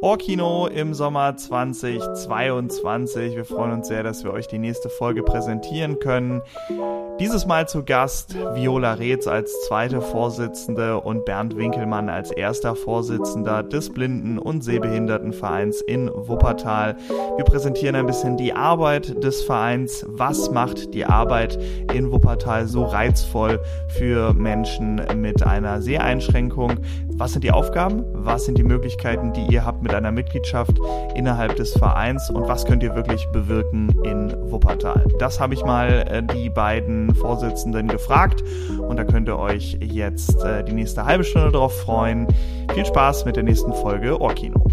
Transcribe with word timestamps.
Ohrkino 0.00 0.68
im 0.68 0.94
Sommer 0.94 1.36
2022. 1.36 3.34
Wir 3.34 3.44
freuen 3.44 3.72
uns 3.72 3.88
sehr, 3.88 4.04
dass 4.04 4.22
wir 4.22 4.32
euch 4.32 4.46
die 4.46 4.58
nächste 4.58 4.88
Folge 4.88 5.24
präsentieren 5.24 5.98
können. 5.98 6.42
Dieses 7.20 7.44
Mal 7.44 7.68
zu 7.68 7.84
Gast 7.84 8.34
Viola 8.54 8.94
Reetz 8.94 9.26
als 9.26 9.52
zweite 9.68 10.00
Vorsitzende 10.00 10.98
und 10.98 11.26
Bernd 11.26 11.54
Winkelmann 11.54 12.08
als 12.08 12.30
erster 12.30 12.74
Vorsitzender 12.74 13.62
des 13.62 13.90
Blinden- 13.90 14.38
und 14.38 14.64
Sehbehindertenvereins 14.64 15.82
in 15.82 16.08
Wuppertal. 16.08 16.96
Wir 17.36 17.44
präsentieren 17.44 17.94
ein 17.94 18.06
bisschen 18.06 18.38
die 18.38 18.54
Arbeit 18.54 19.22
des 19.22 19.42
Vereins. 19.42 20.06
Was 20.08 20.50
macht 20.50 20.94
die 20.94 21.04
Arbeit 21.04 21.58
in 21.92 22.10
Wuppertal 22.10 22.66
so 22.66 22.84
reizvoll 22.84 23.60
für 23.88 24.32
Menschen 24.32 25.02
mit 25.16 25.46
einer 25.46 25.82
Seheinschränkung? 25.82 26.78
Was 27.12 27.32
sind 27.32 27.44
die 27.44 27.50
Aufgaben? 27.50 28.02
Was 28.14 28.46
sind 28.46 28.56
die 28.56 28.62
Möglichkeiten, 28.62 29.34
die 29.34 29.44
ihr 29.52 29.66
habt 29.66 29.82
mit 29.82 29.92
einer 29.92 30.10
Mitgliedschaft 30.10 30.80
innerhalb 31.14 31.54
des 31.56 31.74
Vereins? 31.74 32.30
Und 32.30 32.48
was 32.48 32.64
könnt 32.64 32.82
ihr 32.82 32.94
wirklich 32.94 33.26
bewirken 33.30 33.94
in 34.04 34.34
Wuppertal? 34.50 35.04
Das 35.18 35.38
habe 35.38 35.52
ich 35.52 35.62
mal 35.62 36.06
äh, 36.08 36.22
die 36.22 36.48
beiden 36.48 37.09
Vorsitzenden 37.14 37.88
gefragt. 37.88 38.42
Und 38.78 38.96
da 38.96 39.04
könnt 39.04 39.28
ihr 39.28 39.38
euch 39.38 39.78
jetzt 39.80 40.42
äh, 40.44 40.64
die 40.64 40.72
nächste 40.72 41.04
halbe 41.04 41.24
Stunde 41.24 41.52
drauf 41.52 41.78
freuen. 41.80 42.26
Viel 42.74 42.86
Spaß 42.86 43.24
mit 43.24 43.36
der 43.36 43.42
nächsten 43.42 43.72
Folge 43.74 44.20
Ohrkino. 44.20 44.64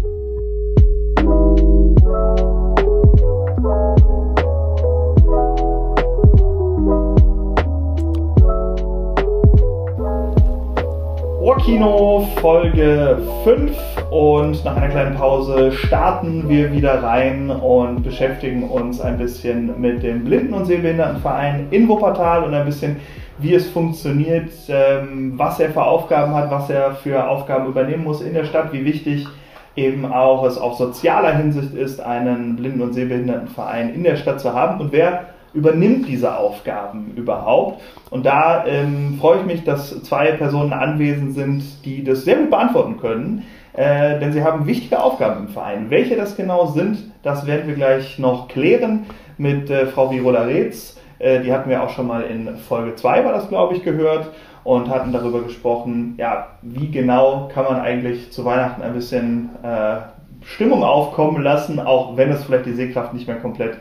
Ohrkino 11.40 12.28
Folge 12.40 13.22
5 13.44 13.97
und 14.10 14.64
nach 14.64 14.76
einer 14.76 14.88
kleinen 14.88 15.16
Pause 15.16 15.72
starten 15.72 16.48
wir 16.48 16.72
wieder 16.72 17.02
rein 17.02 17.50
und 17.50 18.02
beschäftigen 18.02 18.64
uns 18.64 19.00
ein 19.00 19.18
bisschen 19.18 19.78
mit 19.80 20.02
dem 20.02 20.24
Blinden- 20.24 20.54
und 20.54 20.64
Sehbehindertenverein 20.64 21.66
in 21.70 21.88
Wuppertal 21.88 22.44
und 22.44 22.54
ein 22.54 22.64
bisschen, 22.64 22.96
wie 23.38 23.54
es 23.54 23.68
funktioniert, 23.68 24.50
ähm, 24.68 25.34
was 25.36 25.60
er 25.60 25.70
für 25.70 25.82
Aufgaben 25.82 26.34
hat, 26.34 26.50
was 26.50 26.70
er 26.70 26.92
für 26.92 27.28
Aufgaben 27.28 27.66
übernehmen 27.66 28.04
muss 28.04 28.22
in 28.22 28.32
der 28.32 28.44
Stadt, 28.44 28.72
wie 28.72 28.84
wichtig 28.84 29.26
eben 29.76 30.10
auch 30.10 30.44
es 30.44 30.58
auf 30.58 30.76
sozialer 30.76 31.36
Hinsicht 31.36 31.74
ist, 31.74 32.00
einen 32.00 32.56
Blinden- 32.56 32.80
und 32.80 32.94
Sehbehindertenverein 32.94 33.94
in 33.94 34.04
der 34.04 34.16
Stadt 34.16 34.40
zu 34.40 34.54
haben 34.54 34.80
und 34.80 34.90
wer 34.90 35.26
übernimmt 35.54 36.08
diese 36.08 36.36
Aufgaben 36.36 37.12
überhaupt? 37.16 37.82
Und 38.10 38.26
da 38.26 38.64
ähm, 38.66 39.18
freue 39.20 39.40
ich 39.40 39.46
mich, 39.46 39.64
dass 39.64 40.02
zwei 40.02 40.32
Personen 40.32 40.72
anwesend 40.72 41.34
sind, 41.34 41.62
die 41.84 42.04
das 42.04 42.24
sehr 42.24 42.36
gut 42.36 42.50
beantworten 42.50 42.98
können, 42.98 43.44
äh, 43.78 44.18
denn 44.18 44.32
sie 44.32 44.42
haben 44.42 44.66
wichtige 44.66 45.00
Aufgaben 45.00 45.46
im 45.46 45.48
Verein. 45.50 45.88
Welche 45.88 46.16
das 46.16 46.34
genau 46.34 46.66
sind, 46.66 46.98
das 47.22 47.46
werden 47.46 47.68
wir 47.68 47.76
gleich 47.76 48.18
noch 48.18 48.48
klären 48.48 49.06
mit 49.36 49.70
äh, 49.70 49.86
Frau 49.86 50.10
Virola 50.10 50.42
Reetz. 50.42 50.98
Äh, 51.20 51.42
die 51.42 51.52
hatten 51.52 51.70
wir 51.70 51.80
auch 51.80 51.90
schon 51.90 52.08
mal 52.08 52.22
in 52.22 52.56
Folge 52.56 52.96
2, 52.96 53.24
war 53.24 53.32
das 53.32 53.48
glaube 53.48 53.76
ich, 53.76 53.84
gehört 53.84 54.32
und 54.64 54.88
hatten 54.88 55.12
darüber 55.12 55.42
gesprochen, 55.42 56.14
ja, 56.18 56.48
wie 56.62 56.90
genau 56.90 57.48
kann 57.54 57.66
man 57.66 57.80
eigentlich 57.80 58.32
zu 58.32 58.44
Weihnachten 58.44 58.82
ein 58.82 58.94
bisschen 58.94 59.50
äh, 59.62 59.98
Stimmung 60.44 60.82
aufkommen 60.82 61.40
lassen, 61.44 61.78
auch 61.78 62.16
wenn 62.16 62.30
es 62.32 62.42
vielleicht 62.42 62.66
die 62.66 62.74
Sehkraft 62.74 63.14
nicht 63.14 63.28
mehr 63.28 63.38
komplett 63.38 63.78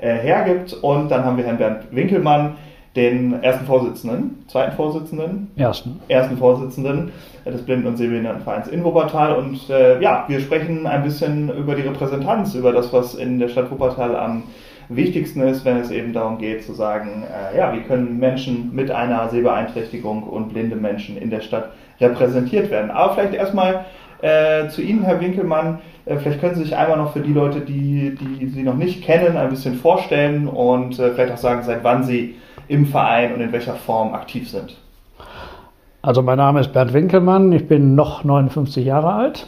äh, 0.00 0.14
hergibt. 0.14 0.72
Und 0.72 1.10
dann 1.10 1.22
haben 1.22 1.36
wir 1.36 1.44
Herrn 1.44 1.58
Bernd 1.58 1.82
Winkelmann, 1.90 2.56
den 2.96 3.42
ersten 3.42 3.66
Vorsitzenden, 3.66 4.44
zweiten 4.46 4.76
Vorsitzenden, 4.76 5.50
ersten, 5.56 6.00
ersten 6.08 6.36
Vorsitzenden 6.36 7.10
des 7.44 7.62
Blinden- 7.62 7.88
und 7.88 7.96
Sehbehindertenvereins 7.96 8.68
in 8.68 8.84
Wuppertal. 8.84 9.34
Und 9.34 9.68
äh, 9.68 10.00
ja, 10.00 10.24
wir 10.28 10.40
sprechen 10.40 10.86
ein 10.86 11.02
bisschen 11.02 11.50
über 11.56 11.74
die 11.74 11.82
Repräsentanz, 11.82 12.54
über 12.54 12.72
das, 12.72 12.92
was 12.92 13.14
in 13.14 13.38
der 13.38 13.48
Stadt 13.48 13.70
Wuppertal 13.70 14.14
am 14.14 14.44
wichtigsten 14.88 15.40
ist, 15.40 15.64
wenn 15.64 15.78
es 15.78 15.90
eben 15.90 16.12
darum 16.12 16.38
geht 16.38 16.62
zu 16.62 16.72
sagen, 16.72 17.24
äh, 17.24 17.56
ja, 17.56 17.72
wie 17.74 17.80
können 17.80 18.18
Menschen 18.18 18.74
mit 18.74 18.90
einer 18.90 19.28
Sehbeeinträchtigung 19.28 20.22
und 20.22 20.52
blinde 20.52 20.76
Menschen 20.76 21.16
in 21.16 21.30
der 21.30 21.40
Stadt 21.40 21.70
repräsentiert 22.00 22.70
werden. 22.70 22.90
Aber 22.90 23.14
vielleicht 23.14 23.34
erstmal 23.34 23.86
äh, 24.20 24.68
zu 24.68 24.82
Ihnen, 24.82 25.02
Herr 25.02 25.20
Winkelmann. 25.20 25.80
Äh, 26.06 26.16
vielleicht 26.16 26.40
können 26.40 26.54
Sie 26.54 26.62
sich 26.64 26.76
einmal 26.76 26.98
noch 26.98 27.12
für 27.12 27.20
die 27.20 27.32
Leute, 27.32 27.60
die, 27.60 28.14
die 28.14 28.46
Sie 28.46 28.62
noch 28.62 28.76
nicht 28.76 29.02
kennen, 29.02 29.36
ein 29.36 29.50
bisschen 29.50 29.74
vorstellen 29.74 30.48
und 30.48 30.98
äh, 30.98 31.10
vielleicht 31.10 31.32
auch 31.32 31.38
sagen, 31.38 31.62
seit 31.62 31.82
wann 31.82 32.04
Sie 32.04 32.36
im 32.68 32.86
Verein 32.86 33.34
und 33.34 33.40
in 33.40 33.52
welcher 33.52 33.74
Form 33.74 34.14
aktiv 34.14 34.50
sind. 34.50 34.76
Also 36.02 36.22
mein 36.22 36.36
Name 36.36 36.60
ist 36.60 36.72
Bernd 36.72 36.92
Winkelmann, 36.92 37.52
ich 37.52 37.66
bin 37.66 37.94
noch 37.94 38.24
59 38.24 38.84
Jahre 38.84 39.12
alt 39.12 39.46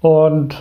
und 0.00 0.56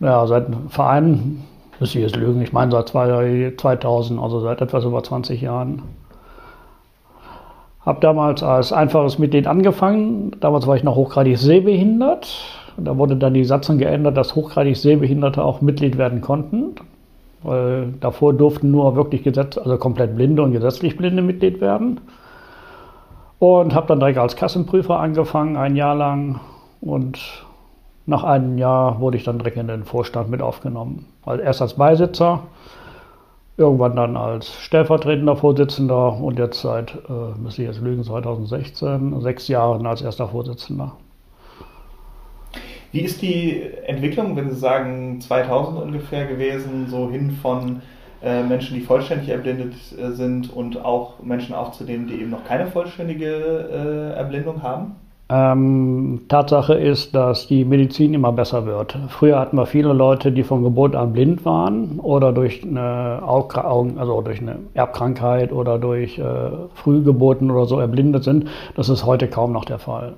ja, 0.00 0.26
seit 0.26 0.46
Verein, 0.68 1.42
muss 1.80 1.94
ich 1.94 2.02
jetzt 2.02 2.16
lügen, 2.16 2.42
ich 2.42 2.52
meine 2.52 2.70
seit 2.72 2.88
2000, 2.88 4.20
also 4.20 4.40
seit 4.40 4.60
etwas 4.60 4.84
über 4.84 5.02
20 5.02 5.40
Jahren. 5.40 5.82
Habe 7.86 8.00
damals 8.00 8.42
als 8.42 8.72
einfaches 8.72 9.18
Mitglied 9.18 9.46
angefangen, 9.46 10.32
damals 10.40 10.66
war 10.66 10.76
ich 10.76 10.84
noch 10.84 10.96
hochgradig 10.96 11.38
sehbehindert. 11.38 12.28
Da 12.76 12.96
wurde 12.96 13.16
dann 13.16 13.34
die 13.34 13.44
Satzung 13.44 13.78
geändert, 13.78 14.16
dass 14.16 14.36
hochgradig 14.36 14.76
Sehbehinderte 14.76 15.42
auch 15.42 15.62
Mitglied 15.62 15.98
werden 15.98 16.20
konnten. 16.20 16.74
Weil 17.42 17.94
davor 18.00 18.34
durften 18.34 18.70
nur 18.70 18.96
wirklich 18.96 19.22
Gesetz, 19.22 19.58
also 19.58 19.76
komplett 19.78 20.16
Blinde 20.16 20.42
und 20.42 20.52
gesetzlich 20.52 20.96
Blinde 20.96 21.22
Mitglied 21.22 21.60
werden. 21.60 22.00
Und 23.38 23.74
habe 23.74 23.86
dann 23.86 24.00
direkt 24.00 24.18
als 24.18 24.34
Kassenprüfer 24.34 24.98
angefangen, 24.98 25.56
ein 25.56 25.76
Jahr 25.76 25.94
lang. 25.94 26.40
Und 26.80 27.46
nach 28.06 28.24
einem 28.24 28.58
Jahr 28.58 29.00
wurde 29.00 29.16
ich 29.16 29.24
dann 29.24 29.38
direkt 29.38 29.56
in 29.56 29.68
den 29.68 29.84
Vorstand 29.84 30.30
mit 30.30 30.42
aufgenommen. 30.42 31.06
Also 31.24 31.42
erst 31.42 31.62
als 31.62 31.74
Beisitzer, 31.74 32.40
irgendwann 33.56 33.96
dann 33.96 34.16
als 34.16 34.52
stellvertretender 34.60 35.36
Vorsitzender 35.36 36.18
und 36.18 36.38
jetzt 36.38 36.62
seit, 36.62 36.94
äh, 37.08 37.38
müsste 37.38 37.62
ich 37.62 37.68
jetzt 37.68 37.80
lügen, 37.80 38.02
2016, 38.02 39.20
sechs 39.20 39.48
Jahren 39.48 39.86
als 39.86 40.00
erster 40.00 40.28
Vorsitzender. 40.28 40.92
Wie 42.92 43.00
ist 43.00 43.20
die 43.20 43.62
Entwicklung, 43.86 44.34
wenn 44.36 44.48
Sie 44.48 44.56
sagen 44.56 45.20
2000 45.20 45.82
ungefähr 45.82 46.26
gewesen, 46.26 46.86
so 46.88 47.10
hin 47.10 47.32
von 47.42 47.82
äh, 48.22 48.42
Menschen, 48.42 48.74
die 48.74 48.80
vollständig 48.80 49.28
erblindet 49.28 49.74
äh, 49.96 50.10
sind 50.12 50.52
und 50.54 50.84
auch 50.84 51.22
Menschen 51.22 51.54
aufzunehmen, 51.54 52.06
die 52.06 52.14
eben 52.14 52.30
noch 52.30 52.44
keine 52.44 52.66
vollständige 52.66 54.14
äh, 54.14 54.18
Erblindung 54.18 54.62
haben? 54.62 54.96
Ähm, 55.30 56.22
Tatsache 56.28 56.72
ist, 56.72 57.14
dass 57.14 57.46
die 57.46 57.66
Medizin 57.66 58.14
immer 58.14 58.32
besser 58.32 58.64
wird. 58.64 58.98
Früher 59.08 59.38
hatten 59.38 59.58
wir 59.58 59.66
viele 59.66 59.92
Leute, 59.92 60.32
die 60.32 60.42
von 60.42 60.64
Geburt 60.64 60.96
an 60.96 61.12
blind 61.12 61.44
waren 61.44 62.00
oder 62.00 62.32
durch 62.32 62.62
eine, 62.64 63.20
Augen, 63.22 63.98
also 63.98 64.22
durch 64.22 64.40
eine 64.40 64.56
Erbkrankheit 64.72 65.52
oder 65.52 65.78
durch 65.78 66.18
äh, 66.18 66.24
Frühgeburten 66.72 67.50
oder 67.50 67.66
so 67.66 67.78
erblindet 67.78 68.24
sind. 68.24 68.46
Das 68.74 68.88
ist 68.88 69.04
heute 69.04 69.28
kaum 69.28 69.52
noch 69.52 69.66
der 69.66 69.78
Fall. 69.78 70.14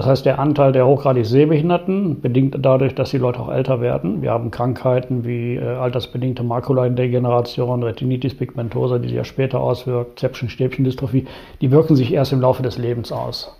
Das 0.00 0.06
heißt, 0.06 0.24
der 0.24 0.38
Anteil 0.38 0.72
der 0.72 0.86
hochgradig 0.86 1.26
Sehbehinderten, 1.26 2.22
bedingt 2.22 2.56
dadurch, 2.58 2.94
dass 2.94 3.10
die 3.10 3.18
Leute 3.18 3.38
auch 3.38 3.52
älter 3.52 3.82
werden. 3.82 4.22
Wir 4.22 4.30
haben 4.30 4.50
Krankheiten 4.50 5.26
wie 5.26 5.56
äh, 5.56 5.62
altersbedingte 5.62 6.42
Makuladegeneration, 6.42 7.82
Retinitis 7.82 8.34
pigmentosa, 8.34 8.98
die 8.98 9.08
sich 9.08 9.18
ja 9.18 9.24
später 9.24 9.60
auswirkt, 9.60 10.18
Zäpfchen-Stäbchen-Dystrophie, 10.18 11.26
die 11.60 11.70
wirken 11.70 11.96
sich 11.96 12.14
erst 12.14 12.32
im 12.32 12.40
Laufe 12.40 12.62
des 12.62 12.78
Lebens 12.78 13.12
aus. 13.12 13.54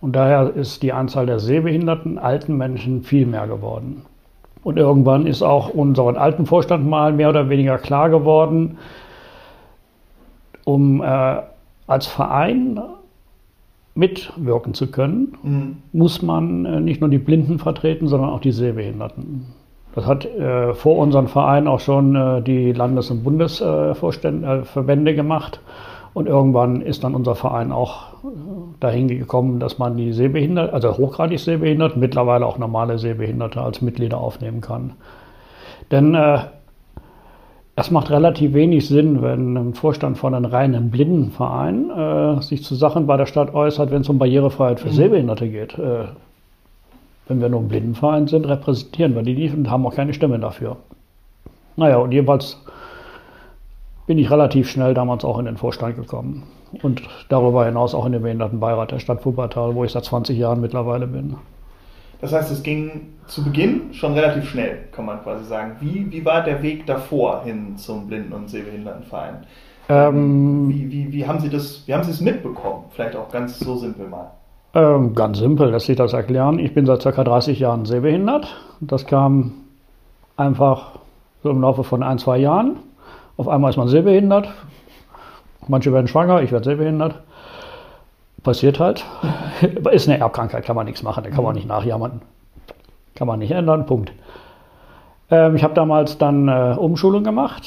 Und 0.00 0.16
daher 0.16 0.50
ist 0.56 0.82
die 0.82 0.94
Anzahl 0.94 1.26
der 1.26 1.40
sehbehinderten 1.40 2.18
alten 2.18 2.56
Menschen 2.56 3.02
viel 3.02 3.26
mehr 3.26 3.46
geworden. 3.46 4.06
Und 4.64 4.78
irgendwann 4.78 5.26
ist 5.26 5.42
auch 5.42 5.68
unseren 5.68 6.16
alten 6.16 6.46
Vorstand 6.46 6.86
mal 6.88 7.12
mehr 7.12 7.28
oder 7.28 7.50
weniger 7.50 7.76
klar 7.76 8.08
geworden, 8.08 8.78
um 10.64 11.02
äh, 11.02 11.36
als 11.86 12.06
Verein 12.06 12.80
mitwirken 13.96 14.74
zu 14.74 14.90
können, 14.90 15.36
mhm. 15.42 15.76
muss 15.92 16.22
man 16.22 16.64
äh, 16.64 16.80
nicht 16.80 17.00
nur 17.00 17.10
die 17.10 17.18
Blinden 17.18 17.58
vertreten, 17.58 18.08
sondern 18.08 18.30
auch 18.30 18.40
die 18.40 18.52
Sehbehinderten. 18.52 19.46
Das 19.94 20.06
hat 20.06 20.26
äh, 20.26 20.74
vor 20.74 20.98
unserem 20.98 21.26
Verein 21.26 21.66
auch 21.66 21.80
schon 21.80 22.14
äh, 22.14 22.42
die 22.42 22.72
Landes- 22.72 23.10
und 23.10 23.24
Bundesverbände 23.24 25.10
äh, 25.10 25.14
gemacht. 25.14 25.60
Und 26.12 26.26
irgendwann 26.28 26.82
ist 26.82 27.04
dann 27.04 27.14
unser 27.14 27.34
Verein 27.34 27.72
auch 27.72 28.12
äh, 28.24 28.26
dahin 28.80 29.08
gekommen, 29.08 29.58
dass 29.58 29.78
man 29.78 29.96
die 29.96 30.12
Sehbehinderten, 30.12 30.74
also 30.74 30.96
hochgradig 30.98 31.40
Sehbehinderten, 31.40 31.98
mittlerweile 31.98 32.44
auch 32.44 32.58
normale 32.58 32.98
Sehbehinderte 32.98 33.62
als 33.62 33.80
Mitglieder 33.80 34.18
aufnehmen 34.18 34.60
kann. 34.60 34.92
Denn 35.90 36.14
äh, 36.14 36.40
es 37.78 37.90
macht 37.90 38.10
relativ 38.10 38.54
wenig 38.54 38.88
Sinn, 38.88 39.20
wenn 39.20 39.54
ein 39.54 39.74
Vorstand 39.74 40.16
von 40.16 40.34
einem 40.34 40.46
reinen 40.46 40.90
Blindenverein 40.90 41.90
äh, 41.90 42.42
sich 42.42 42.64
zu 42.64 42.74
Sachen 42.74 43.06
bei 43.06 43.18
der 43.18 43.26
Stadt 43.26 43.54
äußert, 43.54 43.90
wenn 43.90 44.00
es 44.00 44.08
um 44.08 44.18
Barrierefreiheit 44.18 44.80
für 44.80 44.88
mhm. 44.88 44.94
Sehbehinderte 44.94 45.48
geht. 45.48 45.78
Äh, 45.78 46.06
wenn 47.28 47.40
wir 47.42 47.50
nur 47.50 47.60
ein 47.60 47.68
Blindenverein 47.68 48.28
sind, 48.28 48.48
repräsentieren 48.48 49.14
wir 49.14 49.22
die 49.22 49.34
nicht 49.34 49.54
und 49.54 49.70
haben 49.70 49.84
auch 49.86 49.94
keine 49.94 50.14
Stimme 50.14 50.38
dafür. 50.38 50.78
Naja, 51.76 51.98
und 51.98 52.12
jedenfalls 52.12 52.58
bin 54.06 54.16
ich 54.18 54.30
relativ 54.30 54.70
schnell 54.70 54.94
damals 54.94 55.24
auch 55.24 55.38
in 55.38 55.44
den 55.44 55.58
Vorstand 55.58 55.96
gekommen. 55.96 56.44
und 56.82 57.02
darüber 57.28 57.66
hinaus 57.66 57.94
auch 57.94 58.06
in 58.06 58.12
dem 58.12 58.22
Behindertenbeirat 58.22 58.92
der 58.92 59.00
Stadt 59.00 59.24
Wuppertal, 59.26 59.74
wo 59.74 59.84
ich 59.84 59.92
seit 59.92 60.04
20 60.04 60.38
Jahren 60.38 60.60
mittlerweile 60.62 61.06
bin. 61.06 61.36
Das 62.20 62.32
heißt, 62.32 62.50
es 62.50 62.62
ging 62.62 63.12
zu 63.26 63.44
Beginn 63.44 63.92
schon 63.92 64.14
relativ 64.14 64.48
schnell, 64.48 64.88
kann 64.92 65.04
man 65.04 65.22
quasi 65.22 65.44
sagen. 65.44 65.76
Wie, 65.80 66.10
wie 66.10 66.24
war 66.24 66.42
der 66.42 66.62
Weg 66.62 66.86
davor 66.86 67.42
hin 67.44 67.76
zum 67.76 68.06
Blinden- 68.06 68.32
und 68.32 68.48
Sehbehindertenverein? 68.48 69.46
Ähm, 69.88 70.68
wie, 70.68 70.90
wie, 70.90 71.12
wie, 71.12 71.26
haben 71.26 71.40
Sie 71.40 71.48
das, 71.48 71.86
wie 71.86 71.94
haben 71.94 72.02
Sie 72.04 72.10
es 72.10 72.20
mitbekommen? 72.20 72.84
Vielleicht 72.90 73.16
auch 73.16 73.30
ganz 73.30 73.58
so 73.58 73.76
simpel 73.76 74.08
mal. 74.08 74.30
Ähm, 74.74 75.14
ganz 75.14 75.38
simpel, 75.38 75.70
lässt 75.70 75.86
sich 75.86 75.96
das 75.96 76.12
erklären. 76.12 76.58
Ich 76.58 76.74
bin 76.74 76.86
seit 76.86 77.02
ca. 77.02 77.24
30 77.24 77.60
Jahren 77.60 77.84
sehbehindert. 77.84 78.56
Das 78.80 79.06
kam 79.06 79.52
einfach 80.36 80.98
so 81.42 81.50
im 81.50 81.60
Laufe 81.60 81.84
von 81.84 82.02
ein, 82.02 82.18
zwei 82.18 82.38
Jahren. 82.38 82.76
Auf 83.36 83.48
einmal 83.48 83.70
ist 83.70 83.76
man 83.76 83.88
sehbehindert. 83.88 84.48
Manche 85.68 85.92
werden 85.92 86.08
schwanger, 86.08 86.42
ich 86.42 86.52
werde 86.52 86.64
sehbehindert. 86.64 87.22
Passiert 88.46 88.78
halt. 88.78 89.04
Ist 89.90 90.08
eine 90.08 90.20
Erbkrankheit, 90.20 90.64
kann 90.64 90.76
man 90.76 90.86
nichts 90.86 91.02
machen, 91.02 91.24
da 91.24 91.30
kann 91.30 91.42
man 91.42 91.56
nicht 91.56 91.66
nachjammern. 91.66 92.22
Kann 93.16 93.26
man 93.26 93.40
nicht 93.40 93.50
ändern, 93.50 93.86
Punkt. 93.86 94.12
Ähm, 95.32 95.56
ich 95.56 95.64
habe 95.64 95.74
damals 95.74 96.16
dann 96.16 96.46
äh, 96.46 96.76
Umschulung 96.78 97.24
gemacht 97.24 97.66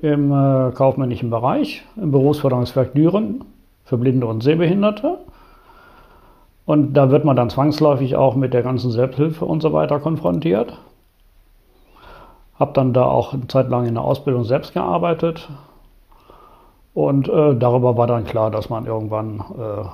im 0.00 0.32
äh, 0.32 0.70
kaufmännischen 0.70 1.28
Bereich, 1.28 1.84
im 1.96 2.12
Berufsförderungswerk 2.12 2.94
Düren 2.94 3.44
für 3.84 3.98
Blinde 3.98 4.26
und 4.26 4.42
Sehbehinderte. 4.42 5.18
Und 6.64 6.94
da 6.94 7.10
wird 7.10 7.26
man 7.26 7.36
dann 7.36 7.50
zwangsläufig 7.50 8.16
auch 8.16 8.34
mit 8.36 8.54
der 8.54 8.62
ganzen 8.62 8.90
Selbsthilfe 8.90 9.44
und 9.44 9.60
so 9.60 9.74
weiter 9.74 10.00
konfrontiert. 10.00 10.78
Habe 12.58 12.72
dann 12.72 12.94
da 12.94 13.04
auch 13.04 13.34
eine 13.34 13.48
Zeit 13.48 13.68
lang 13.68 13.84
in 13.84 13.96
der 13.96 14.04
Ausbildung 14.04 14.44
selbst 14.44 14.72
gearbeitet. 14.72 15.50
Und 16.94 17.28
äh, 17.28 17.54
darüber 17.54 17.96
war 17.96 18.06
dann 18.06 18.24
klar, 18.24 18.50
dass 18.50 18.70
man 18.70 18.86
irgendwann... 18.86 19.40
Äh, 19.58 19.84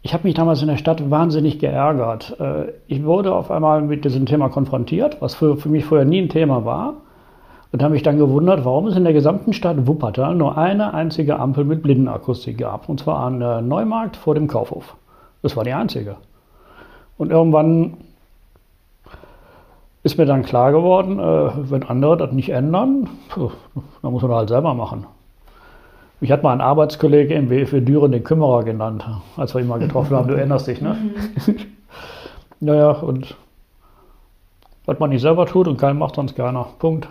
ich 0.00 0.14
habe 0.14 0.24
mich 0.26 0.34
damals 0.34 0.62
in 0.62 0.68
der 0.68 0.76
Stadt 0.76 1.10
wahnsinnig 1.10 1.58
geärgert. 1.58 2.38
Äh, 2.40 2.72
ich 2.86 3.04
wurde 3.04 3.34
auf 3.34 3.50
einmal 3.50 3.82
mit 3.82 4.04
diesem 4.04 4.26
Thema 4.26 4.48
konfrontiert, 4.48 5.20
was 5.20 5.34
für, 5.34 5.56
für 5.56 5.68
mich 5.68 5.84
vorher 5.84 6.06
nie 6.06 6.22
ein 6.22 6.28
Thema 6.28 6.64
war. 6.64 6.94
Und 7.70 7.82
habe 7.82 7.92
mich 7.92 8.02
dann 8.02 8.16
gewundert, 8.16 8.64
warum 8.64 8.86
es 8.86 8.96
in 8.96 9.04
der 9.04 9.12
gesamten 9.12 9.52
Stadt 9.52 9.86
Wuppertal 9.86 10.34
nur 10.34 10.56
eine 10.56 10.94
einzige 10.94 11.38
Ampel 11.38 11.64
mit 11.64 11.82
Blindenakustik 11.82 12.56
gab. 12.56 12.88
Und 12.88 13.00
zwar 13.00 13.18
an 13.18 13.40
der 13.40 13.60
Neumarkt 13.60 14.16
vor 14.16 14.34
dem 14.34 14.48
Kaufhof. 14.48 14.96
Das 15.42 15.56
war 15.56 15.64
die 15.64 15.74
einzige. 15.74 16.16
Und 17.18 17.30
irgendwann 17.30 17.98
ist 20.02 20.16
mir 20.16 20.24
dann 20.24 20.44
klar 20.44 20.72
geworden, 20.72 21.18
äh, 21.18 21.70
wenn 21.70 21.82
andere 21.82 22.16
das 22.16 22.32
nicht 22.32 22.48
ändern, 22.48 23.08
pf, 23.28 23.52
dann 24.00 24.12
muss 24.12 24.22
man 24.22 24.32
halt 24.32 24.48
selber 24.48 24.72
machen. 24.72 25.06
Mich 26.20 26.32
hat 26.32 26.42
mal 26.42 26.52
ein 26.52 26.60
Arbeitskollege 26.60 27.34
im 27.34 27.48
BFW 27.48 27.80
Düren 27.80 28.12
den 28.12 28.24
Kümmerer 28.24 28.64
genannt, 28.64 29.04
als 29.36 29.54
wir 29.54 29.60
ihn 29.60 29.68
mal 29.68 29.78
getroffen 29.78 30.16
haben. 30.16 30.28
Du 30.28 30.34
erinnerst 30.34 30.66
dich, 30.66 30.80
ne? 30.80 30.96
Mhm. 31.46 31.56
naja, 32.60 32.90
und 32.90 33.36
was 34.84 34.98
man 34.98 35.10
nicht 35.10 35.22
selber 35.22 35.46
tut 35.46 35.68
und 35.68 35.78
keinen 35.78 35.98
macht 35.98 36.16
sonst 36.16 36.34
keiner. 36.34 36.66
Punkt. 36.78 37.08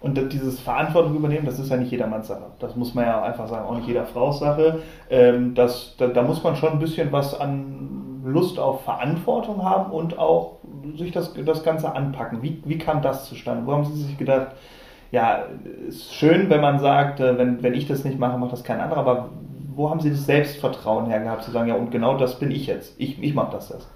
Und 0.00 0.18
dieses 0.34 0.60
Verantwortung 0.60 1.16
übernehmen, 1.16 1.46
das 1.46 1.58
ist 1.58 1.70
ja 1.70 1.78
nicht 1.78 1.90
jedermanns 1.90 2.28
Sache. 2.28 2.42
Das 2.58 2.76
muss 2.76 2.94
man 2.94 3.06
ja 3.06 3.22
einfach 3.22 3.48
sagen, 3.48 3.64
auch 3.64 3.76
nicht 3.76 3.88
jeder 3.88 4.04
Frau's 4.04 4.38
Sache. 4.38 4.80
Ähm, 5.08 5.54
das, 5.54 5.94
da, 5.96 6.08
da, 6.08 6.22
muss 6.22 6.42
man 6.44 6.56
schon 6.56 6.72
ein 6.72 6.78
bisschen 6.78 7.10
was 7.10 7.40
an 7.40 8.20
Lust 8.22 8.58
auf 8.58 8.84
Verantwortung 8.84 9.64
haben 9.64 9.90
und 9.92 10.18
auch 10.18 10.56
sich 10.96 11.10
das, 11.12 11.32
das 11.32 11.62
Ganze 11.62 11.94
anpacken. 11.94 12.42
Wie, 12.42 12.60
wie 12.66 12.76
kam 12.76 13.00
das 13.00 13.26
zustande? 13.30 13.66
Wo 13.66 13.72
haben 13.72 13.86
Sie 13.86 14.02
sich 14.02 14.18
gedacht, 14.18 14.48
ja, 15.14 15.44
ist 15.88 16.12
schön, 16.12 16.50
wenn 16.50 16.60
man 16.60 16.80
sagt, 16.80 17.20
äh, 17.20 17.38
wenn, 17.38 17.62
wenn 17.62 17.72
ich 17.72 17.86
das 17.86 18.04
nicht 18.04 18.18
mache, 18.18 18.36
macht 18.36 18.52
das 18.52 18.64
kein 18.64 18.80
anderer, 18.80 18.98
aber 18.98 19.28
wo 19.76 19.88
haben 19.88 20.00
Sie 20.00 20.10
das 20.10 20.26
Selbstvertrauen 20.26 21.06
hergehabt, 21.06 21.44
zu 21.44 21.52
sagen, 21.52 21.68
ja, 21.68 21.76
und 21.76 21.92
genau 21.92 22.18
das 22.18 22.40
bin 22.40 22.50
ich 22.50 22.66
jetzt. 22.66 22.94
Ich, 22.98 23.22
ich 23.22 23.32
mache 23.32 23.52
das 23.52 23.68
jetzt. 23.68 23.88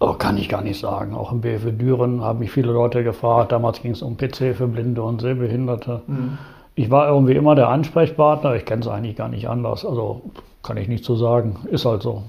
Oh, 0.00 0.14
kann 0.14 0.38
ich 0.38 0.48
gar 0.48 0.62
nicht 0.62 0.80
sagen. 0.80 1.14
Auch 1.14 1.30
im 1.30 1.42
BFW 1.42 1.72
Düren 1.72 2.22
haben 2.22 2.38
mich 2.38 2.50
viele 2.50 2.72
Leute 2.72 3.04
gefragt. 3.04 3.52
Damals 3.52 3.82
ging 3.82 3.90
es 3.90 4.00
um 4.00 4.16
PC 4.16 4.56
für 4.56 4.66
Blinde 4.66 5.02
und 5.02 5.20
Sehbehinderte. 5.20 6.02
Mhm. 6.06 6.38
Ich 6.74 6.90
war 6.90 7.08
irgendwie 7.08 7.34
immer 7.34 7.54
der 7.54 7.68
Ansprechpartner. 7.68 8.54
Ich 8.54 8.64
kenne 8.64 8.82
es 8.82 8.88
eigentlich 8.88 9.16
gar 9.16 9.28
nicht 9.28 9.48
anders. 9.48 9.84
Also 9.84 10.22
kann 10.62 10.76
ich 10.78 10.88
nicht 10.88 11.04
so 11.04 11.16
sagen. 11.16 11.56
Ist 11.70 11.84
halt 11.84 12.02
so. 12.02 12.22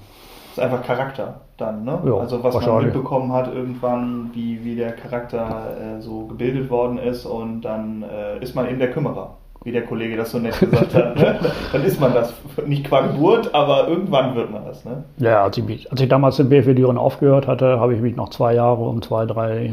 Das 0.56 0.58
ist 0.58 0.72
einfach 0.72 0.84
Charakter 0.84 1.40
dann, 1.56 1.84
ne? 1.84 2.00
Ja, 2.04 2.16
also 2.16 2.42
was 2.42 2.54
man 2.66 2.84
mitbekommen 2.84 3.32
hat 3.32 3.52
irgendwann, 3.52 4.30
wie, 4.32 4.64
wie 4.64 4.74
der 4.74 4.92
Charakter 4.92 5.98
äh, 5.98 6.00
so 6.00 6.26
gebildet 6.26 6.70
worden 6.70 6.98
ist 6.98 7.24
und 7.26 7.62
dann 7.62 8.02
äh, 8.02 8.42
ist 8.42 8.54
man 8.54 8.68
eben 8.68 8.78
der 8.78 8.90
Kümmerer 8.90 9.36
wie 9.64 9.72
der 9.72 9.84
Kollege 9.84 10.16
das 10.16 10.30
so 10.30 10.38
nett 10.38 10.58
gesagt 10.58 10.94
hat. 10.94 11.16
Ne? 11.16 11.38
Dann 11.72 11.84
ist 11.84 12.00
man 12.00 12.14
das. 12.14 12.32
Nicht 12.66 12.84
qua 12.84 13.02
Geburt, 13.02 13.54
aber 13.54 13.88
irgendwann 13.88 14.34
wird 14.34 14.50
man 14.50 14.64
das. 14.64 14.84
Ne? 14.84 15.04
Ja, 15.18 15.44
als 15.44 15.58
ich, 15.58 15.64
mich, 15.64 15.92
als 15.92 16.00
ich 16.00 16.08
damals 16.08 16.38
in 16.38 16.48
BFW 16.48 16.74
Düren 16.74 16.96
aufgehört 16.96 17.46
hatte, 17.46 17.78
habe 17.78 17.94
ich 17.94 18.00
mich 18.00 18.16
noch 18.16 18.30
zwei 18.30 18.54
Jahre 18.54 18.82
um 18.82 19.02
zwei, 19.02 19.26
drei 19.26 19.70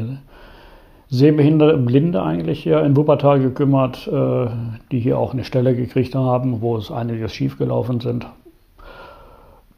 sehbehinderte 1.10 1.78
Blinde 1.78 2.22
eigentlich 2.22 2.62
hier 2.62 2.82
in 2.82 2.94
Wuppertal 2.94 3.40
gekümmert, 3.40 4.06
äh, 4.08 4.46
die 4.92 5.00
hier 5.00 5.18
auch 5.18 5.32
eine 5.32 5.44
Stelle 5.44 5.74
gekriegt 5.74 6.14
haben, 6.14 6.60
wo 6.60 6.76
es 6.76 6.90
einiges 6.90 7.32
schiefgelaufen 7.32 8.00
sind. 8.00 8.26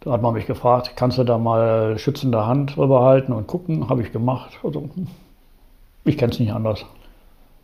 Da 0.00 0.12
hat 0.12 0.23
man 0.23 0.32
mich 0.32 0.47
gefragt, 0.47 0.93
kannst 0.97 1.19
du 1.19 1.25
da 1.25 1.37
mal 1.37 1.99
schützende 1.99 2.47
Hand 2.47 2.76
drüber 2.76 3.02
halten 3.02 3.32
und 3.32 3.47
gucken? 3.47 3.88
Habe 3.88 4.02
ich 4.02 4.12
gemacht. 4.12 4.58
Also, 4.62 4.88
ich 6.05 6.17
kenne 6.17 6.32
es 6.32 6.41
nicht 6.41 6.52
anders. 6.52 6.87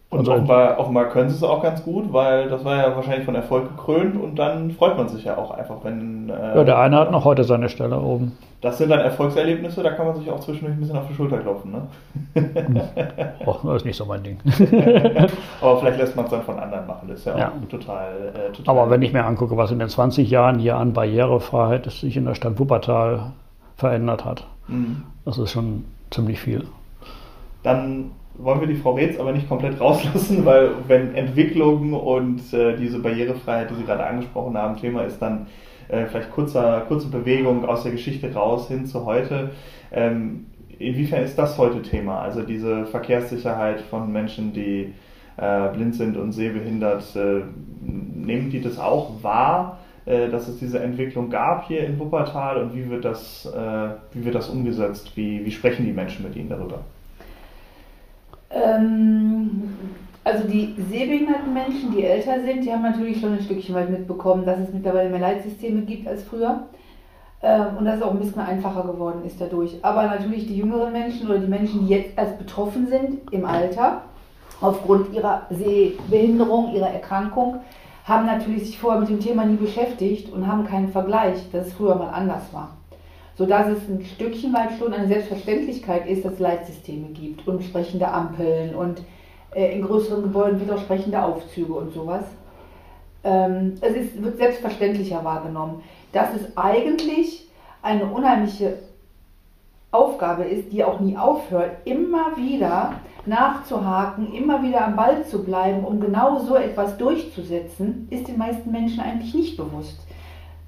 Und 0.08 0.20
also 0.20 0.34
offenbar, 0.34 0.78
offenbar 0.78 1.08
können 1.08 1.28
sie 1.28 1.34
es 1.34 1.42
auch 1.42 1.60
ganz 1.62 1.82
gut, 1.82 2.12
weil 2.12 2.48
das 2.48 2.64
war 2.64 2.76
ja 2.76 2.94
wahrscheinlich 2.94 3.24
von 3.24 3.34
Erfolg 3.34 3.76
gekrönt 3.76 4.16
und 4.16 4.36
dann 4.36 4.70
freut 4.70 4.96
man 4.96 5.08
sich 5.08 5.24
ja 5.24 5.36
auch 5.36 5.50
einfach, 5.50 5.76
wenn. 5.82 6.30
Äh, 6.30 6.56
ja, 6.56 6.64
der 6.64 6.78
eine 6.78 6.96
hat 6.96 7.10
noch 7.10 7.24
heute 7.24 7.42
seine 7.42 7.68
Stelle 7.68 7.98
oben. 7.98 8.38
Das 8.60 8.78
sind 8.78 8.88
dann 8.88 9.00
Erfolgserlebnisse, 9.00 9.82
da 9.82 9.90
kann 9.90 10.06
man 10.06 10.16
sich 10.16 10.30
auch 10.30 10.38
zwischendurch 10.38 10.76
ein 10.76 10.80
bisschen 10.80 10.96
auf 10.96 11.08
die 11.08 11.14
Schulter 11.14 11.38
klopfen, 11.38 11.72
ne? 11.72 11.88
Och, 13.46 13.64
das 13.64 13.76
ist 13.76 13.84
nicht 13.84 13.96
so 13.96 14.06
mein 14.06 14.22
Ding. 14.22 14.38
Aber 15.60 15.80
vielleicht 15.80 15.98
lässt 15.98 16.14
man 16.14 16.24
es 16.24 16.30
dann 16.30 16.42
von 16.42 16.58
anderen 16.58 16.86
machen, 16.86 17.08
das 17.08 17.18
ist 17.18 17.26
ja, 17.26 17.38
ja. 17.38 17.48
auch 17.48 17.68
total, 17.68 18.12
äh, 18.28 18.52
total. 18.52 18.78
Aber 18.78 18.90
wenn 18.90 19.02
ich 19.02 19.12
mir 19.12 19.24
angucke, 19.24 19.56
was 19.56 19.72
in 19.72 19.80
den 19.80 19.88
20 19.88 20.30
Jahren 20.30 20.60
hier 20.60 20.76
an 20.76 20.92
Barrierefreiheit 20.92 21.90
sich 21.90 22.16
in 22.16 22.24
der 22.24 22.34
Stadt 22.34 22.58
Wuppertal 22.58 23.32
verändert 23.76 24.24
hat, 24.24 24.46
mhm. 24.68 25.02
das 25.24 25.36
ist 25.36 25.50
schon 25.50 25.84
ziemlich 26.10 26.40
viel. 26.40 26.64
Dann 27.62 28.12
wollen 28.38 28.60
wir 28.60 28.66
die 28.66 28.76
Frau 28.76 28.92
Reetz 28.92 29.18
aber 29.18 29.32
nicht 29.32 29.48
komplett 29.48 29.80
rauslassen, 29.80 30.44
weil 30.44 30.70
wenn 30.86 31.14
Entwicklung 31.14 31.92
und 31.92 32.52
äh, 32.52 32.76
diese 32.76 32.98
Barrierefreiheit, 32.98 33.70
die 33.70 33.74
Sie 33.74 33.84
gerade 33.84 34.06
angesprochen 34.06 34.56
haben, 34.56 34.76
Thema 34.76 35.02
ist, 35.02 35.20
dann 35.20 35.46
äh, 35.88 36.06
vielleicht 36.06 36.30
kurzer, 36.32 36.84
kurze 36.88 37.08
Bewegung 37.08 37.64
aus 37.64 37.82
der 37.82 37.92
Geschichte 37.92 38.32
raus 38.32 38.68
hin 38.68 38.86
zu 38.86 39.04
heute. 39.04 39.50
Ähm, 39.92 40.46
inwiefern 40.78 41.22
ist 41.22 41.38
das 41.38 41.58
heute 41.58 41.82
Thema? 41.82 42.20
Also 42.20 42.42
diese 42.42 42.86
Verkehrssicherheit 42.86 43.80
von 43.82 44.12
Menschen, 44.12 44.52
die 44.52 44.92
äh, 45.36 45.68
blind 45.72 45.94
sind 45.94 46.16
und 46.16 46.32
sehbehindert, 46.32 47.16
äh, 47.16 47.42
nehmen 47.82 48.50
die 48.50 48.60
das 48.60 48.78
auch 48.78 49.22
wahr? 49.22 49.78
Äh, 50.06 50.28
dass 50.28 50.46
es 50.46 50.58
diese 50.58 50.78
Entwicklung 50.78 51.30
gab 51.30 51.66
hier 51.66 51.84
in 51.84 51.98
Wuppertal 51.98 52.58
und 52.58 52.76
wie 52.76 52.88
wird 52.88 53.04
das, 53.04 53.44
äh, 53.46 53.88
wie 54.12 54.24
wird 54.24 54.36
das 54.36 54.48
umgesetzt? 54.48 55.16
Wie, 55.16 55.44
wie 55.44 55.50
sprechen 55.50 55.84
die 55.84 55.92
Menschen 55.92 56.24
mit 56.24 56.36
Ihnen 56.36 56.48
darüber? 56.48 56.80
Ähm, 58.50 59.74
also 60.24 60.46
die 60.48 60.74
sehbehinderten 60.90 61.52
Menschen, 61.54 61.92
die 61.92 62.04
älter 62.04 62.40
sind, 62.40 62.64
die 62.64 62.72
haben 62.72 62.82
natürlich 62.82 63.20
schon 63.20 63.34
ein 63.34 63.42
Stückchen 63.42 63.74
weit 63.74 63.90
mitbekommen, 63.90 64.44
dass 64.44 64.58
es 64.58 64.72
mittlerweile 64.72 65.08
mehr 65.08 65.20
Leitsysteme 65.20 65.82
gibt 65.82 66.08
als 66.08 66.24
früher. 66.24 66.64
Ähm, 67.42 67.76
und 67.78 67.84
dass 67.84 67.96
es 67.96 68.02
auch 68.02 68.12
ein 68.12 68.18
bisschen 68.18 68.40
einfacher 68.40 68.82
geworden 68.84 69.24
ist 69.24 69.40
dadurch. 69.40 69.76
Aber 69.82 70.04
natürlich 70.04 70.46
die 70.46 70.56
jüngeren 70.56 70.92
Menschen 70.92 71.28
oder 71.28 71.38
die 71.38 71.46
Menschen, 71.46 71.86
die 71.86 71.94
jetzt 71.94 72.16
erst 72.16 72.38
betroffen 72.38 72.88
sind 72.88 73.32
im 73.32 73.44
Alter, 73.44 74.02
aufgrund 74.60 75.12
ihrer 75.14 75.42
Sehbehinderung, 75.50 76.74
ihrer 76.74 76.90
Erkrankung, 76.90 77.60
haben 78.04 78.26
natürlich 78.26 78.66
sich 78.66 78.78
vorher 78.78 79.00
mit 79.00 79.10
dem 79.10 79.20
Thema 79.20 79.44
nie 79.44 79.56
beschäftigt 79.56 80.32
und 80.32 80.46
haben 80.46 80.66
keinen 80.66 80.88
Vergleich, 80.88 81.50
dass 81.52 81.68
es 81.68 81.72
früher 81.74 81.96
mal 81.96 82.10
anders 82.10 82.52
war 82.52 82.70
sodass 83.36 83.68
es 83.68 83.88
ein 83.88 84.04
Stückchen 84.04 84.52
weit 84.52 84.78
schon 84.78 84.92
eine 84.92 85.08
Selbstverständlichkeit 85.08 86.06
ist, 86.06 86.24
dass 86.24 86.34
es 86.34 86.38
Leitsysteme 86.38 87.08
gibt 87.08 87.46
und 87.46 87.62
sprechende 87.62 88.08
Ampeln 88.08 88.74
und 88.74 89.02
äh, 89.54 89.76
in 89.76 89.82
größeren 89.82 90.22
Gebäuden 90.22 90.60
wieder 90.60 90.78
sprechende 90.78 91.22
Aufzüge 91.22 91.72
und 91.72 91.92
sowas. 91.92 92.24
Ähm, 93.24 93.74
es 93.80 93.94
ist, 93.94 94.22
wird 94.22 94.38
selbstverständlicher 94.38 95.22
wahrgenommen. 95.22 95.82
Dass 96.12 96.34
es 96.34 96.56
eigentlich 96.56 97.48
eine 97.82 98.06
unheimliche 98.06 98.78
Aufgabe 99.90 100.44
ist, 100.44 100.72
die 100.72 100.82
auch 100.84 101.00
nie 101.00 101.16
aufhört, 101.16 101.72
immer 101.84 102.36
wieder 102.36 102.94
nachzuhaken, 103.26 104.32
immer 104.32 104.62
wieder 104.62 104.84
am 104.84 104.96
Ball 104.96 105.24
zu 105.24 105.44
bleiben, 105.44 105.84
um 105.84 106.00
genau 106.00 106.38
so 106.38 106.56
etwas 106.56 106.96
durchzusetzen, 106.96 108.06
ist 108.10 108.28
den 108.28 108.38
meisten 108.38 108.70
Menschen 108.70 109.00
eigentlich 109.00 109.34
nicht 109.34 109.56
bewusst. 109.56 110.06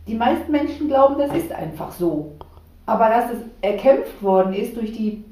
Die 0.07 0.15
meisten 0.15 0.51
Menschen 0.51 0.89
glauben, 0.89 1.19
das 1.19 1.35
ist 1.35 1.53
einfach 1.53 1.93
so 1.93 2.33
aber 2.89 3.11
dass 3.11 3.31
es 3.31 3.39
erkämpft 3.61 4.23
worden 4.23 4.55
ist 4.55 4.75
durch 4.75 4.93
die 4.93 5.23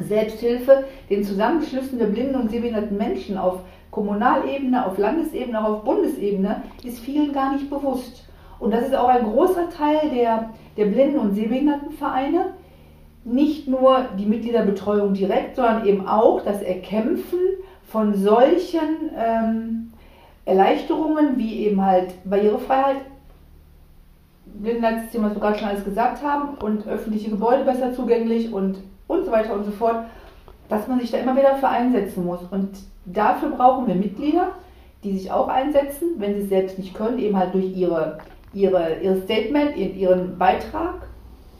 Selbsthilfe, 0.00 0.82
den 1.08 1.22
Zusammenschlüssen 1.22 2.00
der 2.00 2.06
blinden 2.06 2.34
und 2.34 2.50
sehbehinderten 2.50 2.96
Menschen 2.96 3.38
auf 3.38 3.60
Kommunalebene, 3.92 4.84
auf 4.84 4.98
Landesebene, 4.98 5.64
auch 5.64 5.74
auf 5.74 5.84
Bundesebene, 5.84 6.62
ist 6.82 6.98
vielen 6.98 7.32
gar 7.32 7.52
nicht 7.52 7.70
bewusst. 7.70 8.24
Und 8.58 8.74
das 8.74 8.86
ist 8.86 8.96
auch 8.96 9.06
ein 9.06 9.22
großer 9.22 9.70
Teil 9.70 10.10
der, 10.12 10.50
der 10.76 10.86
Blinden- 10.86 11.20
und 11.20 11.36
Sehbehindertenvereine. 11.36 12.46
Nicht 13.22 13.68
nur 13.68 14.06
die 14.18 14.26
Mitgliederbetreuung 14.26 15.14
direkt, 15.14 15.54
sondern 15.54 15.86
eben 15.86 16.08
auch 16.08 16.42
das 16.44 16.62
Erkämpfen 16.62 17.38
von 17.86 18.14
solchen 18.16 19.10
ähm, 19.16 19.92
Erleichterungen 20.46 21.38
wie 21.38 21.64
eben 21.66 21.80
halt 21.80 22.12
Barrierefreiheit, 22.28 22.96
Blindenleitsystem, 24.46 25.22
was 25.22 25.34
wir 25.34 25.40
gerade 25.40 25.58
schon 25.58 25.68
alles 25.68 25.84
gesagt 25.84 26.22
haben, 26.22 26.56
und 26.62 26.86
öffentliche 26.86 27.30
Gebäude 27.30 27.64
besser 27.64 27.92
zugänglich 27.92 28.52
und, 28.52 28.78
und 29.06 29.24
so 29.24 29.32
weiter 29.32 29.54
und 29.54 29.64
so 29.64 29.70
fort, 29.70 30.04
dass 30.68 30.88
man 30.88 31.00
sich 31.00 31.10
da 31.10 31.18
immer 31.18 31.36
wieder 31.36 31.56
für 31.56 31.68
einsetzen 31.68 32.24
muss. 32.24 32.40
Und 32.50 32.70
dafür 33.04 33.50
brauchen 33.50 33.86
wir 33.86 33.94
Mitglieder, 33.94 34.52
die 35.02 35.18
sich 35.18 35.30
auch 35.30 35.48
einsetzen, 35.48 36.14
wenn 36.18 36.34
sie 36.34 36.42
es 36.42 36.48
selbst 36.48 36.78
nicht 36.78 36.94
können, 36.94 37.18
eben 37.18 37.36
halt 37.36 37.54
durch 37.54 37.76
ihre, 37.76 38.18
ihre, 38.52 39.00
ihr 39.02 39.16
Statement, 39.22 39.76
ihren 39.76 40.38
Beitrag 40.38 41.06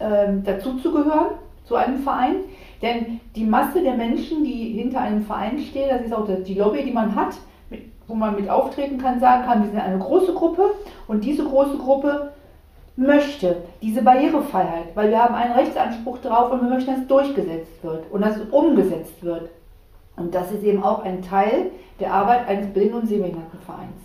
ähm, 0.00 0.42
dazu 0.44 0.78
zu 0.78 0.92
gehören, 0.92 1.34
zu 1.64 1.76
einem 1.76 1.98
Verein. 1.98 2.36
Denn 2.80 3.20
die 3.36 3.44
Masse 3.44 3.82
der 3.82 3.94
Menschen, 3.94 4.44
die 4.44 4.72
hinter 4.72 5.00
einem 5.00 5.22
Verein 5.22 5.58
stehen, 5.58 5.88
das 5.90 6.02
ist 6.02 6.12
auch 6.12 6.26
die 6.26 6.54
Lobby, 6.54 6.84
die 6.84 6.92
man 6.92 7.14
hat, 7.14 7.34
wo 8.06 8.14
man 8.14 8.36
mit 8.36 8.50
auftreten 8.50 8.98
kann, 8.98 9.20
sagen 9.20 9.44
kann, 9.44 9.62
wir 9.62 9.70
sind 9.70 9.80
eine 9.80 9.98
große 9.98 10.34
Gruppe 10.34 10.74
und 11.06 11.24
diese 11.24 11.44
große 11.44 11.78
Gruppe 11.78 12.33
möchte 12.96 13.56
diese 13.82 14.02
Barrierefreiheit, 14.02 14.94
weil 14.94 15.10
wir 15.10 15.18
haben 15.18 15.34
einen 15.34 15.52
Rechtsanspruch 15.52 16.18
drauf 16.18 16.52
und 16.52 16.62
wir 16.62 16.68
möchten, 16.68 16.90
dass 16.90 17.00
es 17.00 17.06
durchgesetzt 17.08 17.82
wird 17.82 18.04
und 18.10 18.20
dass 18.22 18.36
es 18.36 18.48
umgesetzt 18.50 19.22
wird. 19.22 19.50
Und 20.16 20.34
das 20.34 20.52
ist 20.52 20.62
eben 20.62 20.82
auch 20.82 21.04
ein 21.04 21.22
Teil 21.22 21.70
der 21.98 22.12
Arbeit 22.12 22.46
eines 22.48 22.72
Blinden- 22.72 22.94
und 22.94 23.08
Sehbehindertenvereins. 23.08 24.04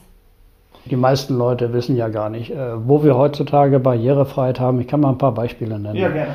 Die 0.85 0.95
meisten 0.95 1.37
Leute 1.37 1.71
wissen 1.73 1.95
ja 1.95 2.07
gar 2.07 2.29
nicht, 2.29 2.51
äh, 2.51 2.87
wo 2.87 3.03
wir 3.03 3.15
heutzutage 3.15 3.79
Barrierefreiheit 3.79 4.59
haben. 4.59 4.79
Ich 4.79 4.87
kann 4.87 5.01
mal 5.01 5.09
ein 5.09 5.17
paar 5.17 5.33
Beispiele 5.33 5.77
nennen. 5.77 5.95
Ja, 5.95 6.09
gerne. 6.09 6.33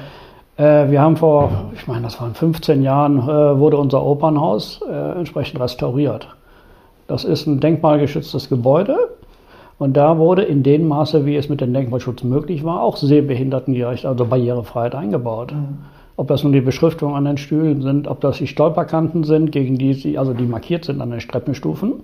Äh, 0.57 0.91
wir 0.91 1.01
haben 1.01 1.17
vor, 1.17 1.73
ich 1.75 1.89
meine, 1.89 2.03
das 2.03 2.21
waren 2.21 2.35
15 2.35 2.83
Jahren, 2.83 3.19
äh, 3.19 3.59
wurde 3.59 3.77
unser 3.77 4.05
Opernhaus 4.05 4.81
entsprechend 4.83 5.61
restauriert. 5.61 6.29
Das 7.09 7.25
ist 7.25 7.47
ein 7.47 7.59
denkmalgeschütztes 7.59 8.49
Gebäude. 8.49 8.97
Und 9.79 9.97
da 9.97 10.19
wurde 10.19 10.43
in 10.43 10.63
dem 10.63 10.87
Maße, 10.89 11.27
wie 11.27 11.37
es 11.37 11.49
mit 11.49 11.61
dem 11.61 11.75
Denkmalschutz 11.75 12.23
möglich 12.23 12.65
war, 12.65 12.83
auch 12.83 12.97
sehbehindertengerecht, 12.97 14.07
also 14.07 14.25
Barrierefreiheit 14.27 14.95
eingebaut. 14.95 15.53
Mhm. 15.53 15.79
Ob 16.17 16.29
das 16.29 16.45
nun 16.45 16.53
die 16.53 16.61
Beschriftungen 16.61 17.17
an 17.17 17.25
den 17.25 17.39
Stühlen 17.39 17.83
sind, 17.83 18.07
ob 18.07 18.21
das 18.21 18.39
die 18.39 18.47
Stolperkanten 18.47 19.25
sind, 19.25 19.51
gegen 19.51 19.77
die 19.79 19.95
sie, 19.95 20.17
also 20.17 20.33
die 20.33 20.47
markiert 20.47 20.85
sind 20.85 21.01
an 21.01 21.11
den 21.11 21.19
Treppenstufen, 21.19 21.95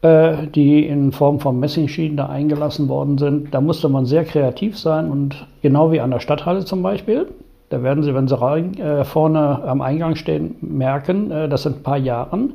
äh, 0.00 0.46
die 0.54 0.86
in 0.86 1.12
Form 1.12 1.38
von 1.38 1.60
Messingschienen 1.60 2.16
da 2.16 2.26
eingelassen 2.26 2.88
worden 2.88 3.18
sind. 3.18 3.52
Da 3.52 3.60
musste 3.60 3.90
man 3.90 4.06
sehr 4.06 4.24
kreativ 4.24 4.78
sein 4.78 5.10
und 5.10 5.46
genau 5.60 5.92
wie 5.92 6.00
an 6.00 6.10
der 6.10 6.20
Stadthalle 6.20 6.64
zum 6.64 6.82
Beispiel, 6.82 7.26
da 7.68 7.82
werden 7.82 8.02
Sie, 8.02 8.14
wenn 8.14 8.26
Sie 8.26 8.40
rein, 8.40 8.78
äh, 8.78 9.04
vorne 9.04 9.62
am 9.64 9.82
Eingang 9.82 10.14
stehen, 10.14 10.56
merken, 10.62 11.30
äh, 11.30 11.48
dass 11.50 11.66
in 11.66 11.74
ein 11.74 11.82
paar 11.82 11.98
Jahren 11.98 12.54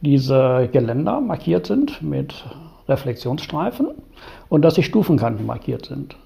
diese 0.00 0.70
Geländer 0.72 1.20
markiert 1.20 1.66
sind 1.66 2.00
mit 2.00 2.46
Reflexionsstreifen 2.90 3.88
und 4.48 4.62
dass 4.62 4.74
die 4.74 4.82
Stufenkanten 4.82 5.46
markiert 5.46 5.86
sind. 5.86 6.16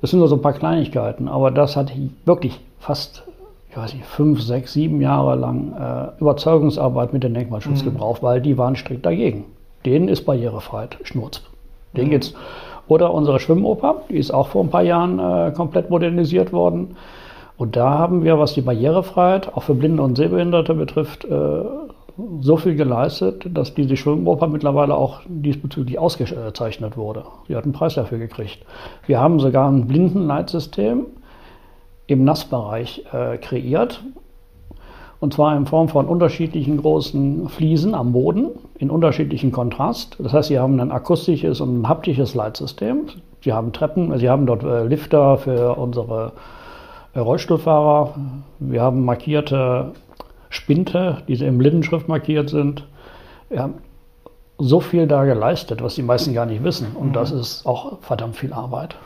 Das 0.00 0.10
sind 0.10 0.18
nur 0.18 0.28
so 0.28 0.36
ein 0.36 0.42
paar 0.42 0.54
Kleinigkeiten, 0.54 1.28
aber 1.28 1.50
das 1.50 1.76
hat 1.76 1.92
wirklich 2.24 2.60
fast, 2.78 3.22
ich 3.70 3.76
weiß 3.76 3.94
nicht, 3.94 4.06
fünf, 4.06 4.40
sechs, 4.42 4.72
sieben 4.72 5.00
Jahre 5.00 5.36
lang 5.36 5.72
äh, 5.72 6.20
Überzeugungsarbeit 6.20 7.12
mit 7.12 7.22
dem 7.22 7.34
Denkmalschutz 7.34 7.82
mhm. 7.82 7.86
gebraucht, 7.86 8.22
weil 8.22 8.40
die 8.40 8.58
waren 8.58 8.76
strikt 8.76 9.06
dagegen. 9.06 9.44
Denen 9.84 10.08
ist 10.08 10.24
Barrierefreiheit 10.24 10.98
Schnurz. 11.04 11.42
Den 11.96 12.06
mhm. 12.06 12.10
geht's. 12.10 12.34
Oder 12.88 13.14
unsere 13.14 13.38
Schwimmoper, 13.38 14.02
die 14.08 14.18
ist 14.18 14.32
auch 14.32 14.48
vor 14.48 14.64
ein 14.64 14.70
paar 14.70 14.82
Jahren 14.82 15.18
äh, 15.18 15.52
komplett 15.52 15.88
modernisiert 15.88 16.52
worden. 16.52 16.96
Und 17.56 17.76
da 17.76 17.90
haben 17.90 18.24
wir, 18.24 18.38
was 18.40 18.54
die 18.54 18.60
Barrierefreiheit 18.60 19.54
auch 19.54 19.62
für 19.62 19.74
Blinde 19.74 20.02
und 20.02 20.16
Sehbehinderte 20.16 20.74
betrifft, 20.74 21.24
äh, 21.24 21.62
so 22.40 22.56
viel 22.56 22.74
geleistet, 22.74 23.46
dass 23.52 23.74
diese 23.74 23.96
Schwimmoper 23.96 24.46
mittlerweile 24.46 24.94
auch 24.94 25.20
diesbezüglich 25.26 25.98
ausgezeichnet 25.98 26.96
wurde. 26.96 27.24
Sie 27.48 27.56
hat 27.56 27.64
einen 27.64 27.72
Preis 27.72 27.94
dafür 27.94 28.18
gekriegt. 28.18 28.58
Wir 29.06 29.20
haben 29.20 29.40
sogar 29.40 29.70
ein 29.70 29.86
Blindenleitsystem 29.86 31.06
im 32.06 32.24
Nassbereich 32.24 33.04
äh, 33.12 33.38
kreiert. 33.38 34.02
Und 35.20 35.32
zwar 35.32 35.56
in 35.56 35.66
Form 35.66 35.88
von 35.88 36.06
unterschiedlichen 36.06 36.78
großen 36.78 37.48
Fliesen 37.48 37.94
am 37.94 38.12
Boden 38.12 38.50
in 38.78 38.90
unterschiedlichen 38.90 39.52
Kontrast. 39.52 40.16
Das 40.18 40.32
heißt, 40.32 40.48
Sie 40.48 40.58
haben 40.58 40.80
ein 40.80 40.90
akustisches 40.90 41.60
und 41.60 41.80
ein 41.80 41.88
haptisches 41.88 42.34
Leitsystem. 42.34 43.06
Sie 43.40 43.52
haben 43.52 43.72
Treppen, 43.72 44.18
Sie 44.18 44.28
haben 44.28 44.46
dort 44.46 44.64
äh, 44.64 44.84
Lifter 44.84 45.38
für 45.38 45.76
unsere 45.76 46.32
äh, 47.14 47.20
Rollstuhlfahrer. 47.20 48.14
Wir 48.58 48.82
haben 48.82 49.04
markierte 49.04 49.92
Spinte, 50.52 51.22
die 51.28 51.34
im 51.44 51.56
Blindenschrift 51.56 52.08
markiert 52.08 52.50
sind. 52.50 52.86
Wir 53.48 53.62
haben 53.62 53.74
so 54.58 54.80
viel 54.80 55.06
da 55.06 55.24
geleistet, 55.24 55.82
was 55.82 55.94
die 55.94 56.02
meisten 56.02 56.34
gar 56.34 56.44
nicht 56.44 56.62
wissen. 56.62 56.94
Und 56.94 57.08
mhm. 57.08 57.12
das 57.14 57.30
ist 57.30 57.64
auch 57.64 58.00
verdammt 58.02 58.36
viel 58.36 58.52
Arbeit. 58.52 58.96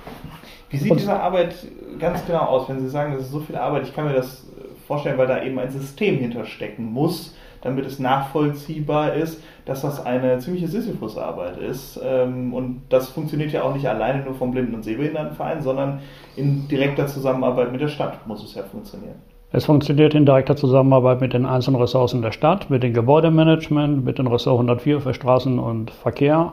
Wie 0.70 0.76
sieht 0.76 0.90
Und, 0.90 1.00
diese 1.00 1.18
Arbeit 1.18 1.54
ganz 2.00 2.26
genau 2.26 2.40
aus, 2.40 2.68
wenn 2.68 2.80
Sie 2.80 2.88
sagen, 2.88 3.14
das 3.14 3.22
ist 3.22 3.30
so 3.30 3.38
viel 3.38 3.54
Arbeit? 3.54 3.84
Ich 3.84 3.94
kann 3.94 4.06
mir 4.06 4.14
das 4.14 4.44
vorstellen, 4.88 5.18
weil 5.18 5.28
da 5.28 5.42
eben 5.42 5.56
ein 5.60 5.70
System 5.70 6.18
hinterstecken 6.18 6.84
muss, 6.84 7.36
damit 7.62 7.86
es 7.86 8.00
nachvollziehbar 8.00 9.14
ist, 9.14 9.40
dass 9.66 9.82
das 9.82 10.04
eine 10.04 10.38
ziemliche 10.40 10.66
Sisyphus-Arbeit 10.66 11.58
ist. 11.58 12.00
Ähm, 12.02 12.54
und 12.54 12.82
das 12.88 13.08
funktioniert 13.08 13.52
ja 13.52 13.62
auch 13.62 13.74
nicht 13.74 13.88
alleine 13.88 14.24
nur 14.24 14.34
vom 14.34 14.50
Blinden- 14.50 14.74
und 14.74 14.82
Sehbehindertenverein, 14.82 15.62
sondern 15.62 16.00
in 16.34 16.66
direkter 16.66 17.06
Zusammenarbeit 17.06 17.70
mit 17.70 17.80
der 17.80 17.88
Stadt 17.88 18.26
muss 18.26 18.42
es 18.42 18.54
ja 18.56 18.64
funktionieren. 18.64 19.22
Es 19.52 19.64
funktioniert 19.64 20.14
in 20.14 20.26
direkter 20.26 20.56
Zusammenarbeit 20.56 21.20
mit 21.20 21.32
den 21.32 21.46
einzelnen 21.46 21.80
Ressourcen 21.80 22.20
der 22.20 22.32
Stadt, 22.32 22.68
mit 22.68 22.82
dem 22.82 22.92
Gebäudemanagement, 22.92 24.04
mit 24.04 24.18
dem 24.18 24.26
Ressort 24.26 24.56
104 24.56 25.00
für 25.00 25.14
Straßen 25.14 25.58
und 25.58 25.90
Verkehr, 25.92 26.52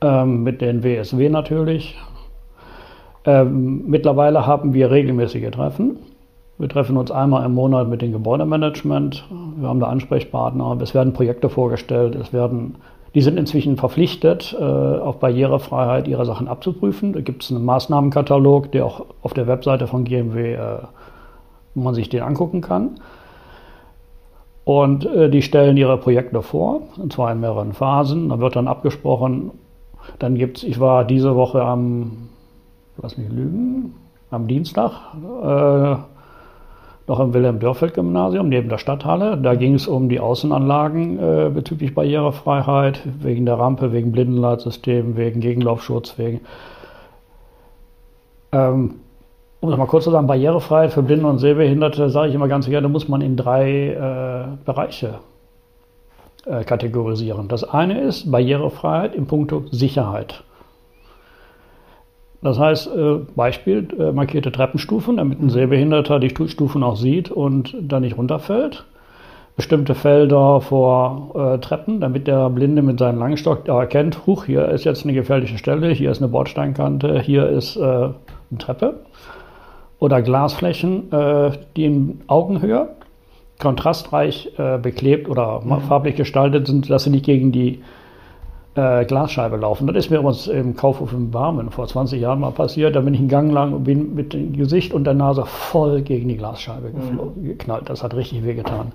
ähm, 0.00 0.42
mit 0.42 0.60
den 0.60 0.82
WSW 0.82 1.28
natürlich. 1.28 1.98
Ähm, 3.26 3.84
mittlerweile 3.86 4.46
haben 4.46 4.72
wir 4.72 4.90
regelmäßige 4.90 5.50
Treffen. 5.50 5.98
Wir 6.56 6.68
treffen 6.68 6.96
uns 6.96 7.10
einmal 7.10 7.44
im 7.44 7.54
Monat 7.54 7.88
mit 7.88 8.02
dem 8.02 8.12
Gebäudemanagement. 8.12 9.24
Wir 9.56 9.68
haben 9.68 9.80
da 9.80 9.86
Ansprechpartner. 9.86 10.78
Es 10.80 10.94
werden 10.94 11.12
Projekte 11.12 11.50
vorgestellt. 11.50 12.14
Es 12.14 12.32
werden, 12.32 12.76
die 13.14 13.20
sind 13.20 13.38
inzwischen 13.38 13.76
verpflichtet, 13.76 14.56
äh, 14.58 14.62
auf 14.62 15.20
Barrierefreiheit 15.20 16.08
ihre 16.08 16.24
Sachen 16.24 16.48
abzuprüfen. 16.48 17.12
Da 17.12 17.20
gibt 17.20 17.42
es 17.42 17.50
einen 17.50 17.64
Maßnahmenkatalog, 17.64 18.72
der 18.72 18.86
auch 18.86 19.06
auf 19.22 19.34
der 19.34 19.46
Webseite 19.46 19.86
von 19.86 20.04
GMW 20.04 20.54
äh, 20.54 20.78
wo 21.74 21.82
man 21.82 21.94
sich 21.94 22.08
den 22.08 22.22
angucken 22.22 22.60
kann. 22.60 23.00
Und 24.64 25.06
äh, 25.06 25.30
die 25.30 25.42
stellen 25.42 25.76
ihre 25.76 25.96
Projekte 25.98 26.42
vor, 26.42 26.82
und 26.96 27.12
zwar 27.12 27.32
in 27.32 27.40
mehreren 27.40 27.72
Phasen. 27.72 28.28
Da 28.28 28.38
wird 28.38 28.56
dann 28.56 28.68
abgesprochen. 28.68 29.50
Dann 30.18 30.36
gibt 30.36 30.58
es, 30.58 30.64
ich 30.64 30.80
war 30.80 31.04
diese 31.04 31.34
Woche 31.34 31.62
am, 31.62 32.28
lass 33.00 33.16
mich 33.16 33.28
lügen, 33.28 33.94
am 34.30 34.46
Dienstag 34.46 34.92
äh, 35.42 35.96
noch 37.10 37.18
im 37.18 37.34
Wilhelm-Dörfeld-Gymnasium 37.34 38.48
neben 38.48 38.68
der 38.68 38.78
Stadthalle. 38.78 39.36
Da 39.36 39.56
ging 39.56 39.74
es 39.74 39.88
um 39.88 40.08
die 40.08 40.20
Außenanlagen 40.20 41.18
äh, 41.18 41.50
bezüglich 41.52 41.92
Barrierefreiheit, 41.92 43.00
wegen 43.20 43.46
der 43.46 43.58
Rampe, 43.58 43.92
wegen 43.92 44.12
Blindenleitsystem, 44.12 45.16
wegen 45.16 45.40
Gegenlaufschutz, 45.40 46.16
wegen. 46.18 46.40
Ähm, 48.52 49.00
um 49.60 49.68
das 49.68 49.78
mal 49.78 49.86
kurz 49.86 50.04
zu 50.04 50.10
sagen, 50.10 50.26
Barrierefreiheit 50.26 50.92
für 50.92 51.02
Blinde 51.02 51.26
und 51.26 51.38
Sehbehinderte, 51.38 52.08
sage 52.08 52.28
ich 52.30 52.34
immer 52.34 52.48
ganz 52.48 52.66
gerne, 52.66 52.88
muss 52.88 53.08
man 53.08 53.20
in 53.20 53.36
drei 53.36 53.90
äh, 53.90 54.64
Bereiche 54.64 55.20
äh, 56.46 56.64
kategorisieren. 56.64 57.48
Das 57.48 57.64
eine 57.64 58.00
ist 58.00 58.30
Barrierefreiheit 58.30 59.14
im 59.14 59.26
Punkto 59.26 59.64
Sicherheit. 59.70 60.44
Das 62.42 62.58
heißt, 62.58 62.86
äh, 62.96 63.16
Beispiel, 63.36 63.86
äh, 63.98 64.12
markierte 64.12 64.50
Treppenstufen, 64.50 65.18
damit 65.18 65.42
ein 65.42 65.50
Sehbehinderter 65.50 66.18
die 66.20 66.30
Stufen 66.30 66.82
auch 66.82 66.96
sieht 66.96 67.30
und 67.30 67.76
da 67.78 68.00
nicht 68.00 68.16
runterfällt. 68.16 68.86
Bestimmte 69.56 69.94
Felder 69.94 70.62
vor 70.62 71.32
äh, 71.34 71.58
Treppen, 71.58 72.00
damit 72.00 72.26
der 72.26 72.48
Blinde 72.48 72.80
mit 72.80 72.98
seinem 72.98 73.18
Langstock 73.18 73.68
erkennt, 73.68 74.26
huch, 74.26 74.46
hier 74.46 74.68
ist 74.68 74.84
jetzt 74.84 75.04
eine 75.04 75.12
gefährliche 75.12 75.58
Stelle, 75.58 75.90
hier 75.90 76.10
ist 76.10 76.22
eine 76.22 76.28
Bordsteinkante, 76.28 77.20
hier 77.20 77.46
ist 77.46 77.76
äh, 77.76 77.80
eine 77.80 78.14
Treppe 78.58 79.00
oder 80.00 80.22
Glasflächen, 80.22 81.12
äh, 81.12 81.52
die 81.76 81.84
in 81.84 82.20
Augenhöhe 82.26 82.88
kontrastreich 83.60 84.50
äh, 84.58 84.78
beklebt 84.78 85.28
oder 85.28 85.60
mhm. 85.60 85.82
farblich 85.82 86.16
gestaltet 86.16 86.66
sind, 86.66 86.90
dass 86.90 87.04
sie 87.04 87.10
nicht 87.10 87.26
gegen 87.26 87.52
die 87.52 87.80
äh, 88.74 89.04
Glasscheibe 89.04 89.56
laufen. 89.56 89.86
Das 89.86 89.96
ist 89.96 90.10
mir 90.10 90.18
übrigens 90.18 90.46
im 90.46 90.74
Kaufhof 90.74 91.12
in 91.12 91.30
Barmen 91.30 91.70
vor 91.70 91.86
20 91.86 92.20
Jahren 92.20 92.40
mal 92.40 92.50
passiert. 92.50 92.96
Da 92.96 93.00
bin 93.00 93.14
ich 93.14 93.20
einen 93.20 93.28
Gang 93.28 93.52
lang 93.52 93.74
und 93.74 93.84
bin 93.84 94.14
mit 94.14 94.32
dem 94.32 94.54
Gesicht 94.54 94.94
und 94.94 95.04
der 95.04 95.14
Nase 95.14 95.44
voll 95.44 96.00
gegen 96.02 96.28
die 96.28 96.36
Glasscheibe 96.36 96.90
mhm. 96.90 97.44
geknallt. 97.44 97.90
Das 97.90 98.02
hat 98.02 98.14
richtig 98.14 98.44
wehgetan. 98.44 98.92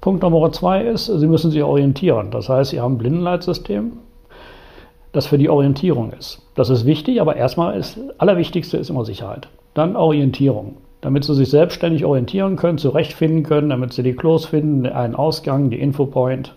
Punkt 0.00 0.22
Nummer 0.22 0.50
zwei 0.52 0.82
ist, 0.82 1.06
Sie 1.06 1.26
müssen 1.26 1.50
sich 1.50 1.62
orientieren. 1.62 2.30
Das 2.30 2.48
heißt, 2.48 2.70
Sie 2.70 2.80
haben 2.80 2.94
ein 2.94 2.98
Blindenleitsystem, 2.98 3.92
das 5.12 5.26
für 5.26 5.36
die 5.36 5.50
Orientierung 5.50 6.12
ist. 6.12 6.40
Das 6.54 6.70
ist 6.70 6.86
wichtig, 6.86 7.20
aber 7.20 7.36
erstmal 7.36 7.76
ist, 7.76 7.98
allerwichtigste 8.16 8.76
ist 8.76 8.90
immer 8.90 9.04
Sicherheit. 9.04 9.48
Dann 9.78 9.94
Orientierung. 9.94 10.78
Damit 11.02 11.22
Sie 11.22 11.34
sich 11.36 11.50
selbstständig 11.50 12.04
orientieren 12.04 12.56
können, 12.56 12.78
zurechtfinden 12.78 13.44
können, 13.44 13.68
damit 13.68 13.92
Sie 13.92 14.02
die 14.02 14.12
Klos 14.12 14.44
finden, 14.44 14.86
einen 14.86 15.14
Ausgang, 15.14 15.70
die 15.70 15.78
Infopoint 15.78 16.56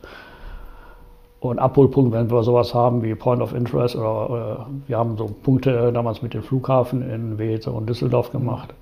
und 1.39 1.59
Abholpunkt, 1.59 2.13
wenn 2.13 2.31
wir 2.31 2.41
sowas 2.41 2.73
haben 2.73 3.03
wie 3.03 3.13
Point 3.13 3.43
of 3.43 3.53
Interest 3.53 3.95
oder, 3.95 4.27
oder 4.27 4.67
wir 4.87 4.97
haben 4.97 5.17
so 5.17 5.29
Punkte 5.43 5.91
damals 5.93 6.23
mit 6.23 6.33
dem 6.33 6.41
Flughafen 6.41 7.07
in 7.07 7.37
Weze 7.37 7.71
und 7.71 7.87
Düsseldorf 7.87 8.31
gemacht. 8.31 8.73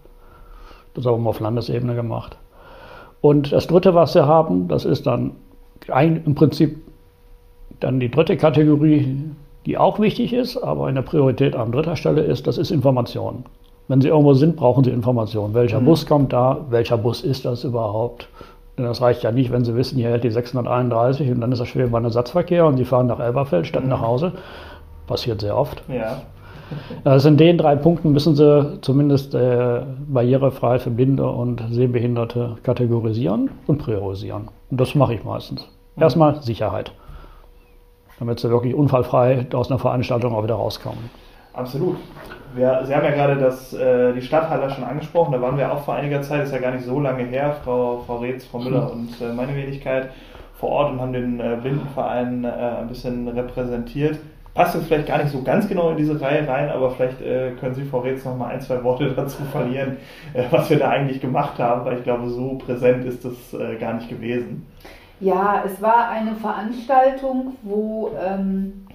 Das 0.94 1.06
haben 1.06 1.22
wir 1.24 1.30
auf 1.32 1.42
Landesebene 1.42 1.94
gemacht. 1.94 2.38
Und 3.20 3.52
das 3.52 3.68
dritte, 3.68 3.94
was 3.94 4.16
wir 4.16 4.26
haben, 4.26 4.70
das 4.70 4.86
ist 4.86 5.06
dann 5.06 5.32
ein, 5.90 6.24
im 6.26 6.36
Prinzip 6.36 6.78
dann 7.82 8.00
die 8.00 8.10
dritte 8.10 8.38
Kategorie, 8.38 9.22
die 9.66 9.78
auch 9.78 10.00
wichtig 10.00 10.32
ist, 10.32 10.56
aber 10.56 10.88
in 10.88 10.96
der 10.96 11.02
Priorität 11.02 11.58
an 11.58 11.74
dritter 11.74 11.98
Stelle 11.98 12.22
ist, 12.22 12.48
das 12.48 12.58
ist 12.58 12.72
Information. 12.72 13.44
Wenn 13.90 14.02
Sie 14.02 14.08
irgendwo 14.08 14.36
sind, 14.36 14.56
brauchen 14.56 14.84
Sie 14.84 14.92
Informationen. 14.92 15.56
Welcher 15.56 15.82
mhm. 15.82 15.86
Bus 15.86 16.06
kommt 16.06 16.32
da? 16.32 16.60
Welcher 16.70 16.98
Bus 16.98 17.22
ist 17.22 17.44
das 17.44 17.64
überhaupt? 17.64 18.30
Denn 18.78 18.86
das 18.86 19.02
reicht 19.02 19.24
ja 19.24 19.32
nicht, 19.32 19.52
wenn 19.52 19.66
Sie 19.66 19.76
wissen, 19.76 19.98
hier 19.98 20.10
hält 20.10 20.24
die 20.24 20.30
631 20.30 21.30
und 21.32 21.42
dann 21.42 21.52
ist 21.52 21.60
das 21.60 21.68
Schwebebahnnersatzverkehr 21.70 22.68
und 22.68 22.78
Sie 22.78 22.86
fahren 22.86 23.08
nach 23.08 23.20
Elberfeld 23.20 23.66
statt 23.66 23.84
mhm. 23.84 23.90
nach 23.90 24.02
Hause. 24.02 24.34
Passiert 25.08 25.42
sehr 25.42 25.58
oft. 25.58 25.84
Ja. 25.90 26.22
Also 27.04 27.30
in 27.30 27.38
den 27.38 27.58
drei 27.58 27.76
Punkten 27.76 28.12
müssen 28.12 28.36
Sie 28.36 28.80
zumindest 28.82 29.34
äh, 29.34 29.82
barrierefrei 30.08 30.78
für 30.78 30.92
Blinde 30.92 31.28
und 31.28 31.64
Sehbehinderte 31.72 32.58
kategorisieren 32.62 33.50
und 33.66 33.80
priorisieren. 33.80 34.50
Und 34.70 34.80
das 34.80 34.94
mache 34.94 35.16
ich 35.16 35.24
meistens. 35.24 35.68
Mhm. 35.96 36.04
Erstmal 36.04 36.44
Sicherheit, 36.44 36.92
damit 38.20 38.40
Sie 38.40 38.52
wirklich 38.52 38.76
unfallfrei 38.76 39.48
aus 39.52 39.72
einer 39.72 39.80
Veranstaltung 39.80 40.36
auch 40.36 40.44
wieder 40.44 40.54
rauskommen. 40.54 41.10
Absolut. 41.54 41.96
Wir, 42.56 42.82
Sie 42.86 42.96
haben 42.96 43.04
ja 43.04 43.12
gerade 43.12 43.36
das, 43.36 43.74
äh, 43.74 44.14
die 44.14 44.22
Stadthalle 44.22 44.70
schon 44.70 44.84
angesprochen, 44.84 45.32
da 45.32 45.42
waren 45.42 45.58
wir 45.58 45.72
auch 45.72 45.84
vor 45.84 45.96
einiger 45.96 46.22
Zeit, 46.22 46.44
ist 46.44 46.54
ja 46.54 46.60
gar 46.60 46.72
nicht 46.72 46.86
so 46.86 47.00
lange 47.00 47.24
her, 47.24 47.56
Frau, 47.64 48.04
Frau 48.06 48.18
Reetz, 48.18 48.46
Frau 48.46 48.60
Müller 48.60 48.86
mhm. 48.86 48.92
und 48.92 49.22
äh, 49.22 49.34
meine 49.34 49.56
Wenigkeit 49.56 50.10
vor 50.60 50.70
Ort 50.70 50.92
und 50.92 51.02
haben 51.02 51.14
den 51.14 51.40
äh, 51.40 51.58
Blindenverein 51.62 52.44
äh, 52.44 52.48
ein 52.48 52.88
bisschen 52.88 53.28
repräsentiert. 53.28 54.20
Passt 54.54 54.76
jetzt 54.76 54.88
vielleicht 54.88 55.08
gar 55.08 55.20
nicht 55.20 55.30
so 55.30 55.42
ganz 55.44 55.70
genau 55.70 55.92
in 55.92 55.98
diese 55.98 56.20
Reihe 56.20 56.46
rein, 56.48 56.70
aber 56.70 56.92
vielleicht 56.92 57.22
äh, 57.22 57.52
können 57.52 57.76
Sie, 57.76 57.84
Frau 57.84 58.00
Reetz, 58.00 58.26
noch 58.26 58.36
mal 58.36 58.48
ein, 58.48 58.62
zwei 58.62 58.84
Worte 58.84 59.12
dazu 59.16 59.44
verlieren, 59.44 59.98
äh, 60.34 60.44
was 60.50 60.70
wir 60.70 60.80
da 60.80 60.90
eigentlich 60.90 61.22
gemacht 61.22 61.60
haben, 61.60 61.86
weil 61.86 61.98
ich 61.98 62.04
glaube, 62.04 62.30
so 62.30 62.58
präsent 62.58 63.06
ist 63.06 63.24
das 63.24 63.56
gar 63.80 63.94
nicht 63.94 64.10
gewesen. 64.10 64.66
Ja, 65.22 65.64
es 65.66 65.82
war 65.82 66.10
eine 66.10 66.34
Veranstaltung, 66.36 67.58
wo 67.64 68.12
ähm, 68.26 68.86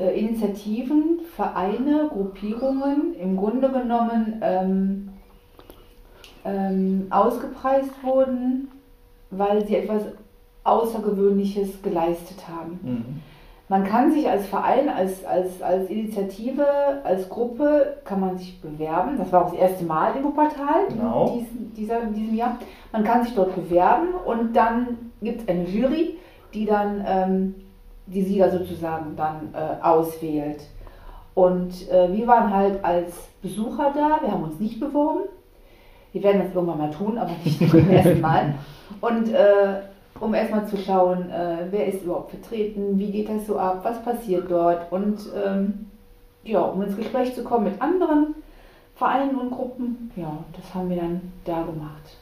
äh, 0.00 0.18
Initiativen, 0.18 1.20
Vereine, 1.36 2.08
Gruppierungen 2.10 3.14
im 3.20 3.36
Grunde 3.36 3.70
genommen 3.70 4.40
ähm, 4.42 5.08
ähm, 6.44 7.06
ausgepreist 7.10 7.92
wurden, 8.02 8.68
weil 9.30 9.66
sie 9.66 9.76
etwas 9.76 10.04
Außergewöhnliches 10.64 11.82
geleistet 11.82 12.48
haben. 12.48 12.80
Mhm. 12.82 13.22
Man 13.68 13.84
kann 13.84 14.10
sich 14.10 14.28
als 14.28 14.46
Verein, 14.46 14.88
als, 14.88 15.24
als, 15.24 15.62
als 15.62 15.88
Initiative, 15.90 16.66
als 17.04 17.28
Gruppe, 17.28 17.98
kann 18.04 18.18
man 18.18 18.36
sich 18.36 18.60
bewerben. 18.60 19.16
Das 19.16 19.30
war 19.30 19.44
auch 19.44 19.50
das 19.50 19.60
erste 19.60 19.84
Mal 19.84 20.16
im 20.16 20.24
Wuppertal 20.24 20.88
genau. 20.88 21.28
in, 21.28 21.38
diesem, 21.38 21.74
dieser, 21.74 22.02
in 22.02 22.14
diesem 22.14 22.34
Jahr. 22.34 22.58
Man 22.90 23.04
kann 23.04 23.22
sich 23.22 23.34
dort 23.34 23.54
bewerben 23.54 24.08
und 24.26 24.56
dann 24.56 25.12
gibt 25.22 25.42
es 25.42 25.48
eine 25.48 25.68
Jury, 25.68 26.16
die 26.52 26.64
dann 26.66 27.04
ähm, 27.06 27.54
die 28.12 28.22
Sieger 28.22 28.50
sozusagen 28.50 29.16
dann 29.16 29.54
äh, 29.54 29.82
auswählt. 29.82 30.62
Und 31.34 31.88
äh, 31.90 32.12
wir 32.12 32.26
waren 32.26 32.52
halt 32.52 32.84
als 32.84 33.28
Besucher 33.40 33.92
da, 33.94 34.18
wir 34.20 34.32
haben 34.32 34.44
uns 34.44 34.60
nicht 34.60 34.80
beworben. 34.80 35.20
Wir 36.12 36.22
werden 36.24 36.42
das 36.44 36.54
irgendwann 36.54 36.78
mal 36.78 36.90
tun, 36.90 37.18
aber 37.18 37.30
nicht 37.44 37.58
zum 37.70 37.88
ersten 37.88 38.20
Mal. 38.20 38.54
Und 39.00 39.32
äh, 39.32 39.80
um 40.18 40.34
erstmal 40.34 40.66
zu 40.66 40.76
schauen, 40.76 41.30
äh, 41.30 41.66
wer 41.70 41.86
ist 41.86 42.02
überhaupt 42.02 42.30
vertreten, 42.30 42.98
wie 42.98 43.10
geht 43.10 43.28
das 43.28 43.46
so 43.46 43.58
ab, 43.58 43.80
was 43.82 44.02
passiert 44.02 44.50
dort 44.50 44.90
und 44.92 45.18
ähm, 45.44 45.86
ja, 46.42 46.60
um 46.60 46.82
ins 46.82 46.96
Gespräch 46.96 47.34
zu 47.34 47.44
kommen 47.44 47.64
mit 47.64 47.80
anderen 47.80 48.34
Vereinen 48.96 49.36
und 49.36 49.50
Gruppen, 49.50 50.10
ja, 50.16 50.36
das 50.54 50.74
haben 50.74 50.90
wir 50.90 50.96
dann 50.96 51.32
da 51.44 51.62
gemacht. 51.62 52.18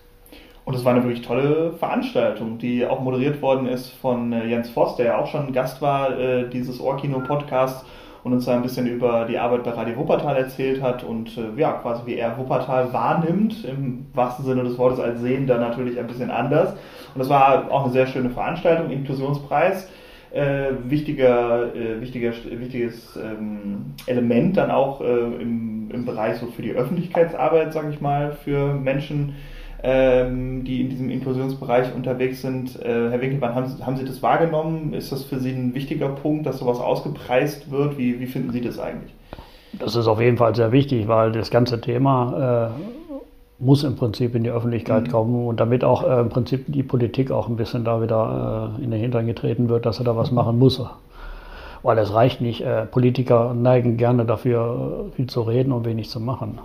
Und 0.69 0.75
es 0.75 0.85
war 0.85 0.93
eine 0.93 1.03
wirklich 1.03 1.23
tolle 1.23 1.73
Veranstaltung, 1.79 2.59
die 2.59 2.85
auch 2.85 3.01
moderiert 3.01 3.41
worden 3.41 3.67
ist 3.67 3.89
von 3.89 4.35
äh, 4.35 4.45
Jens 4.49 4.69
Voss, 4.69 4.97
der 4.97 5.07
ja 5.07 5.19
auch 5.19 5.27
schon 5.27 5.55
Gast 5.55 5.81
war 5.81 6.21
äh, 6.21 6.47
dieses 6.51 6.79
Ohrkino-Podcasts 6.79 7.87
und 8.23 8.35
uns 8.35 8.45
da 8.45 8.55
ein 8.55 8.61
bisschen 8.61 8.87
über 8.87 9.25
die 9.25 9.39
Arbeit 9.39 9.65
bei 9.65 9.71
Radio 9.71 9.97
Wuppertal 9.97 10.37
erzählt 10.37 10.83
hat 10.83 11.05
und 11.05 11.39
äh, 11.39 11.59
ja, 11.59 11.73
quasi 11.73 12.03
wie 12.05 12.17
er 12.17 12.37
Wuppertal 12.37 12.93
wahrnimmt, 12.93 13.65
im 13.65 14.09
wahrsten 14.13 14.45
Sinne 14.45 14.63
des 14.63 14.77
Wortes 14.77 15.01
als 15.01 15.23
Sehender 15.23 15.59
natürlich 15.59 15.99
ein 15.99 16.07
bisschen 16.07 16.31
anders. 16.31 16.75
Und 17.15 17.19
das 17.19 17.31
war 17.31 17.71
auch 17.71 17.85
eine 17.85 17.93
sehr 17.95 18.07
schöne 18.07 18.29
Veranstaltung, 18.29 18.91
Inklusionspreis. 18.91 19.89
Äh, 20.33 20.73
wichtiger, 20.85 21.75
äh, 21.75 22.03
wichtiger, 22.03 22.33
wichtiges 22.51 23.17
ähm, 23.17 23.95
Element 24.05 24.59
dann 24.59 24.71
auch 24.71 25.01
äh, 25.01 25.05
im, 25.05 25.91
im 25.91 26.05
Bereich 26.05 26.37
so 26.37 26.49
für 26.49 26.61
die 26.61 26.73
Öffentlichkeitsarbeit, 26.73 27.73
sage 27.73 27.89
ich 27.89 28.03
mal, 28.03 28.33
für 28.33 28.75
Menschen, 28.75 29.37
ähm, 29.83 30.65
die 30.65 30.81
in 30.81 30.91
diesem 30.91 31.11
Inklusionsbereich 31.11 31.95
unterwegs 31.95 32.43
sind. 32.43 32.81
Äh, 32.83 33.11
Herr 33.11 33.21
Winkelmann, 33.21 33.55
haben, 33.55 33.87
haben, 33.87 33.97
Sie 33.97 34.05
das 34.05 34.23
wahrgenommen? 34.23 34.93
Ist 34.93 35.13
das 35.13 35.25
für 35.25 35.39
Sie 35.39 35.51
ein 35.51 35.75
wichtiger 35.75 36.09
Punkt, 36.09 36.47
dass 36.47 36.59
sowas 36.59 36.81
ausgepreist 36.81 37.71
wird? 37.71 37.97
Wie, 37.99 38.19
wie 38.21 38.27
finden 38.27 38.51
Sie 38.51 38.61
das 38.61 38.79
eigentlich? 38.79 39.13
Das 39.79 39.95
ist 39.95 40.07
auf 40.07 40.21
jeden 40.21 40.37
Fall 40.37 40.55
sehr 40.55 40.73
wichtig, 40.73 41.07
weil 41.09 41.33
das 41.33 41.51
ganze 41.51 41.81
Thema 41.81 42.73
äh, 42.75 43.65
muss 43.65 43.85
im 43.85 43.97
Prinzip 43.97 44.35
in 44.35 44.45
die 44.45 44.51
Öffentlichkeit 44.51 45.05
mhm. 45.05 45.11
kommen 45.11 45.47
und 45.47 45.61
damit 45.61 45.85
auch 45.85 46.03
äh, 46.03 46.21
im 46.21 46.29
Prinzip 46.29 46.65
die 46.69 46.83
Politik 46.83 47.31
auch 47.31 47.49
ein 47.49 47.57
bisschen 47.57 47.85
da 47.85 48.01
wieder 48.03 48.77
äh, 48.79 48.85
in 48.85 48.91
den 48.91 49.01
Hintern 49.01 49.27
getreten 49.27 49.69
wird, 49.69 49.87
dass 49.87 49.99
er 49.99 50.05
da 50.05 50.17
was 50.17 50.31
machen 50.31 50.59
muss. 50.59 50.83
Weil 51.83 51.99
es 51.99 52.13
reicht 52.13 52.41
nicht, 52.41 52.63
äh, 52.63 52.87
Politiker 52.87 53.55
neigen 53.55 53.97
gerne 53.97 54.25
dafür, 54.25 55.09
äh, 55.13 55.17
viel 55.17 55.27
zu 55.29 55.43
reden 55.43 55.73
und 55.73 55.85
wenig 55.85 56.09
zu 56.09 56.21
machen. 56.21 56.59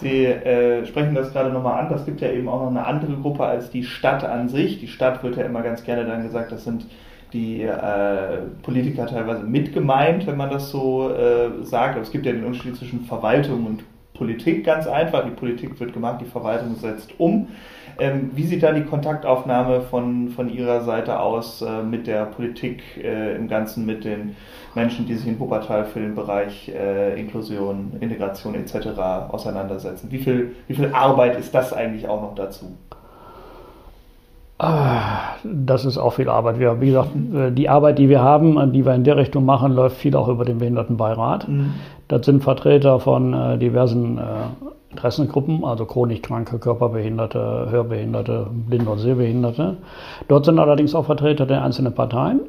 Sie 0.00 0.24
äh, 0.24 0.86
sprechen 0.86 1.14
das 1.14 1.32
gerade 1.32 1.50
nochmal 1.50 1.80
an, 1.80 1.90
das 1.90 2.06
gibt 2.06 2.20
ja 2.20 2.30
eben 2.30 2.48
auch 2.48 2.60
noch 2.60 2.70
eine 2.70 2.86
andere 2.86 3.12
Gruppe 3.12 3.44
als 3.44 3.70
die 3.70 3.84
Stadt 3.84 4.24
an 4.24 4.48
sich. 4.48 4.80
Die 4.80 4.88
Stadt 4.88 5.22
wird 5.22 5.36
ja 5.36 5.44
immer 5.44 5.62
ganz 5.62 5.84
gerne 5.84 6.06
dann 6.06 6.22
gesagt, 6.22 6.52
das 6.52 6.64
sind 6.64 6.86
die 7.32 7.62
äh, 7.62 8.38
Politiker 8.62 9.06
teilweise 9.06 9.44
mitgemeint, 9.44 10.26
wenn 10.26 10.36
man 10.36 10.50
das 10.50 10.70
so 10.70 11.10
äh, 11.10 11.64
sagt. 11.64 11.94
Aber 11.94 12.02
es 12.02 12.10
gibt 12.10 12.26
ja 12.26 12.32
den 12.32 12.44
Unterschied 12.44 12.76
zwischen 12.76 13.04
Verwaltung 13.04 13.66
und 13.66 13.84
Politik 14.14 14.64
ganz 14.64 14.86
einfach. 14.86 15.24
Die 15.24 15.30
Politik 15.30 15.78
wird 15.78 15.92
gemacht, 15.92 16.20
die 16.20 16.26
Verwaltung 16.26 16.74
setzt 16.76 17.18
um. 17.18 17.48
Ähm, 18.00 18.30
wie 18.34 18.44
sieht 18.44 18.62
da 18.62 18.72
die 18.72 18.84
Kontaktaufnahme 18.84 19.82
von, 19.82 20.30
von 20.30 20.48
Ihrer 20.48 20.80
Seite 20.80 21.20
aus 21.20 21.60
äh, 21.60 21.82
mit 21.82 22.06
der 22.06 22.24
Politik 22.24 22.82
äh, 22.96 23.36
im 23.36 23.46
Ganzen, 23.46 23.84
mit 23.84 24.04
den 24.04 24.36
Menschen, 24.74 25.06
die 25.06 25.14
sich 25.14 25.28
in 25.28 25.38
Wuppertal 25.38 25.84
für 25.84 26.00
den 26.00 26.14
Bereich 26.14 26.70
äh, 26.70 27.20
Inklusion, 27.20 27.92
Integration 28.00 28.54
etc. 28.54 28.98
auseinandersetzen? 29.28 30.10
Wie 30.10 30.18
viel, 30.18 30.56
wie 30.66 30.74
viel 30.74 30.90
Arbeit 30.94 31.38
ist 31.38 31.54
das 31.54 31.74
eigentlich 31.74 32.08
auch 32.08 32.22
noch 32.22 32.34
dazu? 32.34 32.72
Ah, 34.56 35.36
das 35.42 35.84
ist 35.84 35.98
auch 35.98 36.14
viel 36.14 36.28
Arbeit. 36.30 36.58
Wir, 36.58 36.80
wie 36.80 36.86
gesagt, 36.86 37.10
äh, 37.34 37.50
die 37.50 37.68
Arbeit, 37.68 37.98
die 37.98 38.08
wir 38.08 38.22
haben, 38.22 38.72
die 38.72 38.86
wir 38.86 38.94
in 38.94 39.04
der 39.04 39.18
Richtung 39.18 39.44
machen, 39.44 39.72
läuft 39.72 39.96
viel 39.96 40.16
auch 40.16 40.28
über 40.28 40.46
den 40.46 40.58
Behindertenbeirat. 40.58 41.48
Mhm. 41.48 41.74
Das 42.08 42.24
sind 42.24 42.42
Vertreter 42.42 42.98
von 42.98 43.34
äh, 43.34 43.58
diversen 43.58 44.16
äh, 44.16 44.22
Interessengruppen, 44.90 45.64
also 45.64 45.86
chronisch 45.86 46.20
kranke, 46.20 46.58
Körperbehinderte, 46.58 47.68
Hörbehinderte, 47.70 48.48
Blinde 48.50 48.90
und 48.90 48.98
Sehbehinderte. 48.98 49.76
Dort 50.26 50.44
sind 50.44 50.58
allerdings 50.58 50.94
auch 50.94 51.04
Vertreter 51.04 51.46
der 51.46 51.62
einzelnen 51.62 51.94
Parteien. 51.94 52.40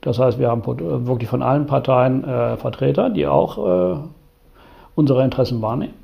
Das 0.00 0.18
heißt, 0.18 0.38
wir 0.38 0.48
haben 0.48 0.62
wirklich 1.06 1.28
von 1.28 1.42
allen 1.42 1.66
Parteien 1.66 2.24
äh, 2.24 2.56
Vertreter, 2.56 3.10
die 3.10 3.26
auch 3.26 3.58
äh, 3.58 3.98
unsere 4.94 5.24
Interessen 5.24 5.62
wahrnehmen. 5.62 5.94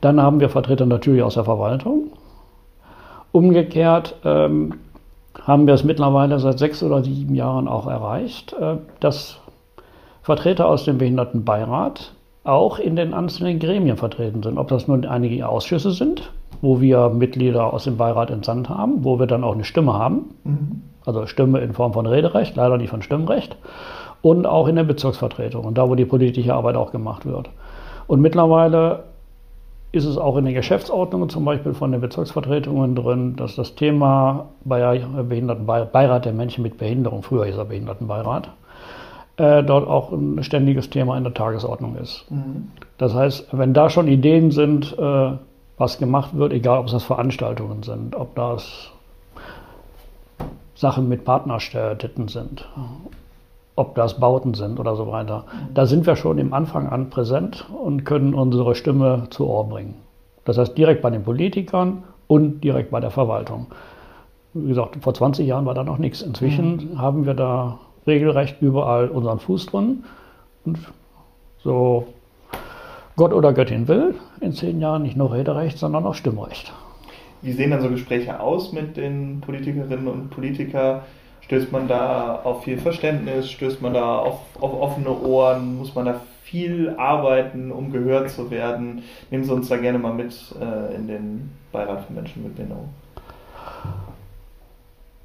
Dann 0.00 0.20
haben 0.20 0.40
wir 0.40 0.48
Vertreter 0.48 0.86
natürlich 0.86 1.22
aus 1.22 1.34
der 1.34 1.44
Verwaltung. 1.44 2.12
Umgekehrt 3.32 4.16
ähm, 4.24 4.74
haben 5.42 5.66
wir 5.66 5.74
es 5.74 5.84
mittlerweile 5.84 6.38
seit 6.38 6.58
sechs 6.58 6.82
oder 6.82 7.02
sieben 7.02 7.34
Jahren 7.34 7.68
auch 7.68 7.86
erreicht, 7.86 8.52
äh, 8.52 8.76
dass 9.00 9.38
Vertreter 10.22 10.66
aus 10.66 10.84
dem 10.84 10.98
Behindertenbeirat 10.98 12.12
auch 12.48 12.78
in 12.78 12.96
den 12.96 13.14
einzelnen 13.14 13.58
Gremien 13.58 13.96
vertreten 13.96 14.42
sind. 14.42 14.58
Ob 14.58 14.68
das 14.68 14.88
nun 14.88 15.04
einige 15.04 15.48
Ausschüsse 15.48 15.90
sind, 15.90 16.32
wo 16.62 16.80
wir 16.80 17.10
Mitglieder 17.10 17.72
aus 17.72 17.84
dem 17.84 17.96
Beirat 17.96 18.30
entsandt 18.30 18.68
haben, 18.68 19.04
wo 19.04 19.18
wir 19.18 19.26
dann 19.26 19.44
auch 19.44 19.54
eine 19.54 19.64
Stimme 19.64 19.92
haben, 19.92 20.34
mhm. 20.44 20.82
also 21.04 21.26
Stimme 21.26 21.60
in 21.60 21.72
Form 21.74 21.92
von 21.92 22.06
Rederecht, 22.06 22.56
leider 22.56 22.78
nicht 22.78 22.90
von 22.90 23.02
Stimmrecht, 23.02 23.56
und 24.22 24.46
auch 24.46 24.66
in 24.66 24.76
der 24.76 24.84
Bezirksvertretung 24.84 25.64
und 25.64 25.78
da, 25.78 25.88
wo 25.88 25.94
die 25.94 26.04
politische 26.04 26.54
Arbeit 26.54 26.76
auch 26.76 26.90
gemacht 26.90 27.24
wird. 27.24 27.50
Und 28.06 28.20
mittlerweile 28.20 29.04
ist 29.92 30.04
es 30.04 30.18
auch 30.18 30.36
in 30.36 30.44
den 30.44 30.54
Geschäftsordnungen 30.54 31.28
zum 31.28 31.44
Beispiel 31.44 31.72
von 31.74 31.92
den 31.92 32.00
Bezirksvertretungen 32.00 32.94
drin, 32.94 33.36
dass 33.36 33.54
das 33.56 33.74
Thema 33.74 34.46
Behindertenbeirat 34.64 36.24
der 36.24 36.32
Menschen 36.32 36.62
mit 36.62 36.78
Behinderung, 36.78 37.22
früher 37.22 37.46
hieß 37.46 37.56
er 37.56 37.64
Behindertenbeirat, 37.64 38.50
äh, 39.38 39.62
dort 39.62 39.88
auch 39.88 40.12
ein 40.12 40.42
ständiges 40.42 40.90
Thema 40.90 41.16
in 41.16 41.24
der 41.24 41.32
Tagesordnung 41.32 41.96
ist. 41.96 42.26
Mhm. 42.28 42.72
Das 42.98 43.14
heißt, 43.14 43.48
wenn 43.52 43.72
da 43.72 43.88
schon 43.88 44.08
Ideen 44.08 44.50
sind, 44.50 44.96
äh, 44.98 45.30
was 45.76 45.98
gemacht 45.98 46.36
wird, 46.36 46.52
egal 46.52 46.80
ob 46.80 46.86
es 46.86 46.92
das 46.92 47.04
Veranstaltungen 47.04 47.84
sind, 47.84 48.16
ob 48.16 48.34
das 48.34 48.90
Sachen 50.74 51.08
mit 51.08 51.24
Partnerstädten 51.24 52.26
sind, 52.28 52.68
ob 53.76 53.94
das 53.94 54.18
Bauten 54.18 54.54
sind 54.54 54.80
oder 54.80 54.96
so 54.96 55.06
weiter. 55.06 55.44
Da 55.72 55.86
sind 55.86 56.06
wir 56.06 56.16
schon 56.16 56.38
im 56.38 56.52
Anfang 56.52 56.88
an 56.88 57.10
präsent 57.10 57.66
und 57.72 58.04
können 58.04 58.34
unsere 58.34 58.74
Stimme 58.74 59.28
zu 59.30 59.46
Ohr 59.48 59.68
bringen. 59.68 59.94
Das 60.44 60.58
heißt 60.58 60.76
direkt 60.76 61.02
bei 61.02 61.10
den 61.10 61.22
Politikern 61.22 62.02
und 62.26 62.62
direkt 62.62 62.90
bei 62.90 62.98
der 62.98 63.10
Verwaltung. 63.10 63.66
Wie 64.54 64.68
gesagt, 64.68 64.96
vor 65.00 65.14
20 65.14 65.46
Jahren 65.46 65.66
war 65.66 65.74
da 65.74 65.84
noch 65.84 65.98
nichts. 65.98 66.22
Inzwischen 66.22 66.92
mhm. 66.92 66.98
haben 66.98 67.26
wir 67.26 67.34
da 67.34 67.78
regelrecht 68.06 68.60
überall 68.60 69.08
unseren 69.08 69.38
Fuß 69.38 69.66
drin. 69.66 70.04
Und 70.64 70.78
so 71.58 72.06
Gott 73.16 73.32
oder 73.32 73.52
Göttin 73.52 73.88
will, 73.88 74.14
in 74.40 74.52
zehn 74.52 74.80
Jahren 74.80 75.02
nicht 75.02 75.16
nur 75.16 75.32
Rederecht, 75.32 75.78
sondern 75.78 76.06
auch 76.06 76.14
Stimmrecht. 76.14 76.72
Wie 77.42 77.52
sehen 77.52 77.70
dann 77.70 77.80
so 77.80 77.88
Gespräche 77.88 78.40
aus 78.40 78.72
mit 78.72 78.96
den 78.96 79.40
Politikerinnen 79.40 80.08
und 80.08 80.30
Politikern? 80.30 81.02
Stößt 81.40 81.72
man 81.72 81.88
da 81.88 82.40
auf 82.44 82.64
viel 82.64 82.78
Verständnis? 82.78 83.50
Stößt 83.50 83.80
man 83.80 83.94
da 83.94 84.18
auf, 84.18 84.40
auf 84.60 84.80
offene 84.80 85.10
Ohren? 85.10 85.78
Muss 85.78 85.94
man 85.94 86.04
da 86.04 86.20
viel 86.42 86.94
arbeiten, 86.96 87.72
um 87.72 87.90
gehört 87.90 88.30
zu 88.30 88.50
werden? 88.50 89.02
Nehmen 89.30 89.44
Sie 89.44 89.52
uns 89.52 89.68
da 89.68 89.76
gerne 89.76 89.98
mal 89.98 90.14
mit 90.14 90.34
äh, 90.60 90.94
in 90.94 91.06
den 91.06 91.50
Beirat 91.72 92.04
für 92.04 92.12
Menschen 92.12 92.42
mit 92.42 92.56
Behinderung. 92.56 92.88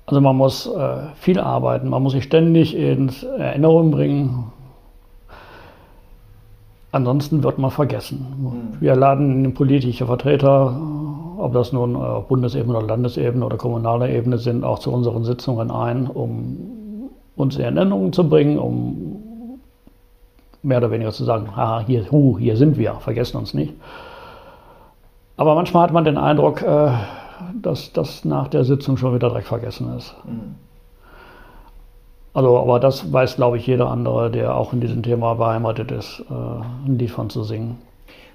Also 0.05 0.21
man 0.21 0.35
muss 0.35 0.67
äh, 0.67 0.97
viel 1.15 1.39
arbeiten, 1.39 1.89
man 1.89 2.03
muss 2.03 2.13
sich 2.13 2.23
ständig 2.23 2.75
in 2.75 3.09
Erinnerung 3.37 3.91
bringen, 3.91 4.51
Ansonsten 6.93 7.43
wird 7.43 7.57
man 7.57 7.71
vergessen. 7.71 8.27
Mhm. 8.37 8.79
Wir 8.79 8.95
laden 8.95 9.55
politische 9.55 10.05
Vertreter, 10.05 10.79
ob 11.39 11.51
das 11.53 11.73
nun 11.73 11.95
auf 11.95 12.27
Bundesebene 12.27 12.77
oder 12.77 12.85
Landesebene 12.85 13.43
oder 13.43 13.57
kommunaler 13.57 14.09
Ebene 14.09 14.37
sind, 14.37 14.63
auch 14.63 14.77
zu 14.77 14.91
unseren 14.91 15.23
Sitzungen 15.23 15.71
ein, 15.71 16.05
um 16.05 17.09
uns 17.35 17.57
in 17.57 17.63
Erinnerung 17.63 18.13
zu 18.13 18.29
bringen, 18.29 18.59
um 18.59 19.59
mehr 20.61 20.77
oder 20.77 20.91
weniger 20.91 21.11
zu 21.11 21.23
sagen, 21.23 21.55
haha, 21.55 21.83
hier, 21.87 22.11
hu, 22.11 22.37
hier 22.37 22.57
sind 22.57 22.77
wir, 22.77 22.93
vergessen 22.99 23.37
uns 23.37 23.55
nicht. 23.55 23.73
Aber 25.35 25.55
manchmal 25.55 25.85
hat 25.85 25.93
man 25.93 26.05
den 26.05 26.19
Eindruck, 26.19 26.61
äh, 26.61 26.91
dass 27.61 27.93
das 27.93 28.25
nach 28.25 28.47
der 28.47 28.63
Sitzung 28.63 28.97
schon 28.97 29.13
wieder 29.13 29.29
direkt 29.29 29.47
vergessen 29.47 29.95
ist. 29.97 30.15
Mhm. 30.25 30.55
Also, 32.33 32.57
aber 32.57 32.79
das 32.79 33.13
weiß, 33.13 33.35
glaube 33.35 33.57
ich, 33.57 33.67
jeder 33.67 33.91
andere, 33.91 34.31
der 34.31 34.55
auch 34.55 34.73
in 34.73 34.81
diesem 34.81 35.03
Thema 35.03 35.35
beheimatet 35.35 35.91
ist, 35.91 36.23
äh, 36.29 36.33
ein 36.33 36.97
Lied 36.97 37.11
von 37.11 37.29
zu 37.29 37.43
singen. 37.43 37.77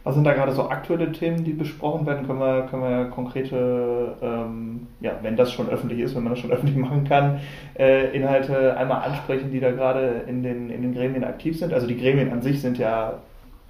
Was 0.05 0.15
sind 0.15 0.25
da 0.25 0.33
gerade 0.33 0.53
so 0.53 0.69
aktuelle 0.71 1.11
Themen, 1.11 1.45
die 1.45 1.53
besprochen 1.53 2.07
werden? 2.07 2.27
Können 2.27 2.39
wir, 2.39 2.63
können 2.63 2.83
wir 2.83 3.05
konkrete, 3.11 4.15
ähm, 4.23 4.87
ja, 5.01 5.13
wenn 5.21 5.37
das 5.37 5.53
schon 5.53 5.69
öffentlich 5.69 5.99
ist, 5.99 6.15
wenn 6.15 6.23
man 6.23 6.33
das 6.33 6.39
schon 6.39 6.51
öffentlich 6.53 6.77
machen 6.77 7.05
kann, 7.05 7.41
äh, 7.77 8.17
Inhalte 8.17 8.77
einmal 8.77 9.03
ansprechen, 9.03 9.51
die 9.51 9.61
da 9.61 9.73
gerade 9.73 10.23
in 10.27 10.43
den, 10.43 10.71
in 10.71 10.83
den 10.83 10.95
Gremien 10.95 11.25
aktiv 11.25 11.59
sind? 11.59 11.75
Also 11.75 11.87
die 11.87 11.99
Gremien 11.99 12.33
an 12.33 12.41
sich 12.41 12.63
sind 12.63 12.79
ja 12.79 13.15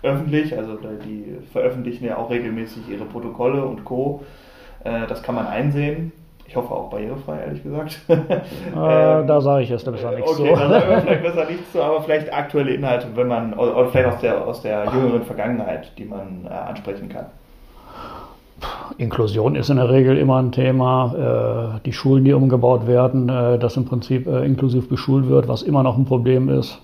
öffentlich, 0.02 0.56
also 0.56 0.76
die 0.76 1.38
veröffentlichen 1.50 2.04
ja 2.04 2.18
auch 2.18 2.30
regelmäßig 2.30 2.88
ihre 2.88 3.04
Protokolle 3.04 3.64
und 3.64 3.84
Co. 3.84 4.22
Äh, 4.84 5.06
das 5.06 5.22
kann 5.22 5.34
man 5.34 5.46
einsehen. 5.46 6.12
Ich 6.48 6.56
hoffe 6.56 6.72
auch 6.72 6.88
barrierefrei, 6.88 7.40
ehrlich 7.40 7.62
gesagt. 7.62 8.00
Äh, 8.08 8.14
ähm, 8.74 9.26
da 9.26 9.40
sage 9.40 9.64
ich 9.64 9.68
jetzt 9.68 9.84
besser 9.84 10.12
nichts 10.12 10.30
okay, 10.30 10.44
zu. 10.44 10.50
Okay, 10.50 10.60
da 10.60 10.68
sagen 10.68 10.90
wir 10.90 11.00
vielleicht 11.02 11.22
besser 11.22 11.44
nichts 11.44 11.72
zu, 11.72 11.82
aber 11.82 12.02
vielleicht 12.02 12.32
aktuelle 12.32 12.70
Inhalte, 12.72 13.06
wenn 13.14 13.28
man, 13.28 13.52
oder 13.52 13.86
vielleicht 13.88 14.08
aus 14.08 14.20
der, 14.20 14.46
aus 14.46 14.62
der 14.62 14.84
jüngeren 14.86 15.22
Vergangenheit, 15.24 15.92
die 15.98 16.06
man 16.06 16.46
äh, 16.46 16.48
ansprechen 16.48 17.10
kann. 17.10 17.26
Inklusion 18.96 19.54
ist 19.56 19.68
in 19.68 19.76
der 19.76 19.90
Regel 19.90 20.16
immer 20.16 20.38
ein 20.38 20.50
Thema. 20.50 21.76
Äh, 21.76 21.80
die 21.84 21.92
Schulen, 21.92 22.24
die 22.24 22.32
umgebaut 22.32 22.86
werden, 22.86 23.28
äh, 23.28 23.58
dass 23.58 23.76
im 23.76 23.84
Prinzip 23.84 24.26
inklusiv 24.26 24.88
beschult 24.88 25.28
wird, 25.28 25.48
was 25.48 25.62
immer 25.62 25.82
noch 25.82 25.98
ein 25.98 26.06
Problem 26.06 26.48
ist. 26.48 26.80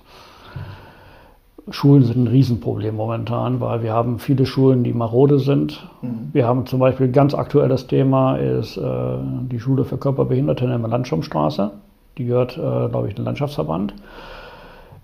Schulen 1.70 2.04
sind 2.04 2.24
ein 2.24 2.26
Riesenproblem 2.26 2.94
momentan, 2.94 3.60
weil 3.60 3.82
wir 3.82 3.92
haben 3.94 4.18
viele 4.18 4.44
Schulen, 4.44 4.84
die 4.84 4.92
marode 4.92 5.38
sind. 5.38 5.88
Mhm. 6.02 6.28
Wir 6.32 6.46
haben 6.46 6.66
zum 6.66 6.78
Beispiel 6.78 7.06
ein 7.06 7.12
ganz 7.12 7.34
aktuelles 7.34 7.86
Thema 7.86 8.36
ist 8.36 8.76
äh, 8.76 9.16
die 9.50 9.58
Schule 9.58 9.84
für 9.84 9.96
Körperbehinderte 9.96 10.64
in 10.64 10.70
der 10.70 10.90
Landschirmstraße. 10.90 11.70
Die 12.18 12.26
gehört, 12.26 12.58
äh, 12.58 12.88
glaube 12.88 13.08
ich, 13.08 13.14
dem 13.14 13.24
Landschaftsverband. 13.24 13.94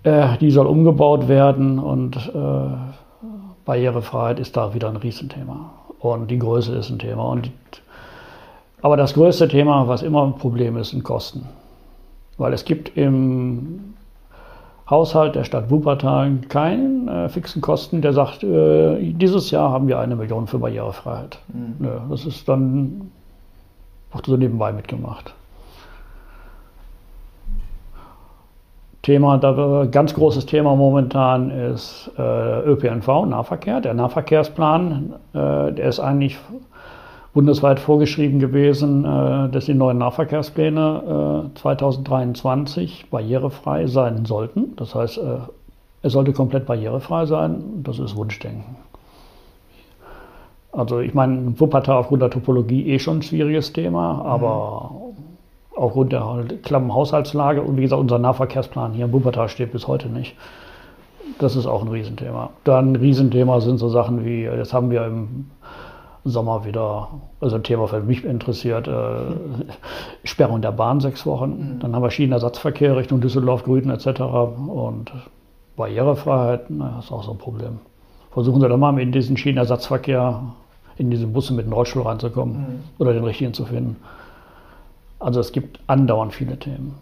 Äh, 0.02 0.36
die 0.38 0.50
soll 0.50 0.66
umgebaut 0.66 1.28
werden 1.28 1.78
und 1.78 2.16
äh, 2.16 2.40
Barrierefreiheit 3.64 4.38
ist 4.38 4.56
da 4.56 4.74
wieder 4.74 4.88
ein 4.88 4.96
Riesenthema. 4.96 5.72
Und 5.98 6.30
die 6.30 6.38
Größe 6.38 6.74
ist 6.76 6.90
ein 6.90 6.98
Thema. 6.98 7.24
Und, 7.24 7.50
aber 8.82 8.96
das 8.96 9.14
größte 9.14 9.48
Thema, 9.48 9.88
was 9.88 10.02
immer 10.02 10.26
ein 10.26 10.36
Problem 10.36 10.76
ist, 10.76 10.90
sind 10.90 11.04
Kosten. 11.04 11.46
Weil 12.36 12.52
es 12.52 12.64
gibt 12.64 12.96
im 12.96 13.94
Haushalt 14.90 15.37
der 15.37 15.44
Stadt 15.44 15.70
Wuppertal 15.70 16.38
keinen 16.48 17.07
äh, 17.07 17.29
fixen 17.29 17.62
Kosten, 17.62 18.03
der 18.03 18.12
sagt, 18.12 18.42
äh, 18.42 19.12
dieses 19.12 19.53
Jahr 19.53 19.70
haben 19.70 19.87
wir 19.87 20.00
eine 20.00 20.16
Million 20.16 20.48
für 20.48 20.59
Barrierefreiheit. 20.59 21.38
Mhm. 21.48 21.87
Ja, 21.87 22.05
das 22.11 22.26
ist 22.26 22.48
dann, 22.48 23.12
wird 24.12 24.26
so 24.26 24.37
nebenbei 24.37 24.72
mitgemacht. 24.72 25.33
Thema, 29.03 29.38
ganz 29.87 30.12
großes 30.12 30.44
Thema 30.44 30.76
momentan 30.76 31.50
ist 31.50 32.11
äh, 32.18 32.61
ÖPNV, 32.62 33.26
Nahverkehr. 33.26 33.81
Der 33.81 33.94
Nahverkehrsplan, 33.94 35.14
äh, 35.33 35.72
der 35.72 35.88
ist 35.88 36.00
eigentlich 36.00 36.37
bundesweit 37.32 37.80
vorgeschrieben 37.80 38.40
gewesen, 38.40 39.04
äh, 39.04 39.48
dass 39.50 39.66
die 39.66 39.74
neuen 39.74 39.98
Nahverkehrspläne 39.98 41.50
2023 41.54 43.02
äh, 43.02 43.06
barrierefrei 43.10 43.86
sein 43.86 44.24
sollten. 44.24 44.74
Das 44.76 44.94
heißt, 44.94 45.18
äh, 45.18 45.38
es 46.02 46.12
sollte 46.12 46.32
komplett 46.32 46.66
barrierefrei 46.66 47.26
sein. 47.26 47.82
Das 47.82 47.98
ist 47.98 48.16
Wunschdenken. 48.16 48.76
Also 50.72 51.00
ich 51.00 51.14
meine, 51.14 51.58
Wuppertal 51.58 51.96
aufgrund 51.96 52.22
der 52.22 52.30
Topologie 52.30 52.88
eh 52.88 52.98
schon 52.98 53.18
ein 53.18 53.22
schwieriges 53.22 53.72
Thema, 53.72 54.22
aber 54.24 54.90
mhm. 54.92 55.76
aufgrund 55.76 56.12
der 56.12 56.44
klammen 56.62 56.94
Haushaltslage 56.94 57.62
und 57.62 57.76
wie 57.76 57.82
gesagt, 57.82 58.00
unser 58.00 58.18
Nahverkehrsplan 58.18 58.92
hier 58.92 59.06
in 59.06 59.12
Wuppertal 59.12 59.48
steht 59.48 59.72
bis 59.72 59.88
heute 59.88 60.08
nicht. 60.08 60.36
Das 61.38 61.56
ist 61.56 61.66
auch 61.66 61.82
ein 61.82 61.88
Riesenthema. 61.88 62.50
Dann 62.64 62.92
ein 62.92 62.96
Riesenthema 62.96 63.60
sind 63.60 63.78
so 63.78 63.88
Sachen 63.88 64.24
wie, 64.24 64.42
jetzt 64.42 64.72
haben 64.72 64.90
wir 64.90 65.06
im 65.06 65.50
Sommer 66.24 66.64
wieder, 66.64 67.09
also 67.40 67.56
ein 67.56 67.62
Thema 67.62 67.88
für 67.88 68.00
mich 68.00 68.24
interessiert, 68.24 68.88
äh, 68.88 69.35
Sperrung 70.24 70.61
der 70.61 70.72
Bahn 70.72 71.00
sechs 71.00 71.24
Wochen. 71.24 71.50
Mhm. 71.50 71.80
Dann 71.80 71.94
haben 71.94 72.02
wir 72.02 72.11
Schienenersatzverkehr 72.11 72.96
Richtung 72.96 73.20
Düsseldorf, 73.20 73.64
Grüten 73.64 73.90
etc. 73.90 74.20
Und 74.20 75.12
Barrierefreiheit, 75.76 76.70
naja, 76.70 76.98
ist 76.98 77.11
auch 77.11 77.22
so 77.22 77.33
ein 77.33 77.38
Problem. 77.38 77.78
Versuchen 78.33 78.61
Sie 78.61 78.68
doch 78.68 78.76
mal 78.76 78.98
in 78.98 79.12
diesen 79.12 79.37
Schienenersatzverkehr, 79.37 80.42
in 80.98 81.11
diese 81.11 81.26
Busse 81.26 81.54
mit 81.54 81.66
dem 81.66 81.72
Rollstuhl 81.72 82.02
reinzukommen 82.02 82.56
mhm. 82.56 82.80
oder 82.98 83.12
den 83.14 83.24
richtigen 83.24 83.54
zu 83.54 83.64
finden. 83.64 83.96
Also 85.18 85.40
es 85.40 85.52
gibt 85.52 85.80
andauernd 85.87 86.35
viele 86.35 86.59
Themen. 86.59 86.94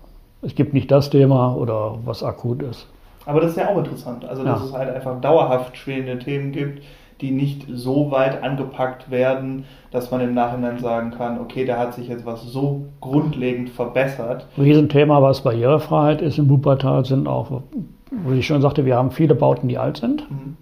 Es 0.43 0.55
gibt 0.55 0.75
nicht 0.75 0.91
das 0.91 1.11
Thema 1.11 1.55
oder 1.55 1.99
was 2.05 2.23
akut 2.23 2.63
ist. 2.63 2.87
Aber 3.27 3.41
das 3.41 3.51
ist 3.51 3.57
ja 3.57 3.69
auch 3.69 3.79
interessant. 3.79 4.25
Also 4.25 4.45
dass 4.45 4.61
ja. 4.61 4.67
es 4.67 4.73
halt 4.73 4.95
einfach 4.95 5.21
dauerhaft 5.21 5.77
schwelende 5.77 6.19
Themen 6.19 6.53
gibt, 6.53 6.83
die 7.21 7.31
nicht 7.31 7.67
so 7.73 8.11
weit 8.11 8.43
angepackt 8.43 9.11
werden, 9.11 9.65
dass 9.91 10.11
man 10.11 10.21
im 10.21 10.35
Nachhinein 10.35 10.79
sagen 10.79 11.11
kann, 11.11 11.41
okay, 11.41 11.65
da 11.65 11.79
hat 11.79 11.95
sich 11.95 12.09
jetzt 12.09 12.25
was 12.25 12.43
so 12.43 12.87
grundlegend 13.01 13.71
verbessert. 13.71 14.47
Riesenthema, 14.57 15.21
was 15.23 15.43
Barrierefreiheit 15.43 16.23
ist 16.23 16.39
im 16.39 16.49
Wuppertal, 16.49 17.05
sind 17.05 17.27
auch, 17.27 17.63
wo 18.11 18.33
ich 18.33 18.47
schon 18.47 18.63
sagte, 18.63 18.85
wir 18.85 18.97
haben 18.97 19.11
viele 19.11 19.35
Bauten, 19.35 19.69
die 19.69 19.79
alt 19.79 19.97
sind. 19.97 20.31
Mhm. 20.31 20.57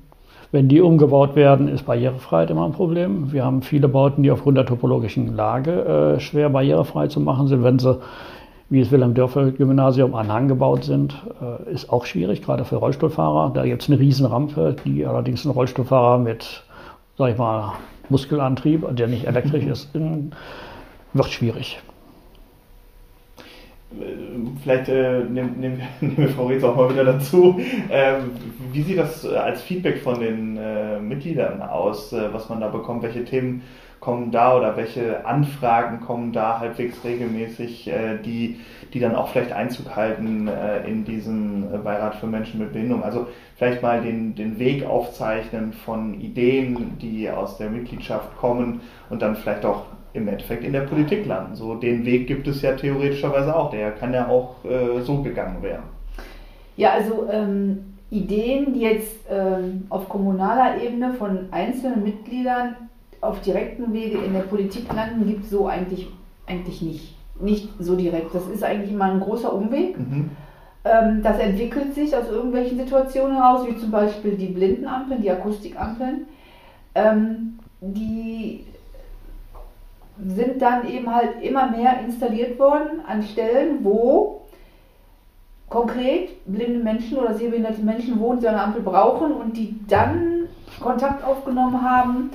Wenn 0.53 0.69
die 0.69 0.81
umgebaut 0.81 1.35
werden, 1.35 1.69
ist 1.69 1.85
Barrierefreiheit 1.85 2.51
immer 2.51 2.65
ein 2.65 2.73
Problem. 2.73 3.33
Wir 3.33 3.45
haben 3.45 3.63
viele 3.63 3.89
Bauten, 3.89 4.23
die 4.23 4.31
aufgrund 4.31 4.57
der 4.57 4.65
topologischen 4.65 5.35
Lage 5.35 6.17
äh, 6.17 6.21
schwer 6.21 6.49
barrierefrei 6.49 7.09
zu 7.09 7.21
machen 7.21 7.49
sind. 7.49 7.65
Wenn 7.65 7.79
sie 7.79 7.99
wie 8.69 8.81
es 8.81 8.91
Wilhelm-Dörfer-Gymnasium 8.91 10.15
an 10.15 10.33
Hang 10.33 10.49
gebaut 10.49 10.85
sind, 10.85 11.15
äh, 11.41 11.73
ist 11.73 11.91
auch 11.91 12.05
schwierig, 12.05 12.43
gerade 12.43 12.65
für 12.65 12.77
Rollstuhlfahrer. 12.77 13.53
Da 13.55 13.65
gibt 13.65 13.83
es 13.83 13.89
eine 13.89 13.99
Riesenrampe, 13.99 14.77
die 14.85 15.07
allerdings 15.07 15.45
ein 15.45 15.51
Rollstuhlfahrer 15.51 16.19
mit, 16.19 16.65
sag 17.17 17.33
ich 17.33 17.39
mal, 17.39 17.75
Muskelantrieb, 18.09 18.87
der 18.97 19.09
nicht 19.09 19.27
elektrisch 19.27 19.65
ist, 19.65 19.91
wird 21.13 21.27
schwierig. 21.27 21.81
vielleicht 24.63 24.89
äh, 24.89 25.25
nehmen, 25.25 25.59
nehmen, 25.59 25.83
nehmen 26.01 26.17
wir 26.17 26.29
Frau 26.29 26.47
Reetz 26.47 26.65
auch 26.65 26.77
mal 26.77 26.91
wieder 26.91 27.05
dazu. 27.05 27.59
Ähm, 27.91 28.31
wie 28.73 28.83
sieht 28.83 28.99
das 28.99 29.25
äh, 29.25 29.37
als 29.37 29.63
Feedback 29.63 29.99
von 29.99 30.21
den 30.21 30.57
äh, 30.57 31.01
Mitgliedern 31.01 31.63
aus, 31.63 32.13
äh, 32.13 32.33
was 32.33 32.49
man 32.49 32.61
da 32.61 32.69
bekommt? 32.69 33.03
Welche 33.03 33.25
Themen 33.25 33.63
kommen 34.01 34.31
da 34.31 34.57
oder 34.57 34.77
welche 34.77 35.25
Anfragen 35.27 36.01
kommen 36.01 36.33
da 36.33 36.59
halbwegs 36.61 37.05
regelmäßig, 37.05 37.89
äh, 37.89 38.19
die, 38.25 38.61
die 38.93 39.01
dann 39.01 39.15
auch 39.15 39.29
vielleicht 39.29 39.53
Einzug 39.53 39.97
halten 39.97 40.49
äh, 40.49 40.87
in 40.89 41.05
diesen 41.05 41.83
Beirat 41.83 42.17
für 42.17 42.27
Menschen 42.27 42.61
mit 42.61 42.73
Behinderung? 42.73 43.03
Also 43.03 43.27
vielleicht 43.57 43.83
mal 43.83 44.01
den, 44.01 44.35
den 44.35 44.59
Weg 44.59 44.85
aufzeichnen 44.85 45.73
von 45.73 46.21
Ideen, 46.21 46.99
die 47.01 47.31
aus 47.31 47.59
der 47.59 47.71
Mitgliedschaft 47.71 48.37
kommen 48.37 48.81
und 49.11 49.23
dann 49.23 49.37
vielleicht 49.37 49.65
auch 49.65 49.87
im 50.13 50.29
Endeffekt 50.29 50.65
in 50.65 50.73
der 50.73 50.83
Politik 50.83 51.27
landen. 51.27 51.55
So 51.55 51.75
den 51.75 52.05
Weg 52.05 52.27
gibt 52.27 52.49
es 52.49 52.63
ja 52.63 52.73
theoretischerweise 52.73 53.55
auch, 53.55 53.71
der 53.71 53.93
kann 53.93 54.13
ja 54.13 54.29
auch 54.29 54.65
äh, 54.65 55.01
so 55.03 55.23
gegangen 55.23 55.63
werden. 55.63 55.85
Ja, 56.77 56.93
also 56.93 57.29
ähm, 57.31 57.97
Ideen, 58.11 58.75
die 58.75 58.81
jetzt 58.81 59.27
ähm, 59.31 59.87
auf 59.89 60.09
kommunaler 60.09 60.83
Ebene 60.83 61.15
von 61.15 61.49
einzelnen 61.51 62.03
Mitgliedern 62.03 62.77
auf 63.21 63.41
direkten 63.41 63.93
Wege 63.93 64.19
in 64.19 64.33
der 64.33 64.41
Politik 64.41 64.93
landen, 64.93 65.27
gibt 65.27 65.45
es 65.45 65.51
so 65.51 65.67
eigentlich, 65.67 66.09
eigentlich 66.47 66.83
nicht. 66.83 67.17
Nicht 67.39 67.69
so 67.79 67.97
direkt. 67.97 68.35
Das 68.35 68.47
ist 68.47 68.65
eigentlich 68.65 68.93
immer 68.93 69.07
ein 69.07 69.21
großer 69.21 69.53
Umweg. 69.53 69.99
Mhm. 69.99 70.31
Ähm, 70.85 71.23
das 71.23 71.39
entwickelt 71.39 71.95
sich 71.95 72.17
aus 72.17 72.29
irgendwelchen 72.29 72.79
Situationen 72.79 73.37
heraus, 73.37 73.67
wie 73.67 73.77
zum 73.77 73.91
Beispiel 73.91 74.37
die 74.37 74.49
Blindenampeln, 74.49 75.21
die 75.21 75.31
Akustikampeln. 75.31 76.27
Ähm, 76.95 77.59
die 77.81 78.65
sind 80.25 80.63
dann 80.63 80.89
eben 80.89 81.15
halt 81.15 81.43
immer 81.43 81.71
mehr 81.71 82.01
installiert 82.01 82.59
worden 82.59 83.01
an 83.07 83.23
Stellen, 83.23 83.85
wo 83.85 84.43
konkret 85.69 86.31
blinde 86.47 86.83
Menschen 86.83 87.19
oder 87.19 87.35
sehbehinderte 87.35 87.83
Menschen 87.83 88.19
wohnen, 88.21 88.41
die 88.41 88.49
eine 88.49 88.63
Ampel 88.63 88.83
brauchen 88.83 89.33
und 89.33 89.57
die 89.57 89.79
dann 89.89 90.45
Kontakt 90.81 91.25
aufgenommen 91.25 91.83
haben 91.83 92.31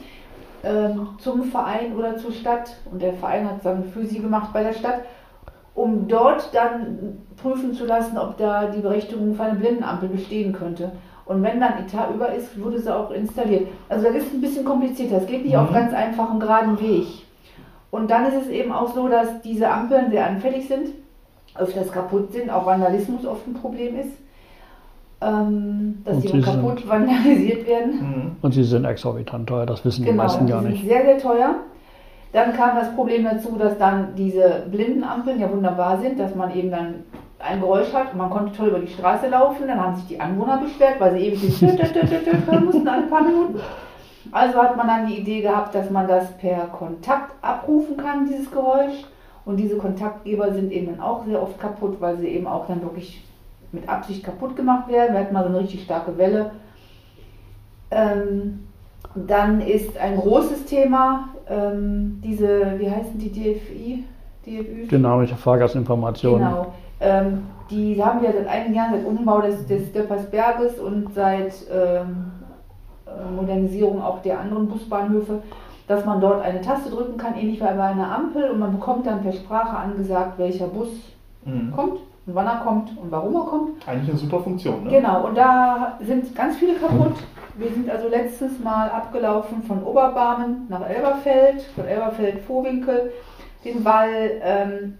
ähm, 0.64 1.10
zum 1.20 1.44
Verein 1.44 1.96
oder 1.96 2.18
zur 2.18 2.32
Stadt. 2.32 2.76
Und 2.92 3.02
der 3.02 3.14
Verein 3.14 3.50
hat 3.50 3.58
es 3.58 3.64
dann 3.64 3.86
für 3.86 4.06
sie 4.06 4.20
gemacht 4.20 4.52
bei 4.54 4.64
der 4.64 4.74
Stadt, 4.74 5.02
um 5.76 6.08
dort 6.08 6.54
dann 6.54 7.22
prüfen 7.42 7.74
zu 7.74 7.86
lassen, 7.86 8.18
ob 8.18 8.38
da 8.38 8.68
die 8.68 8.82
Berechtigung 8.82 9.36
für 9.36 9.44
eine 9.44 9.60
Blindenampel 9.60 10.10
bestehen 10.10 10.54
könnte. 10.54 10.92
Und 11.26 11.44
wenn 11.44 11.60
dann 11.60 11.80
Etat 11.80 12.14
über 12.14 12.34
ist, 12.34 12.62
wurde 12.62 12.80
sie 12.80 12.94
auch 12.94 13.12
installiert. 13.12 13.68
Also 13.88 14.06
das 14.08 14.18
ist 14.18 14.34
ein 14.34 14.42
bisschen 14.42 14.66
komplizierter. 14.66 15.18
Es 15.18 15.28
geht 15.28 15.44
nicht 15.44 15.54
mhm. 15.54 15.62
auf 15.62 15.72
ganz 15.72 15.94
einfachen, 15.94 16.40
geraden 16.40 16.80
Weg. 16.82 17.08
Und 17.90 18.10
dann 18.10 18.26
ist 18.26 18.46
es 18.46 18.48
eben 18.50 18.72
auch 18.72 18.94
so, 18.94 19.08
dass 19.08 19.42
diese 19.42 19.70
Ampeln 19.70 20.12
sehr 20.12 20.26
anfällig 20.26 20.68
sind, 20.68 20.90
öfters 21.56 21.92
kaputt 21.92 22.32
sind, 22.32 22.50
auch 22.50 22.66
Vandalismus 22.66 23.26
oft 23.26 23.46
ein 23.48 23.54
Problem 23.54 24.00
ist. 24.00 24.12
Ähm, 25.24 26.02
dass 26.04 26.20
die 26.20 26.42
kaputt 26.42 26.88
vandalisiert 26.88 27.68
werden. 27.68 27.92
Mhm. 27.92 28.32
Und 28.42 28.54
sie 28.54 28.64
sind 28.64 28.86
exorbitant 28.86 29.48
teuer, 29.48 29.68
das 29.68 29.86
wissen 29.86 30.04
genau, 30.04 30.12
die 30.12 30.18
meisten 30.18 30.48
gar 30.48 30.62
nicht. 30.64 30.84
Sehr, 30.84 31.04
sehr 31.04 31.20
teuer. 31.20 31.56
Dann 32.34 32.54
kam 32.54 32.76
das 32.76 32.96
Problem 32.96 33.26
dazu, 33.26 33.56
dass 33.58 33.78
dann 33.78 34.16
diese 34.16 34.64
Blindenampeln 34.72 35.40
ja 35.40 35.52
wunderbar 35.52 36.00
sind, 36.00 36.20
dass 36.20 36.34
man 36.34 36.56
eben 36.56 36.72
dann 36.72 37.04
ein 37.38 37.60
Geräusch 37.60 37.94
hat 37.94 38.14
und 38.14 38.18
man 38.18 38.30
konnte 38.30 38.54
toll 38.54 38.70
über 38.70 38.80
die 38.80 38.88
Straße 38.88 39.28
laufen. 39.28 39.68
Dann 39.68 39.80
haben 39.80 39.96
sich 39.96 40.08
die 40.08 40.20
Anwohner 40.20 40.58
beschwert, 40.58 41.00
weil 41.00 41.14
sie 41.14 41.28
eben 41.28 41.38
hören 41.38 42.66
mussten 42.66 42.88
alle 42.88 43.04
paar 43.04 43.24
Minuten. 43.24 43.60
Also 44.32 44.58
hat 44.60 44.78
man 44.78 44.88
dann 44.88 45.08
die 45.08 45.20
Idee 45.20 45.42
gehabt, 45.42 45.76
dass 45.76 45.90
man 45.90 46.08
das 46.08 46.32
per 46.38 46.68
Kontakt 46.68 47.34
abrufen 47.42 47.98
kann, 47.98 48.28
dieses 48.28 48.50
Geräusch. 48.50 49.06
Und 49.44 49.58
diese 49.58 49.78
Kontaktgeber 49.78 50.54
sind 50.54 50.72
eben 50.72 50.88
dann 50.88 51.02
auch 51.02 51.26
sehr 51.26 51.42
oft 51.42 51.60
kaputt, 51.60 51.98
weil 52.00 52.18
sie 52.18 52.28
eben 52.28 52.48
auch 52.48 52.68
dann 52.68 52.82
wirklich 52.82 53.24
mit 53.72 53.88
Absicht 53.88 54.24
kaputt 54.24 54.56
gemacht 54.56 54.88
werden. 54.88 55.14
Wir 55.14 55.22
hatten 55.22 55.34
mal 55.34 55.44
so 55.44 55.50
eine 55.50 55.60
richtig 55.60 55.84
starke 55.84 56.18
Welle. 56.18 56.52
Ähm, 57.90 58.68
dann 59.16 59.62
ist 59.62 59.98
ein 59.98 60.18
großes 60.18 60.66
Thema 60.66 61.30
ähm, 61.50 62.22
diese, 62.24 62.80
wie 62.80 62.90
heißen 62.90 63.18
die 63.18 63.32
DFI? 63.32 64.04
DFÜ? 64.46 64.88
Dynamische 64.88 65.36
Fahrgastinformationen. 65.36 66.48
Genau. 66.48 66.74
Ähm, 67.00 67.44
die 67.70 68.04
haben 68.04 68.22
wir 68.22 68.32
seit 68.32 68.48
einigen 68.48 68.74
Jahren, 68.74 68.94
seit 68.94 69.06
Umbau 69.06 69.42
des, 69.42 69.66
des 69.68 69.92
Döppersberges 69.92 70.80
und 70.80 71.14
seit 71.14 71.54
ähm, 71.72 72.32
äh, 73.06 73.32
Modernisierung 73.36 74.02
auch 74.02 74.22
der 74.22 74.40
anderen 74.40 74.68
Busbahnhöfe, 74.68 75.42
dass 75.88 76.06
man 76.06 76.22
dort 76.22 76.42
eine 76.42 76.62
Taste 76.62 76.90
drücken 76.90 77.18
kann, 77.18 77.36
ähnlich 77.36 77.58
wie 77.58 77.64
bei 77.64 77.84
einer 77.84 78.16
Ampel, 78.16 78.50
und 78.50 78.60
man 78.60 78.72
bekommt 78.72 79.06
dann 79.06 79.22
per 79.22 79.34
Sprache 79.34 79.76
angesagt, 79.76 80.38
welcher 80.38 80.68
Bus 80.68 80.90
mhm. 81.46 81.72
kommt 81.76 82.00
und 82.26 82.36
wann 82.36 82.48
er 82.48 82.58
kommt 82.58 82.98
und 82.98 83.12
warum 83.12 83.36
er 83.36 83.46
kommt. 83.46 83.88
Eigentlich 83.88 84.10
eine 84.10 84.18
super 84.18 84.40
Funktion, 84.40 84.84
ne? 84.84 84.90
Genau, 84.90 85.28
und 85.28 85.36
da 85.36 85.98
sind 86.02 86.36
ganz 86.36 86.58
viele 86.58 86.76
kaputt. 86.76 87.16
Wir 87.58 87.70
sind 87.70 87.90
also 87.90 88.08
letztes 88.08 88.60
Mal 88.60 88.90
abgelaufen 88.90 89.64
von 89.64 89.84
Oberbarmen 89.84 90.68
nach 90.70 90.88
Elberfeld, 90.88 91.62
von 91.76 91.86
Elberfeld 91.86 92.40
Vorwinkel, 92.46 93.12
den 93.66 93.84
Wall 93.84 94.32
ähm, 94.42 94.94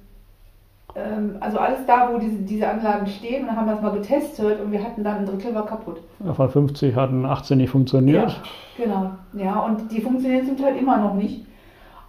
ähm, 0.96 1.38
also 1.40 1.58
alles 1.58 1.86
da, 1.86 2.10
wo 2.12 2.18
diese, 2.18 2.38
diese 2.38 2.68
Anlagen 2.68 3.08
stehen, 3.08 3.48
und 3.48 3.56
haben 3.56 3.68
das 3.68 3.82
mal 3.82 3.92
getestet 3.92 4.60
und 4.60 4.72
wir 4.72 4.84
hatten 4.84 5.04
dann 5.04 5.20
ein 5.20 5.26
Drittel 5.26 5.56
war 5.56 5.66
kaputt. 5.66 6.02
Ja, 6.24 6.34
von 6.34 6.50
50 6.50 6.96
hatten 6.96 7.26
18 7.26 7.58
nicht 7.58 7.70
funktioniert. 7.70 8.42
Ja, 8.78 8.86
genau. 8.86 9.12
Ja, 9.34 9.60
und 9.62 9.92
die 9.92 10.02
funktionieren 10.02 10.46
zum 10.46 10.58
Teil 10.58 10.76
immer 10.78 10.98
noch 10.98 11.14
nicht. 11.14 11.46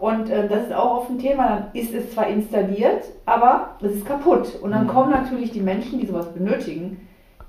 Und 0.02 0.30
äh, 0.30 0.48
das 0.48 0.64
ist 0.64 0.72
auch 0.72 0.96
oft 0.96 1.10
ein 1.10 1.18
Thema, 1.20 1.48
dann 1.48 1.66
ist 1.74 1.94
es 1.94 2.12
zwar 2.12 2.26
installiert, 2.26 3.04
aber 3.24 3.76
es 3.80 3.92
ist 3.92 4.04
kaputt. 4.04 4.58
Und 4.60 4.72
dann 4.72 4.82
mhm. 4.82 4.88
kommen 4.88 5.10
natürlich 5.12 5.52
die 5.52 5.60
Menschen, 5.60 6.00
die 6.00 6.06
sowas 6.06 6.26
benötigen, 6.34 7.06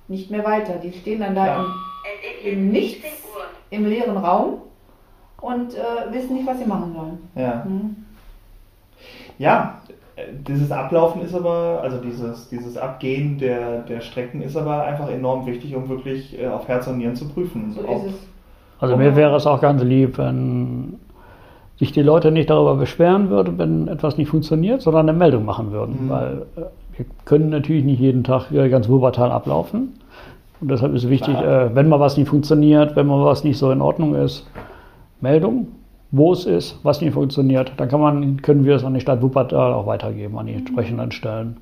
nicht 0.07 0.29
mehr 0.29 0.45
weiter. 0.45 0.73
Die 0.75 0.91
stehen 0.91 1.21
dann 1.21 1.33
da 1.33 1.47
ja. 1.47 1.65
im, 2.43 2.51
im 2.51 2.69
Nichts, 2.69 3.07
im 3.71 3.87
leeren 3.87 4.17
Raum 4.17 4.61
und 5.41 5.73
äh, 5.73 6.13
wissen 6.13 6.35
nicht, 6.35 6.45
was 6.45 6.59
sie 6.59 6.65
machen 6.65 6.93
sollen. 6.93 7.17
Ja. 7.33 7.65
Mhm. 7.67 7.95
Ja, 9.39 9.81
dieses 10.47 10.71
Ablaufen 10.71 11.23
ist 11.23 11.33
aber, 11.33 11.79
also 11.81 11.97
dieses, 11.97 12.49
dieses 12.49 12.77
Abgehen 12.77 13.39
der, 13.39 13.79
der 13.79 14.01
Strecken 14.01 14.43
ist 14.43 14.55
aber 14.55 14.83
einfach 14.83 15.09
enorm 15.09 15.47
wichtig, 15.47 15.75
um 15.75 15.89
wirklich 15.89 16.39
äh, 16.39 16.45
auf 16.45 16.67
Herz 16.67 16.85
und 16.85 16.99
Nieren 16.99 17.15
zu 17.15 17.27
prüfen. 17.29 17.73
So 17.73 17.81
ob, 17.89 18.09
also 18.79 18.95
mir 18.95 19.15
wäre 19.15 19.35
es 19.37 19.47
auch 19.47 19.59
ganz 19.59 19.81
lieb, 19.81 20.19
wenn 20.19 20.99
sich 21.83 21.91
die 21.91 22.01
Leute 22.01 22.31
nicht 22.31 22.49
darüber 22.49 22.75
beschweren 22.75 23.29
würden, 23.29 23.57
wenn 23.57 23.87
etwas 23.87 24.17
nicht 24.17 24.29
funktioniert, 24.29 24.81
sondern 24.81 25.09
eine 25.09 25.17
Meldung 25.17 25.45
machen 25.45 25.71
würden. 25.71 26.05
Mhm. 26.05 26.09
Weil 26.09 26.45
äh, 26.55 26.61
wir 26.97 27.05
können 27.25 27.49
natürlich 27.49 27.83
nicht 27.83 27.99
jeden 27.99 28.23
Tag 28.23 28.51
ganz 28.51 28.87
Wuppertal 28.87 29.31
ablaufen. 29.31 29.93
Und 30.61 30.71
deshalb 30.71 30.93
ist 30.93 31.09
wichtig, 31.09 31.35
äh, 31.35 31.75
wenn 31.75 31.89
mal 31.89 31.99
was 31.99 32.17
nicht 32.17 32.29
funktioniert, 32.29 32.95
wenn 32.95 33.07
mal 33.07 33.25
was 33.25 33.43
nicht 33.43 33.57
so 33.57 33.71
in 33.71 33.81
Ordnung 33.81 34.15
ist, 34.15 34.47
Meldung 35.19 35.67
wo 36.15 36.31
es 36.31 36.45
ist, 36.45 36.79
was 36.83 37.01
nicht 37.01 37.13
funktioniert. 37.13 37.71
Dann 37.77 37.89
kann 37.89 37.99
man, 37.99 38.41
können 38.43 38.65
wir 38.65 38.75
es 38.75 38.83
an 38.83 38.93
die 38.93 39.01
Stadt 39.01 39.23
Wuppertal 39.23 39.73
auch 39.73 39.87
weitergeben, 39.87 40.37
an 40.37 40.45
die 40.45 40.53
entsprechenden 40.53 41.11
Stellen. 41.11 41.57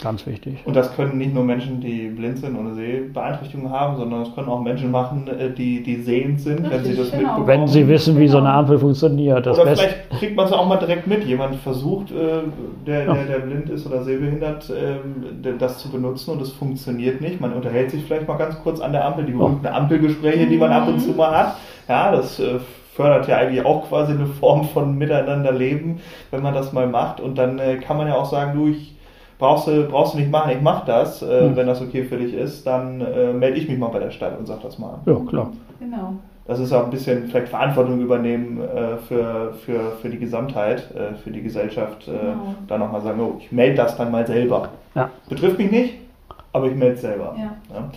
Ganz 0.00 0.24
wichtig. 0.26 0.58
Und 0.64 0.76
das 0.76 0.94
können 0.94 1.18
nicht 1.18 1.34
nur 1.34 1.42
Menschen, 1.42 1.80
die 1.80 2.06
blind 2.08 2.38
sind 2.38 2.56
oder 2.56 2.72
Sehbeeinträchtigungen 2.72 3.72
haben, 3.72 3.96
sondern 3.96 4.22
es 4.22 4.32
können 4.32 4.48
auch 4.48 4.60
Menschen 4.60 4.92
machen, 4.92 5.26
äh, 5.26 5.50
die, 5.50 5.82
die 5.82 5.96
sehend 6.02 6.40
sind, 6.40 6.60
Richtig, 6.60 6.70
wenn 6.70 6.84
sie 6.84 6.96
das 6.96 7.10
genau. 7.10 7.18
mitbekommen. 7.22 7.46
Wenn 7.48 7.66
sie 7.66 7.88
wissen, 7.88 8.16
wie 8.16 8.28
so 8.28 8.38
eine 8.38 8.46
genau. 8.46 8.58
Ampel 8.60 8.78
funktioniert. 8.78 9.44
Das 9.44 9.58
oder 9.58 9.74
vielleicht 9.74 10.10
kriegt 10.10 10.36
man 10.36 10.46
es 10.46 10.52
auch 10.52 10.68
mal 10.68 10.76
direkt 10.76 11.08
mit. 11.08 11.24
Jemand 11.24 11.56
versucht, 11.56 12.12
äh, 12.12 12.42
der, 12.86 13.12
der, 13.12 13.24
der 13.24 13.38
blind 13.40 13.70
ist 13.70 13.86
oder 13.88 14.04
sehbehindert, 14.04 14.70
ähm, 14.70 15.58
das 15.58 15.78
zu 15.78 15.90
benutzen 15.90 16.30
und 16.30 16.42
es 16.42 16.52
funktioniert 16.52 17.20
nicht. 17.20 17.40
Man 17.40 17.52
unterhält 17.52 17.90
sich 17.90 18.04
vielleicht 18.04 18.28
mal 18.28 18.36
ganz 18.36 18.56
kurz 18.62 18.78
an 18.78 18.92
der 18.92 19.04
Ampel, 19.04 19.24
die 19.24 19.32
berühmten 19.32 19.66
Ampelgespräche, 19.66 20.46
die 20.46 20.58
man 20.58 20.70
ab 20.70 20.86
und 20.86 21.00
zu 21.00 21.10
mal 21.10 21.36
hat. 21.36 21.56
Ja, 21.88 22.12
das 22.12 22.38
äh, 22.38 22.60
fördert 22.94 23.26
ja 23.26 23.38
eigentlich 23.38 23.64
auch 23.64 23.88
quasi 23.88 24.12
eine 24.12 24.26
Form 24.26 24.64
von 24.68 24.96
Miteinanderleben, 24.96 25.98
wenn 26.30 26.42
man 26.42 26.54
das 26.54 26.72
mal 26.72 26.86
macht. 26.86 27.20
Und 27.20 27.36
dann 27.36 27.58
äh, 27.58 27.78
kann 27.78 27.96
man 27.96 28.06
ja 28.06 28.14
auch 28.14 28.30
sagen, 28.30 28.56
du, 28.56 28.68
ich 28.68 28.97
brauchst 29.38 29.66
du, 29.68 29.84
brauchst 29.84 30.14
du 30.14 30.18
nicht 30.18 30.30
machen, 30.30 30.50
ich 30.50 30.60
mach 30.60 30.84
das, 30.84 31.22
äh, 31.22 31.48
hm. 31.48 31.56
wenn 31.56 31.66
das 31.66 31.80
okay 31.80 32.04
für 32.04 32.16
dich 32.16 32.34
ist, 32.34 32.66
dann 32.66 33.00
äh, 33.00 33.32
melde 33.32 33.58
ich 33.58 33.68
mich 33.68 33.78
mal 33.78 33.88
bei 33.88 34.00
der 34.00 34.10
Stadt 34.10 34.38
und 34.38 34.46
sag 34.46 34.62
das 34.62 34.78
mal. 34.78 34.98
Ja, 35.06 35.14
klar. 35.28 35.52
Genau. 35.78 36.14
Das 36.46 36.58
ist 36.60 36.72
auch 36.72 36.84
ein 36.84 36.90
bisschen 36.90 37.28
vielleicht 37.28 37.48
Verantwortung 37.48 38.00
übernehmen 38.00 38.58
äh, 38.62 38.96
für, 39.06 39.52
für, 39.66 39.92
für 40.00 40.08
die 40.08 40.18
Gesamtheit, 40.18 40.90
äh, 40.94 41.14
für 41.22 41.30
die 41.30 41.42
Gesellschaft. 41.42 42.08
Äh, 42.08 42.12
genau. 42.12 42.54
Da 42.66 42.78
nochmal 42.78 43.02
sagen, 43.02 43.20
oh, 43.20 43.36
ich 43.38 43.52
melde 43.52 43.76
das 43.76 43.96
dann 43.98 44.10
mal 44.10 44.26
selber. 44.26 44.70
Ja. 44.94 45.10
Betrifft 45.28 45.58
mich 45.58 45.70
nicht, 45.70 45.94
aber 46.52 46.66
ich 46.68 46.74
melde 46.74 46.94
es 46.94 47.02
selber. 47.02 47.34
Ja. 47.36 47.54
Ja. 47.74 47.90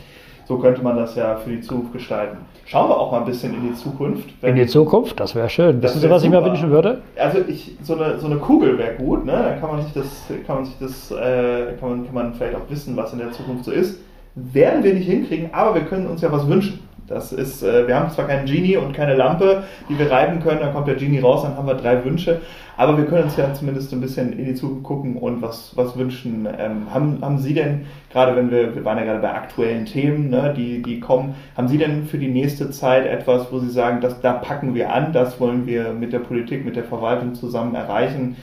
So 0.46 0.58
könnte 0.58 0.84
man 0.84 0.98
das 0.98 1.16
ja 1.16 1.38
für 1.38 1.50
die 1.50 1.62
Zukunft 1.62 1.94
gestalten. 1.94 2.40
Schauen 2.66 2.90
wir 2.90 2.98
auch 2.98 3.12
mal 3.12 3.20
ein 3.20 3.26
bisschen 3.26 3.54
in 3.54 3.70
die 3.70 3.76
Zukunft. 3.76 4.30
in 4.42 4.56
die 4.56 4.66
Zukunft, 4.66 5.20
das 5.20 5.36
wäre 5.36 5.50
schön. 5.50 5.82
Wissen 5.82 6.00
Sie, 6.00 6.10
was 6.10 6.22
super. 6.22 6.38
ich 6.38 6.42
mir 6.42 6.50
wünschen 6.50 6.72
würde? 6.72 7.02
Also 7.18 7.40
ich, 7.48 7.76
so 7.82 7.96
eine, 7.96 8.18
so 8.18 8.28
eine 8.28 8.38
Kugel 8.38 8.78
wäre 8.78 8.96
gut, 8.96 9.26
ne? 9.26 9.34
Dann 9.34 9.60
kann 9.60 9.72
man 9.72 9.82
sich 9.84 9.94
das, 9.94 10.26
kann 10.48 10.58
man 10.58 10.66
sich 10.66 10.76
das, 10.80 11.12
äh, 11.12 11.74
kann, 11.80 11.90
man, 11.90 12.06
kann 12.06 12.14
man 12.14 12.34
vielleicht 12.34 12.56
auch 12.56 12.70
wissen, 12.70 12.96
was 12.96 13.12
in 13.12 13.20
der 13.20 13.32
Zukunft 13.32 13.66
so 13.66 13.72
ist. 13.72 14.00
Werden 14.36 14.84
wir 14.84 14.94
nicht 14.94 15.08
hinkriegen, 15.08 15.50
aber 15.52 15.76
wir 15.76 15.82
können 15.82 16.08
uns 16.08 16.22
ja 16.22 16.32
was 16.32 16.48
wünschen. 16.48 16.80
Das 17.12 17.32
ist, 17.34 17.62
äh, 17.62 17.88
wir 17.88 17.96
haben 17.96 18.10
zwar 18.10 18.28
keinen 18.28 18.46
Genie 18.46 18.78
und 18.78 18.94
keine 18.94 19.16
Lampe, 19.16 19.64
die 19.90 20.00
wir 20.00 20.10
reiben 20.10 20.40
können, 20.40 20.62
dann 20.62 20.74
kommt 20.74 20.88
der 20.88 20.96
Genie 20.96 21.20
raus, 21.20 21.44
dann 21.44 21.58
haben 21.58 21.68
wir 21.68 21.76
drei 21.76 22.04
Wünsche, 22.06 22.42
aber 22.78 22.98
wir 22.98 23.06
können 23.06 23.26
uns 23.26 23.38
ja 23.38 23.54
zumindest 23.54 23.92
ein 23.94 24.02
bisschen 24.02 24.34
in 24.40 24.46
die 24.46 24.56
Zukunft 24.56 24.84
gucken 24.84 25.18
und 25.18 25.42
was, 25.42 25.76
was 25.76 25.98
wünschen. 25.98 26.48
Ähm, 26.58 26.94
haben, 26.94 27.20
haben 27.22 27.38
Sie 27.38 27.54
denn, 27.54 27.86
gerade 28.12 28.36
wenn 28.36 28.50
wir, 28.50 28.74
wir 28.74 28.86
waren 28.86 28.98
ja 28.98 29.04
gerade 29.04 29.20
bei 29.20 29.34
aktuellen 29.34 29.86
Themen, 29.86 30.30
ne, 30.30 30.54
die, 30.56 30.82
die 30.82 31.00
kommen, 31.00 31.36
haben 31.58 31.68
Sie 31.68 31.78
denn 31.78 32.06
für 32.06 32.18
die 32.18 32.30
nächste 32.30 32.72
Zeit 32.72 33.06
etwas, 33.06 33.52
wo 33.52 33.60
Sie 33.60 33.70
sagen, 33.70 34.02
dass, 34.02 34.22
da 34.22 34.34
packen 34.34 34.74
wir 34.74 34.94
an, 34.94 35.12
das 35.14 35.40
wollen 35.40 35.68
wir 35.68 35.92
mit 35.92 36.14
der 36.14 36.20
Politik, 36.20 36.66
mit 36.66 36.76
der 36.76 36.86
Verwaltung 36.86 37.36
zusammen 37.36 37.76
erreichen? 37.76 38.38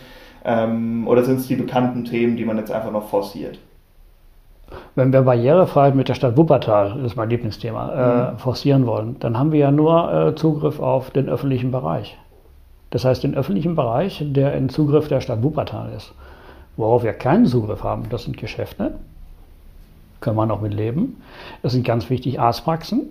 Ähm, 0.44 1.08
oder 1.08 1.24
sind 1.24 1.40
es 1.40 1.48
die 1.48 1.56
bekannten 1.56 2.04
Themen, 2.04 2.36
die 2.36 2.44
man 2.44 2.58
jetzt 2.58 2.70
einfach 2.70 2.92
noch 2.92 3.08
forciert? 3.08 3.58
Wenn 4.94 5.12
wir 5.12 5.22
Barrierefreiheit 5.22 5.94
mit 5.94 6.08
der 6.08 6.14
Stadt 6.14 6.36
Wuppertal, 6.36 6.94
das 6.96 7.12
ist 7.12 7.16
mein 7.16 7.30
Lieblingsthema, 7.30 7.92
äh, 7.92 8.32
mhm. 8.32 8.38
forcieren 8.38 8.86
wollen, 8.86 9.16
dann 9.20 9.38
haben 9.38 9.52
wir 9.52 9.60
ja 9.60 9.70
nur 9.70 10.12
äh, 10.12 10.34
Zugriff 10.34 10.80
auf 10.80 11.10
den 11.10 11.28
öffentlichen 11.28 11.70
Bereich. 11.70 12.18
Das 12.90 13.04
heißt, 13.04 13.22
den 13.22 13.34
öffentlichen 13.34 13.76
Bereich, 13.76 14.24
der 14.26 14.54
in 14.54 14.68
Zugriff 14.68 15.08
der 15.08 15.20
Stadt 15.20 15.42
Wuppertal 15.42 15.92
ist. 15.96 16.14
Worauf 16.76 17.02
wir 17.02 17.12
keinen 17.12 17.46
Zugriff 17.46 17.82
haben, 17.82 18.08
das 18.08 18.24
sind 18.24 18.36
Geschäfte. 18.36 18.94
Können 20.20 20.36
wir 20.36 20.46
noch 20.46 20.60
mit 20.60 20.74
leben. 20.74 21.20
Das 21.62 21.72
sind 21.72 21.86
ganz 21.86 22.10
wichtig 22.10 22.40
Arztpraxen. 22.40 23.08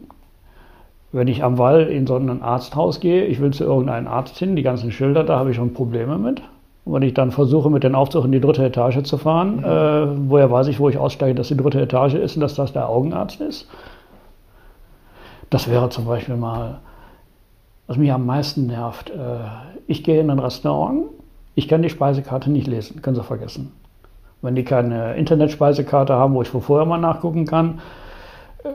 Wenn 1.11 1.27
ich 1.27 1.43
am 1.43 1.57
Wall 1.57 1.83
in 1.83 2.05
so 2.05 2.17
ein 2.17 2.41
Arzthaus 2.41 2.99
gehe, 2.99 3.25
ich 3.25 3.39
will 3.39 3.51
zu 3.51 3.63
irgendeinem 3.63 4.07
Arzt 4.07 4.37
hin, 4.37 4.55
die 4.55 4.63
ganzen 4.63 4.91
Schilder, 4.91 5.23
da 5.23 5.39
habe 5.39 5.51
ich 5.51 5.55
schon 5.55 5.73
Probleme 5.73 6.17
mit. 6.17 6.41
Und 6.87 6.93
wenn 6.93 7.01
ich 7.01 7.13
dann 7.13 7.31
versuche, 7.31 7.69
mit 7.69 7.83
dem 7.83 7.95
Aufzug 7.95 8.23
in 8.23 8.31
die 8.31 8.39
dritte 8.39 8.63
Etage 8.63 9.03
zu 9.03 9.17
fahren, 9.17 9.57
mhm. 9.57 9.63
äh, 9.65 10.29
woher 10.29 10.49
weiß 10.49 10.67
ich, 10.67 10.79
wo 10.79 10.87
ich 10.87 10.97
aussteige, 10.97 11.35
dass 11.35 11.49
die 11.49 11.57
dritte 11.57 11.81
Etage 11.81 12.13
ist 12.13 12.37
und 12.37 12.41
dass 12.41 12.55
das 12.55 12.71
der 12.71 12.87
Augenarzt 12.87 13.41
ist? 13.41 13.67
Das 15.49 15.69
wäre 15.69 15.89
zum 15.89 16.05
Beispiel 16.05 16.37
mal, 16.37 16.79
was 17.87 17.97
mich 17.97 18.09
am 18.09 18.25
meisten 18.25 18.67
nervt. 18.67 19.09
Äh, 19.09 19.39
ich 19.85 20.05
gehe 20.05 20.21
in 20.21 20.29
ein 20.29 20.39
Restaurant, 20.39 21.07
ich 21.55 21.67
kann 21.67 21.81
die 21.81 21.89
Speisekarte 21.89 22.49
nicht 22.49 22.67
lesen, 22.67 23.01
können 23.01 23.17
Sie 23.17 23.23
vergessen. 23.23 23.73
Wenn 24.41 24.55
die 24.55 24.63
keine 24.63 25.15
Internetspeisekarte 25.15 26.13
haben, 26.13 26.35
wo 26.35 26.41
ich 26.41 26.47
vorher 26.47 26.85
mal 26.85 26.99
nachgucken 26.99 27.45
kann, 27.45 27.81
äh, 28.63 28.69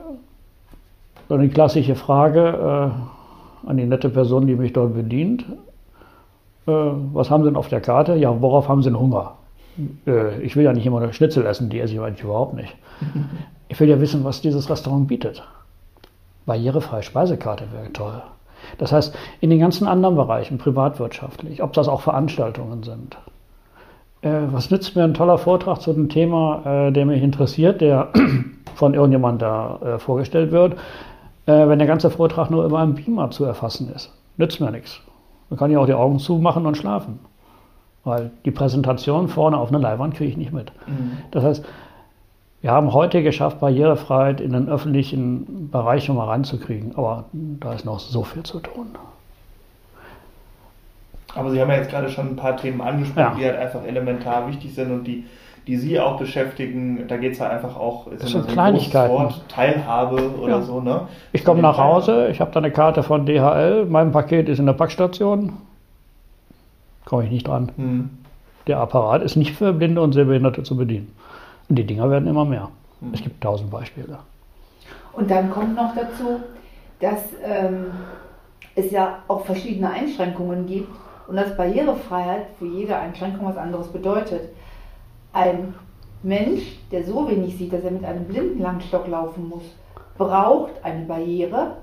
dann 1.31 1.40
die 1.40 1.48
klassische 1.48 1.94
Frage 1.94 2.92
äh, 3.64 3.68
an 3.70 3.77
die 3.79 3.87
nette 3.87 4.11
Person, 4.11 4.46
die 4.46 4.55
mich 4.55 4.75
dort 4.75 4.92
bedient 4.92 5.46
was 6.64 7.31
haben 7.31 7.42
Sie 7.42 7.48
denn 7.48 7.57
auf 7.57 7.68
der 7.68 7.81
Karte? 7.81 8.14
Ja, 8.14 8.40
worauf 8.40 8.68
haben 8.68 8.83
Sie 8.83 8.88
denn 8.88 8.98
Hunger? 8.98 9.33
Äh, 10.07 10.40
ich 10.42 10.57
will 10.57 10.64
ja 10.64 10.72
nicht 10.72 10.87
immer 10.87 11.01
eine 11.01 11.12
Schnitzel 11.12 11.46
essen, 11.46 11.70
die 11.70 11.81
esse 11.81 11.94
ich 11.94 12.01
eigentlich 12.01 12.25
überhaupt 12.25 12.55
nicht. 12.55 12.75
Ich 13.68 13.81
will 13.81 13.88
ja 13.88 13.98
wissen, 14.03 14.22
was 14.22 14.42
dieses 14.42 14.68
Restaurant 14.68 15.09
bietet. 15.09 15.42
Barrierefreie 16.44 17.03
Speisekarte 17.03 17.72
wäre 17.72 17.90
toll. 17.94 18.22
Das 18.77 18.92
heißt, 18.92 19.16
in 19.40 19.48
den 19.48 19.61
ganzen 19.61 19.88
anderen 19.88 20.14
Bereichen, 20.14 20.59
privatwirtschaftlich, 20.59 21.62
ob 21.62 21.72
das 21.72 21.88
auch 21.88 22.03
Veranstaltungen 22.03 22.83
sind. 22.83 23.16
Äh, 24.20 24.42
was 24.51 24.70
nützt 24.70 24.94
mir 24.94 25.05
ein 25.05 25.14
toller 25.14 25.38
Vortrag 25.38 25.81
zu 25.81 25.90
einem 25.90 26.11
Thema, 26.11 26.88
äh, 26.88 26.92
der 26.92 27.07
mich 27.07 27.22
interessiert, 27.22 27.81
der 27.81 28.12
von 28.75 28.92
irgendjemand 28.92 29.40
da 29.40 29.79
äh, 29.83 29.98
vorgestellt 29.98 30.53
wird, 30.53 30.75
äh, 31.46 31.66
wenn 31.66 31.79
der 31.79 31.88
ganze 31.88 32.11
Vortrag 32.11 32.51
nur 32.51 32.66
über 32.66 32.79
einem 32.79 32.94
Beamer 32.94 33.31
zu 33.31 33.46
erfassen 33.46 33.90
ist? 33.94 34.12
Nützt 34.37 34.61
mir 34.61 34.70
nichts. 34.70 35.01
Man 35.53 35.59
kann 35.59 35.71
ja 35.71 35.81
auch 35.81 35.87
die 35.87 35.93
Augen 35.93 36.19
zumachen 36.19 36.65
und 36.65 36.79
schlafen. 36.79 37.19
Weil 38.05 38.31
die 38.47 38.51
Präsentation 38.51 39.29
vorne 39.29 39.59
auf 39.59 39.69
einer 39.69 39.81
Leinwand 39.81 40.15
kriege 40.15 40.31
ich 40.31 40.38
nicht 40.38 40.51
mit. 40.51 40.73
Mhm. 40.87 41.19
Das 41.31 41.45
heißt, 41.45 41.65
wir 42.62 42.71
haben 42.71 42.95
heute 42.95 43.23
geschafft, 43.23 43.61
Barrierefreiheit 43.61 44.41
in 44.41 44.55
den 44.55 44.71
öffentlichen 44.71 45.69
Bereich 45.71 46.05
schon 46.05 46.17
mal 46.17 46.25
reinzukriegen. 46.25 46.97
Aber 46.97 47.25
da 47.33 47.75
ist 47.75 47.85
noch 47.85 47.99
so 47.99 48.23
viel 48.23 48.45
zu 48.45 48.61
tun. 48.61 48.87
Aber 51.35 51.51
Sie 51.51 51.61
haben 51.61 51.69
ja 51.69 51.77
jetzt 51.77 51.91
gerade 51.91 52.09
schon 52.09 52.29
ein 52.29 52.37
paar 52.37 52.57
Themen 52.57 52.81
angesprochen, 52.81 53.21
ja. 53.21 53.35
die 53.38 53.45
halt 53.45 53.59
einfach 53.59 53.85
elementar 53.85 54.49
wichtig 54.49 54.75
sind 54.75 54.91
und 54.91 55.05
die, 55.05 55.27
die 55.66 55.77
Sie 55.77 56.01
auch 56.01 56.18
beschäftigen. 56.18 57.07
Da 57.09 57.16
geht 57.16 57.33
es 57.33 57.40
halt 57.40 57.53
einfach 57.53 57.77
auch 57.77 58.09
das 58.11 58.31
sind 58.31 58.46
so 58.46 58.53
Kleinigkeiten. 58.53 59.14
Wort, 59.14 59.44
Teilhabe 59.48 60.31
oder 60.40 60.59
ja. 60.59 60.62
so. 60.62 60.81
Ne? 60.81 61.09
Ich 61.33 61.44
komme 61.44 61.62
nach 61.62 61.79
Hause, 61.79 62.29
ich 62.29 62.40
habe 62.40 62.51
da 62.53 62.59
eine 62.59 62.70
Karte 62.70 63.03
von 63.03 63.27
DHL, 63.27 63.87
mein 63.87 64.12
Paket 64.12 64.48
ist 64.48 64.59
in 64.59 64.66
der 64.66 64.72
Packstation, 64.72 65.55
komme 67.05 67.25
ich 67.25 67.31
nicht 67.31 67.46
dran. 67.46 67.70
Hm. 67.77 68.11
Der 68.66 68.79
Apparat 68.79 69.22
ist 69.22 69.37
nicht 69.37 69.55
für 69.55 69.72
Blinde 69.72 70.01
und 70.01 70.12
Sehbehinderte 70.12 70.62
zu 70.62 70.77
bedienen. 70.77 71.12
Und 71.68 71.77
die 71.77 71.85
Dinger 71.85 72.11
werden 72.11 72.29
immer 72.29 72.44
mehr. 72.44 72.68
Hm. 73.01 73.14
Es 73.14 73.22
gibt 73.22 73.42
tausend 73.42 73.70
Beispiele. 73.70 74.18
Und 75.12 75.31
dann 75.31 75.51
kommt 75.51 75.77
noch 75.77 75.94
dazu, 75.94 76.40
dass 77.01 77.20
ähm, 77.44 77.87
es 78.75 78.90
ja 78.90 79.18
auch 79.29 79.44
verschiedene 79.44 79.90
Einschränkungen 79.90 80.66
gibt 80.66 80.88
und 81.29 81.37
dass 81.37 81.57
Barrierefreiheit 81.57 82.46
für 82.59 82.66
jede 82.66 82.96
Einschränkung 82.96 83.46
was 83.46 83.57
anderes 83.57 83.88
bedeutet. 83.88 84.51
Ein 85.33 85.75
Mensch, 86.23 86.79
der 86.90 87.05
so 87.05 87.29
wenig 87.29 87.57
sieht, 87.57 87.73
dass 87.73 87.85
er 87.85 87.90
mit 87.90 88.05
einem 88.05 88.25
Blindenlangstock 88.27 89.09
laufen 89.09 89.49
muss, 89.49 89.64
braucht 90.18 90.73
eine 90.83 91.07
Barriere, 91.07 91.79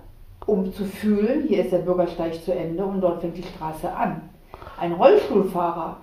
um 0.46 0.72
zu 0.74 0.86
fühlen, 0.86 1.48
hier 1.48 1.64
ist 1.64 1.72
der 1.72 1.80
Bürgersteig 1.80 2.42
zu 2.44 2.54
Ende 2.54 2.84
und 2.86 3.02
dort 3.02 3.22
fängt 3.22 3.38
die 3.38 3.44
Straße 3.44 3.92
an. 3.92 4.22
Ein 4.80 4.94
Rollstuhlfahrer, 4.94 5.98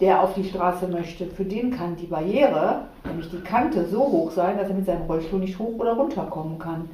der 0.00 0.22
auf 0.22 0.34
die 0.34 0.44
Straße 0.44 0.88
möchte, 0.88 1.26
für 1.26 1.44
den 1.44 1.70
kann 1.70 1.96
die 1.96 2.06
Barriere, 2.06 2.82
nämlich 3.04 3.30
die 3.30 3.40
Kante, 3.40 3.86
so 3.86 4.00
hoch 4.00 4.30
sein, 4.32 4.58
dass 4.58 4.68
er 4.68 4.74
mit 4.74 4.86
seinem 4.86 5.06
Rollstuhl 5.06 5.40
nicht 5.40 5.58
hoch 5.58 5.78
oder 5.78 5.94
runter 5.94 6.24
kommen 6.24 6.58
kann. 6.58 6.90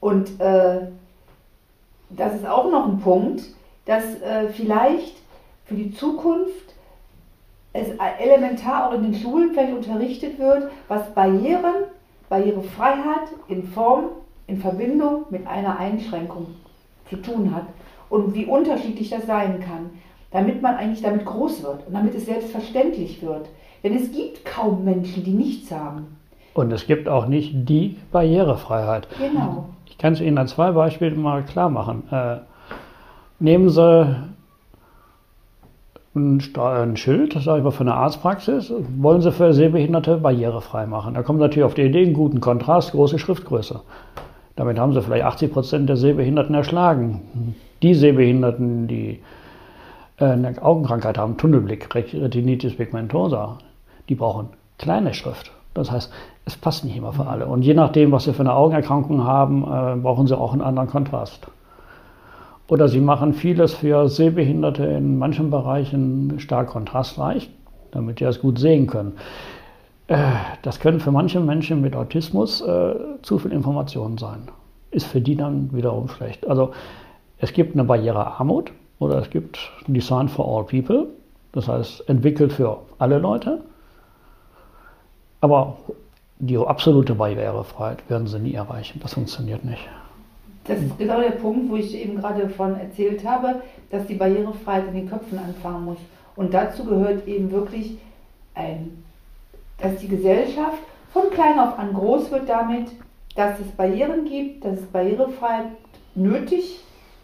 Und 0.00 0.40
äh, 0.40 0.88
das 2.10 2.34
ist 2.34 2.46
auch 2.46 2.70
noch 2.70 2.88
ein 2.88 2.98
Punkt, 2.98 3.42
dass 3.86 4.20
äh, 4.20 4.48
vielleicht 4.48 5.16
für 5.64 5.74
die 5.74 5.92
Zukunft 5.92 6.65
es 7.76 7.88
elementar 8.18 8.88
auch 8.88 8.94
in 8.94 9.02
den 9.02 9.14
Schulen 9.14 9.50
vielleicht 9.52 9.72
unterrichtet 9.72 10.38
wird, 10.38 10.70
was 10.88 11.14
Barrieren, 11.14 11.84
Barrierefreiheit 12.28 13.28
in 13.48 13.64
Form, 13.64 14.04
in 14.46 14.58
Verbindung 14.58 15.26
mit 15.30 15.46
einer 15.46 15.78
Einschränkung 15.78 16.48
zu 17.08 17.16
tun 17.16 17.54
hat 17.54 17.66
und 18.08 18.34
wie 18.34 18.46
unterschiedlich 18.46 19.10
das 19.10 19.26
sein 19.26 19.60
kann, 19.60 19.90
damit 20.30 20.62
man 20.62 20.76
eigentlich 20.76 21.02
damit 21.02 21.24
groß 21.24 21.62
wird 21.62 21.86
und 21.86 21.94
damit 21.94 22.14
es 22.14 22.26
selbstverständlich 22.26 23.22
wird. 23.22 23.48
Denn 23.82 23.94
es 23.94 24.12
gibt 24.12 24.44
kaum 24.44 24.84
Menschen, 24.84 25.24
die 25.24 25.32
nichts 25.32 25.70
haben. 25.70 26.16
Und 26.54 26.72
es 26.72 26.86
gibt 26.86 27.08
auch 27.08 27.26
nicht 27.26 27.68
die 27.68 27.96
Barrierefreiheit. 28.12 29.08
Genau. 29.18 29.66
Ich 29.86 29.98
kann 29.98 30.14
es 30.14 30.20
Ihnen 30.20 30.38
an 30.38 30.48
zwei 30.48 30.72
Beispielen 30.72 31.20
mal 31.20 31.42
klar 31.44 31.68
machen. 31.68 32.02
Äh, 32.10 32.38
nehmen 33.38 33.68
Sie 33.68 34.16
ein, 36.16 36.42
ein 36.56 36.96
Schild, 36.96 37.34
sage 37.34 37.58
ich 37.58 37.64
mal, 37.64 37.70
für 37.70 37.82
eine 37.82 37.94
Arztpraxis, 37.94 38.72
wollen 38.96 39.20
sie 39.20 39.30
für 39.30 39.52
Sehbehinderte 39.52 40.16
barrierefrei 40.16 40.86
machen. 40.86 41.14
Da 41.14 41.22
kommen 41.22 41.38
sie 41.38 41.44
natürlich 41.44 41.64
auf 41.64 41.74
die 41.74 41.82
Idee, 41.82 42.04
einen 42.04 42.14
guten 42.14 42.40
Kontrast, 42.40 42.92
große 42.92 43.18
Schriftgröße. 43.18 43.80
Damit 44.56 44.78
haben 44.78 44.94
sie 44.94 45.02
vielleicht 45.02 45.24
80 45.24 45.52
Prozent 45.52 45.88
der 45.88 45.96
Sehbehinderten 45.96 46.54
erschlagen. 46.54 47.54
Die 47.82 47.94
Sehbehinderten, 47.94 48.88
die 48.88 49.20
äh, 50.18 50.24
eine 50.24 50.60
Augenkrankheit 50.62 51.18
haben, 51.18 51.36
Tunnelblick, 51.36 51.94
Retinitis 51.94 52.76
pigmentosa, 52.76 53.58
die 54.08 54.14
brauchen 54.14 54.48
kleine 54.78 55.12
Schrift. 55.12 55.52
Das 55.74 55.90
heißt, 55.90 56.10
es 56.46 56.56
passt 56.56 56.84
nicht 56.84 56.96
immer 56.96 57.12
für 57.12 57.26
alle. 57.26 57.46
Und 57.46 57.62
je 57.62 57.74
nachdem, 57.74 58.12
was 58.12 58.24
sie 58.24 58.32
für 58.32 58.40
eine 58.40 58.54
Augenerkrankung 58.54 59.24
haben, 59.24 59.62
äh, 59.62 59.96
brauchen 60.00 60.26
sie 60.26 60.38
auch 60.38 60.52
einen 60.52 60.62
anderen 60.62 60.88
Kontrast. 60.88 61.46
Oder 62.68 62.88
sie 62.88 63.00
machen 63.00 63.32
vieles 63.32 63.74
für 63.74 64.08
Sehbehinderte 64.08 64.84
in 64.84 65.18
manchen 65.18 65.50
Bereichen 65.50 66.40
stark 66.40 66.68
kontrastreich, 66.68 67.48
damit 67.92 68.20
die 68.20 68.24
es 68.24 68.40
gut 68.40 68.58
sehen 68.58 68.86
können. 68.88 69.12
Äh, 70.08 70.32
das 70.62 70.80
können 70.80 71.00
für 71.00 71.12
manche 71.12 71.40
Menschen 71.40 71.80
mit 71.80 71.94
Autismus 71.94 72.60
äh, 72.60 72.94
zu 73.22 73.38
viel 73.38 73.52
Informationen 73.52 74.18
sein. 74.18 74.48
Ist 74.90 75.06
für 75.06 75.20
die 75.20 75.36
dann 75.36 75.72
wiederum 75.72 76.08
schlecht. 76.08 76.46
Also 76.48 76.72
es 77.38 77.52
gibt 77.52 77.74
eine 77.74 77.84
Barrierearmut 77.84 78.72
oder 78.98 79.18
es 79.18 79.30
gibt 79.30 79.58
Design 79.86 80.28
for 80.28 80.46
All 80.46 80.64
People, 80.64 81.08
das 81.52 81.68
heißt 81.68 82.08
entwickelt 82.08 82.52
für 82.52 82.78
alle 82.98 83.18
Leute. 83.18 83.60
Aber 85.40 85.76
die 86.38 86.56
absolute 86.56 87.14
Barrierefreiheit 87.14 88.08
werden 88.10 88.26
sie 88.26 88.38
nie 88.38 88.54
erreichen. 88.54 89.00
Das 89.02 89.14
funktioniert 89.14 89.64
nicht. 89.64 89.86
Das 90.66 90.80
ist 90.80 90.98
genau 90.98 91.20
der 91.20 91.30
Punkt, 91.30 91.70
wo 91.70 91.76
ich 91.76 91.94
eben 91.94 92.16
gerade 92.16 92.48
von 92.48 92.78
erzählt 92.78 93.24
habe, 93.26 93.62
dass 93.90 94.06
die 94.06 94.14
Barrierefreiheit 94.14 94.88
in 94.88 94.94
den 94.94 95.08
Köpfen 95.08 95.38
anfangen 95.38 95.84
muss. 95.84 95.98
Und 96.34 96.52
dazu 96.52 96.84
gehört 96.84 97.26
eben 97.26 97.50
wirklich, 97.50 97.98
ein, 98.54 99.04
dass 99.78 99.98
die 99.98 100.08
Gesellschaft 100.08 100.78
von 101.12 101.30
klein 101.30 101.58
auf 101.58 101.78
an 101.78 101.92
groß 101.92 102.30
wird 102.30 102.48
damit, 102.48 102.88
dass 103.36 103.60
es 103.60 103.68
Barrieren 103.72 104.24
gibt, 104.24 104.64
dass 104.64 104.78
es 104.78 104.86
Barrierefreiheit 104.86 105.66
nötig, 106.14 106.80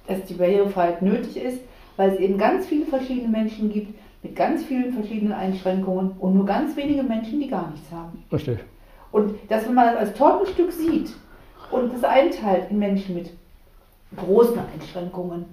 dass 0.07 0.25
die 0.25 0.35
Barrierefreiheit 0.35 1.03
nötig 1.03 1.37
ist, 1.37 1.61
weil 1.97 2.11
es 2.11 2.21
eben 2.21 2.39
ganz 2.39 2.67
viele 2.67 2.87
verschiedene 2.87 3.29
Menschen 3.29 3.73
gibt 3.73 3.99
mit 4.23 4.37
ganz 4.37 4.65
vielen 4.65 4.93
verschiedenen 4.93 5.33
Einschränkungen 5.33 6.13
und 6.19 6.35
nur 6.35 6.47
ganz 6.47 6.77
wenige 6.77 7.03
Menschen, 7.03 7.41
die 7.41 7.49
gar 7.49 7.71
nichts 7.71 7.91
haben. 7.91 8.23
Richtig. 8.31 8.59
Und 9.11 9.35
dass 9.49 9.67
wenn 9.67 9.75
man 9.75 9.87
das 9.87 9.97
als 9.97 10.15
Tortenstück 10.15 10.71
sieht, 10.73 11.13
Und 11.73 11.93
das 11.93 12.05
einteilt 12.05 12.71
in 12.71 12.79
Menschen 12.79 13.15
mit 13.15 13.31
großen 14.17 14.59
Einschränkungen, 14.59 15.47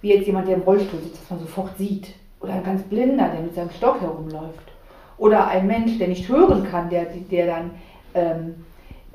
wie 0.00 0.14
jetzt 0.14 0.26
jemand, 0.26 0.48
der 0.48 0.56
im 0.56 0.62
Rollstuhl 0.62 1.00
sitzt, 1.00 1.22
dass 1.22 1.30
man 1.30 1.40
sofort 1.40 1.76
sieht. 1.76 2.14
Oder 2.40 2.54
ein 2.54 2.64
ganz 2.64 2.82
Blinder, 2.84 3.28
der 3.28 3.42
mit 3.42 3.54
seinem 3.54 3.70
Stock 3.70 4.00
herumläuft. 4.00 4.72
Oder 5.18 5.46
ein 5.48 5.66
Mensch, 5.66 5.98
der 5.98 6.08
nicht 6.08 6.28
hören 6.28 6.64
kann, 6.64 6.88
der, 6.90 7.04
der 7.04 7.46
dann 7.46 7.70
ähm, 8.14 8.54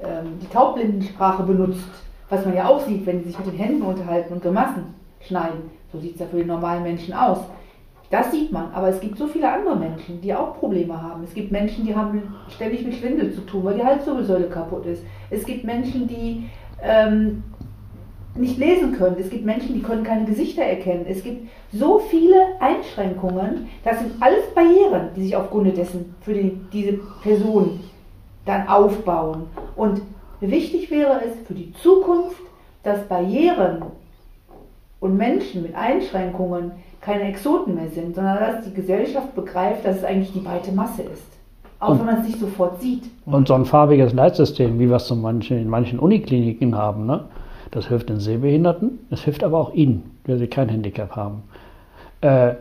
ähm, 0.04 0.40
die 0.42 0.48
Taubbblindensprache 0.48 1.44
benutzt, 1.44 1.90
was 2.30 2.46
man 2.46 2.56
ja 2.56 2.68
auch 2.68 2.86
sieht, 2.86 3.06
wenn 3.06 3.20
sie 3.20 3.30
sich 3.30 3.40
mit 3.40 3.48
den 3.48 3.58
Händen 3.58 3.82
unterhalten 3.82 4.34
und 4.34 4.44
Grimassen 4.44 4.94
schneiden. 5.20 5.70
So 5.92 6.00
sieht 6.00 6.14
es 6.14 6.22
ja 6.22 6.28
für 6.28 6.38
den 6.38 6.48
normalen 6.48 6.84
Menschen 6.84 7.14
aus. 7.14 7.40
Das 8.12 8.30
sieht 8.30 8.52
man, 8.52 8.74
aber 8.74 8.90
es 8.90 9.00
gibt 9.00 9.18
so 9.18 9.26
viele 9.26 9.50
andere 9.50 9.78
Menschen, 9.78 10.20
die 10.20 10.34
auch 10.34 10.60
Probleme 10.60 11.02
haben. 11.02 11.24
Es 11.24 11.34
gibt 11.34 11.50
Menschen, 11.50 11.86
die 11.86 11.96
haben 11.96 12.36
ständig 12.50 12.86
mit 12.86 12.96
Schwindel 12.96 13.32
zu 13.34 13.42
tun, 13.42 13.64
weil 13.64 13.76
die 13.76 13.84
Halswirbelsäule 13.84 14.50
kaputt 14.50 14.86
ist. 14.86 15.02
Es 15.30 15.46
gibt 15.46 15.64
Menschen, 15.64 16.10
die 16.10 16.50
ähm, 16.84 17.42
nicht 18.36 18.58
lesen 18.58 18.94
können. 18.98 19.16
Es 19.18 19.30
gibt 19.30 19.46
Menschen, 19.46 19.74
die 19.76 19.82
können 19.82 20.04
keine 20.04 20.26
Gesichter 20.26 20.64
erkennen. 20.64 21.06
Es 21.08 21.24
gibt 21.24 21.50
so 21.72 22.00
viele 22.00 22.36
Einschränkungen. 22.60 23.70
Das 23.86 24.00
sind 24.00 24.12
alles 24.20 24.46
Barrieren, 24.54 25.10
die 25.16 25.24
sich 25.24 25.36
aufgrund 25.38 25.78
dessen 25.78 26.14
für 26.20 26.34
die, 26.34 26.60
diese 26.74 27.00
Person 27.24 27.80
dann 28.46 28.68
aufbauen. 28.68 29.44
Und 29.78 30.02
wichtig 30.42 30.92
wäre 30.92 31.22
es 31.24 31.48
für 31.48 31.54
die 31.54 31.72
Zukunft, 31.82 32.42
dass 32.84 33.08
Barrieren 33.08 33.84
und 35.00 35.16
Menschen 35.16 35.62
mit 35.64 35.76
Einschränkungen 35.76 36.74
keine 37.02 37.24
Exoten 37.24 37.76
mehr 37.76 37.90
sind, 37.90 38.16
sondern 38.16 38.38
dass 38.38 38.64
die 38.66 38.74
Gesellschaft 38.74 39.36
begreift, 39.36 39.86
dass 39.86 39.98
es 39.98 40.04
eigentlich 40.04 40.32
die 40.34 40.40
breite 40.40 40.72
Masse 40.72 41.02
ist. 41.02 41.24
Auch 41.80 41.90
und, 41.90 42.00
wenn 42.00 42.06
man 42.06 42.20
es 42.20 42.28
nicht 42.28 42.40
sofort 42.40 42.80
sieht. 42.80 43.04
Und 43.26 43.48
so 43.48 43.56
ein 43.56 43.66
farbiges 43.66 44.14
Leitsystem, 44.14 44.80
wie 44.80 44.88
wir 44.88 44.98
es 44.98 45.08
zum 45.08 45.22
manchen, 45.22 45.58
in 45.58 45.68
manchen 45.68 45.98
Unikliniken 45.98 46.76
haben, 46.76 47.08
ne? 47.08 47.26
das 47.72 47.88
hilft 47.88 48.10
den 48.10 48.20
Sehbehinderten, 48.20 49.00
es 49.10 49.24
hilft 49.24 49.44
aber 49.44 49.58
auch 49.58 49.74
ihnen, 49.74 50.12
wenn 50.26 50.38
sie 50.38 50.48
kein 50.48 50.70
Handicap 50.70 51.16
haben. 51.16 51.44
Äh, 52.22 52.54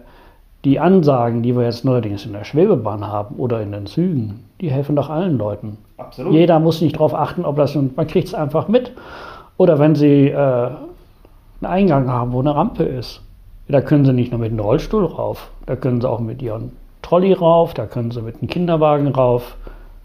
die 0.65 0.79
Ansagen, 0.79 1.43
die 1.43 1.55
wir 1.57 1.65
jetzt 1.65 1.85
neuerdings 1.85 2.25
in 2.25 2.33
der 2.33 2.45
Schwebebahn 2.45 3.07
haben 3.07 3.37
oder 3.37 3.63
in 3.63 3.73
den 3.73 3.87
Zügen, 3.87 4.45
die 4.61 4.71
helfen 4.71 4.97
doch 4.97 5.11
allen 5.11 5.37
Leuten. 5.39 5.79
Absolut. 5.97 6.33
Jeder 6.33 6.59
muss 6.61 6.81
nicht 6.81 6.97
darauf 6.97 7.15
achten, 7.15 7.45
ob 7.45 7.57
das, 7.57 7.75
man 7.75 8.07
kriegt 8.07 8.29
es 8.29 8.35
einfach 8.35 8.69
mit. 8.69 8.93
Oder 9.57 9.79
wenn 9.79 9.95
sie 9.95 10.29
äh, 10.29 10.35
einen 10.35 10.77
Eingang 11.63 12.11
haben, 12.11 12.33
wo 12.33 12.41
eine 12.41 12.55
Rampe 12.55 12.85
ist, 12.85 13.23
da 13.71 13.81
können 13.81 14.05
sie 14.05 14.13
nicht 14.13 14.33
nur 14.33 14.41
mit 14.41 14.53
dem 14.53 14.61
Rollstuhl 14.61 15.05
rauf, 15.05 15.51
da 15.67 15.77
können 15.77 16.01
sie 16.01 16.09
auch 16.09 16.21
mit 16.21 16.43
ihrem 16.43 16.73
Trolley 17.03 17.33
rauf, 17.33 17.75
da 17.75 17.87
können 17.87 18.11
sie 18.11 18.23
mit 18.23 18.41
dem 18.41 18.49
Kinderwagen 18.49 19.09
rauf. 19.09 19.57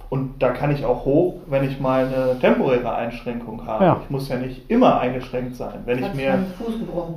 Und 0.09 0.41
da 0.41 0.51
kann 0.51 0.71
ich 0.71 0.85
auch 0.85 1.03
hoch, 1.03 1.35
wenn 1.47 1.63
ich 1.63 1.79
mal 1.79 2.05
eine 2.05 2.39
temporäre 2.39 2.93
Einschränkung 2.95 3.65
habe. 3.65 3.83
Ja. 3.83 3.97
Ich 4.03 4.09
muss 4.09 4.29
ja 4.29 4.37
nicht 4.37 4.69
immer 4.69 4.99
eingeschränkt 4.99 5.55
sein. 5.55 5.79
Wenn 5.85 5.99
ich, 5.99 6.13
mir, 6.13 6.39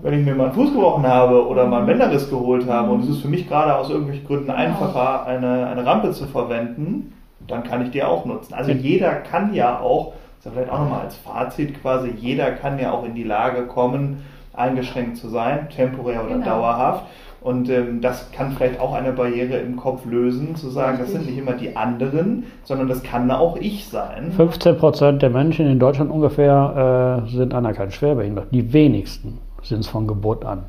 wenn 0.02 0.18
ich 0.18 0.24
mir 0.24 0.34
mal 0.34 0.46
einen 0.46 0.54
Fuß 0.54 0.72
gebrochen 0.72 1.06
habe 1.06 1.46
oder 1.46 1.66
mal 1.66 1.76
einen 1.76 1.84
mhm. 1.84 1.90
Bänderriss 1.90 2.30
geholt 2.30 2.66
habe 2.68 2.88
mhm. 2.88 2.94
und 2.94 3.04
es 3.04 3.10
ist 3.10 3.22
für 3.22 3.28
mich 3.28 3.48
gerade 3.48 3.76
aus 3.76 3.90
irgendwelchen 3.90 4.26
Gründen 4.26 4.50
einfacher, 4.50 5.26
eine, 5.26 5.68
eine 5.68 5.84
Rampe 5.84 6.10
zu 6.12 6.26
verwenden, 6.26 7.12
dann 7.46 7.62
kann 7.62 7.82
ich 7.82 7.90
die 7.90 8.02
auch 8.02 8.24
nutzen. 8.24 8.54
Also 8.54 8.72
jeder 8.72 9.12
kann 9.12 9.54
ja 9.54 9.78
auch, 9.80 10.14
das 10.38 10.38
ist 10.38 10.44
ja 10.46 10.50
vielleicht 10.52 10.72
auch 10.72 10.80
nochmal 10.80 11.02
als 11.02 11.16
Fazit 11.16 11.80
quasi, 11.80 12.10
jeder 12.18 12.50
kann 12.52 12.78
ja 12.78 12.92
auch 12.92 13.04
in 13.04 13.14
die 13.14 13.24
Lage 13.24 13.66
kommen, 13.66 14.24
eingeschränkt 14.54 15.16
zu 15.16 15.28
sein, 15.28 15.68
temporär 15.74 16.24
oder 16.24 16.34
genau. 16.34 16.46
dauerhaft. 16.46 17.04
Und 17.40 17.70
ähm, 17.70 18.00
das 18.00 18.32
kann 18.32 18.50
vielleicht 18.52 18.80
auch 18.80 18.94
eine 18.94 19.12
Barriere 19.12 19.58
im 19.58 19.76
Kopf 19.76 20.04
lösen, 20.04 20.56
zu 20.56 20.70
sagen, 20.70 20.98
das 20.98 21.12
sind 21.12 21.26
nicht 21.26 21.38
immer 21.38 21.52
die 21.52 21.76
anderen, 21.76 22.44
sondern 22.64 22.88
das 22.88 23.02
kann 23.04 23.30
auch 23.30 23.56
ich 23.56 23.86
sein. 23.86 24.32
15 24.32 24.76
Prozent 24.76 25.22
der 25.22 25.30
Menschen 25.30 25.66
in 25.68 25.78
Deutschland 25.78 26.10
ungefähr 26.10 27.24
äh, 27.26 27.30
sind 27.30 27.54
anerkannt 27.54 27.92
schwerbehindert. 27.92 28.48
Die 28.50 28.72
wenigsten 28.72 29.38
sind 29.62 29.80
es 29.80 29.86
von 29.86 30.08
Geburt 30.08 30.44
an. 30.44 30.64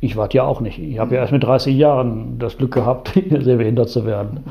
Ich 0.00 0.16
warte 0.16 0.36
ja 0.36 0.44
auch 0.44 0.60
nicht. 0.60 0.78
Ich 0.78 0.98
habe 0.98 1.14
ja 1.14 1.22
erst 1.22 1.32
mit 1.32 1.42
30 1.42 1.74
Jahren 1.74 2.38
das 2.38 2.58
Glück 2.58 2.74
gehabt, 2.74 3.12
sehr 3.30 3.56
behindert 3.56 3.88
zu 3.88 4.04
werden. 4.04 4.44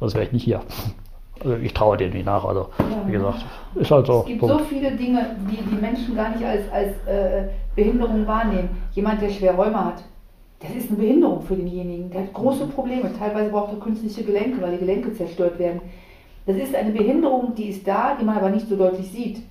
Sonst 0.00 0.14
wäre 0.14 0.24
ich 0.24 0.32
nicht 0.32 0.44
hier. 0.44 0.60
Also 1.44 1.56
ich 1.56 1.72
traue 1.72 1.96
dir 1.96 2.08
nicht 2.08 2.26
nach. 2.26 2.44
Also, 2.44 2.68
ja. 2.78 3.06
wie 3.06 3.12
gesagt, 3.12 3.44
ist 3.76 3.90
halt 3.90 4.06
so. 4.06 4.20
Es 4.20 4.26
gibt 4.26 4.40
Punkt. 4.40 4.58
so 4.58 4.64
viele 4.64 4.90
Dinge, 4.96 5.36
die 5.48 5.58
die 5.58 5.80
Menschen 5.80 6.16
gar 6.16 6.30
nicht 6.30 6.44
als, 6.44 6.62
als 6.72 7.06
äh, 7.06 7.48
Behinderung 7.76 8.26
wahrnehmen. 8.26 8.70
Jemand, 8.92 9.22
der 9.22 9.28
schwer 9.28 9.54
Rheuma 9.54 9.84
hat, 9.84 10.02
das 10.60 10.74
ist 10.74 10.88
eine 10.88 10.98
Behinderung 10.98 11.42
für 11.42 11.54
denjenigen. 11.54 12.10
Der 12.10 12.22
hat 12.22 12.32
große 12.32 12.66
Probleme. 12.66 13.12
Teilweise 13.16 13.50
braucht 13.50 13.74
er 13.74 13.78
künstliche 13.78 14.24
Gelenke, 14.24 14.60
weil 14.60 14.72
die 14.72 14.78
Gelenke 14.78 15.14
zerstört 15.14 15.58
werden. 15.58 15.82
Das 16.46 16.56
ist 16.56 16.74
eine 16.74 16.92
Behinderung, 16.92 17.54
die 17.54 17.68
ist 17.68 17.86
da, 17.86 18.16
die 18.18 18.24
man 18.24 18.38
aber 18.38 18.50
nicht 18.50 18.68
so 18.68 18.76
deutlich 18.76 19.10
sieht. 19.10 19.42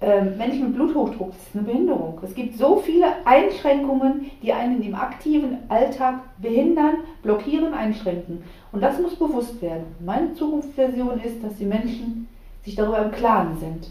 Ähm, 0.00 0.36
Menschen 0.36 0.64
mit 0.64 0.74
Bluthochdruck, 0.74 1.30
das 1.30 1.46
ist 1.46 1.54
eine 1.54 1.64
Behinderung. 1.64 2.18
Es 2.22 2.34
gibt 2.34 2.58
so 2.58 2.76
viele 2.78 3.06
Einschränkungen, 3.24 4.32
die 4.42 4.52
einen 4.52 4.82
im 4.82 4.96
aktiven 4.96 5.58
Alltag 5.68 6.20
behindern, 6.38 6.96
blockieren, 7.22 7.72
einschränken. 7.72 8.42
Und 8.72 8.82
das 8.82 9.00
muss 9.00 9.14
bewusst 9.14 9.62
werden. 9.62 9.84
Meine 10.04 10.34
Zukunftsversion 10.34 11.20
ist, 11.20 11.44
dass 11.44 11.54
die 11.54 11.66
Menschen 11.66 12.26
sich 12.64 12.74
darüber 12.74 13.04
im 13.04 13.12
Klaren 13.12 13.56
sind. 13.58 13.90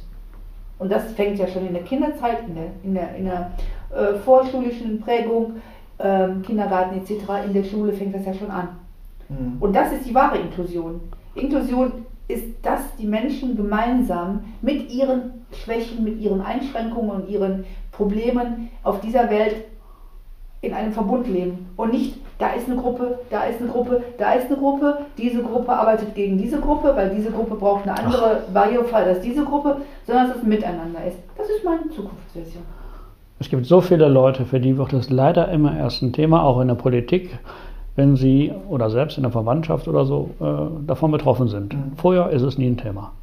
Und 0.82 0.92
das 0.92 1.12
fängt 1.12 1.38
ja 1.38 1.46
schon 1.48 1.68
in 1.68 1.74
der 1.74 1.84
Kinderzeit, 1.84 2.40
in 2.48 2.56
der, 2.56 2.66
in 2.84 2.96
der, 2.96 3.16
in 3.16 3.26
der 3.26 3.52
äh, 3.96 4.16
vorschulischen 4.16 5.00
Prägung, 5.00 5.58
äh, 6.00 6.28
Kindergarten 6.44 6.98
etc., 6.98 7.24
in 7.46 7.54
der 7.54 7.64
Schule 7.64 7.94
fängt 7.94 8.16
das 8.16 8.26
ja 8.26 8.34
schon 8.34 8.50
an. 8.50 8.70
Mhm. 9.30 9.58
Und 9.60 9.76
das 9.76 9.94
ist 9.94 10.08
die 10.10 10.16
wahre 10.16 10.40
Inklusion. 10.40 11.00
Inklusion 11.36 11.92
ist, 12.28 12.46
dass 12.64 12.96
die 12.98 13.06
Menschen 13.06 13.56
gemeinsam 13.56 14.44
mit 14.64 14.92
ihren 14.92 15.46
Schwächen, 15.52 16.04
mit 16.04 16.20
ihren 16.20 16.42
Einschränkungen 16.42 17.12
und 17.12 17.30
ihren 17.30 17.64
Problemen 17.92 18.72
auf 18.82 19.02
dieser 19.02 19.30
Welt 19.30 19.66
in 20.62 20.74
einem 20.74 20.94
Verbund 20.94 21.28
leben 21.28 21.70
und 21.76 21.92
nicht, 21.92 22.16
da 22.38 22.54
ist 22.54 22.68
eine 22.68 22.80
Gruppe, 22.80 23.20
da 23.30 23.44
ist 23.44 23.60
eine 23.60 23.70
Gruppe, 23.70 24.04
da 24.18 24.34
ist 24.34 24.46
eine 24.46 24.58
Gruppe, 24.58 24.98
diese 25.18 25.42
Gruppe 25.42 25.72
arbeitet 25.72 26.14
gegen 26.14 26.38
diese 26.38 26.60
Gruppe, 26.60 26.92
weil 26.96 27.10
diese 27.16 27.32
Gruppe 27.32 27.56
braucht 27.56 27.88
eine 27.88 27.98
andere 27.98 28.44
Barrierefreiheit 28.54 29.08
als 29.08 29.22
diese 29.22 29.44
Gruppe, 29.44 29.78
sondern 30.06 30.30
dass 30.30 30.38
es 30.38 30.44
miteinander 30.44 31.04
ist. 31.08 31.18
Das 31.36 31.48
ist 31.50 31.66
meine 31.66 31.90
Zukunftsversion. 31.90 32.64
Es 33.40 33.50
gibt 33.50 33.66
so 33.66 33.82
viele 33.82 34.08
Leute, 34.08 34.46
für 34.46 34.60
die 34.60 34.78
wird 34.78 34.94
es 34.94 35.10
leider 35.10 35.50
immer 35.50 35.76
erst 35.76 36.04
ein 36.04 36.14
Thema, 36.14 36.44
auch 36.44 36.62
in 36.62 36.68
der 36.68 36.76
Politik, 36.76 37.40
wenn 37.96 38.16
sie 38.16 38.54
oder 38.70 38.92
selbst 38.92 39.18
in 39.18 39.24
der 39.24 39.32
Verwandtschaft 39.32 39.88
oder 39.88 40.06
so 40.06 40.30
äh, 40.40 40.86
davon 40.86 41.10
betroffen 41.12 41.48
sind. 41.48 41.74
Mhm. 41.74 41.94
Vorher 41.98 42.30
ist 42.30 42.44
es 42.44 42.60
nie 42.60 42.68
ein 42.68 42.78
Thema. 42.78 43.14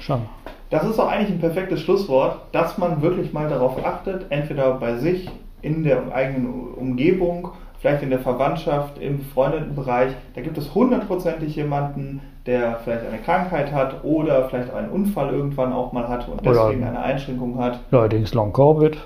Schade. 0.00 0.22
Das 0.70 0.84
ist 0.84 0.98
doch 0.98 1.08
eigentlich 1.08 1.30
ein 1.30 1.40
perfektes 1.40 1.80
Schlusswort, 1.80 2.38
dass 2.50 2.78
man 2.78 3.00
wirklich 3.02 3.32
mal 3.32 3.48
darauf 3.48 3.84
achtet, 3.84 4.26
entweder 4.30 4.72
bei 4.72 4.96
sich 4.96 5.30
in 5.62 5.84
der 5.84 6.12
eigenen 6.12 6.74
Umgebung, 6.74 7.48
vielleicht 7.78 8.02
in 8.02 8.10
der 8.10 8.18
Verwandtschaft, 8.18 8.98
im 8.98 9.18
befreundeten 9.18 9.74
Bereich, 9.74 10.12
da 10.34 10.40
gibt 10.40 10.58
es 10.58 10.74
hundertprozentig 10.74 11.56
jemanden, 11.56 12.20
der 12.46 12.80
vielleicht 12.82 13.06
eine 13.06 13.18
Krankheit 13.18 13.72
hat 13.72 14.04
oder 14.04 14.48
vielleicht 14.48 14.72
einen 14.72 14.90
Unfall 14.90 15.32
irgendwann 15.32 15.72
auch 15.72 15.92
mal 15.92 16.08
hat 16.08 16.28
und 16.28 16.44
deswegen 16.44 16.84
eine 16.84 17.00
Einschränkung 17.00 17.58
hat. 17.58 17.80
Allerdings 17.90 18.34
Long 18.34 18.52
Covid. 18.52 18.98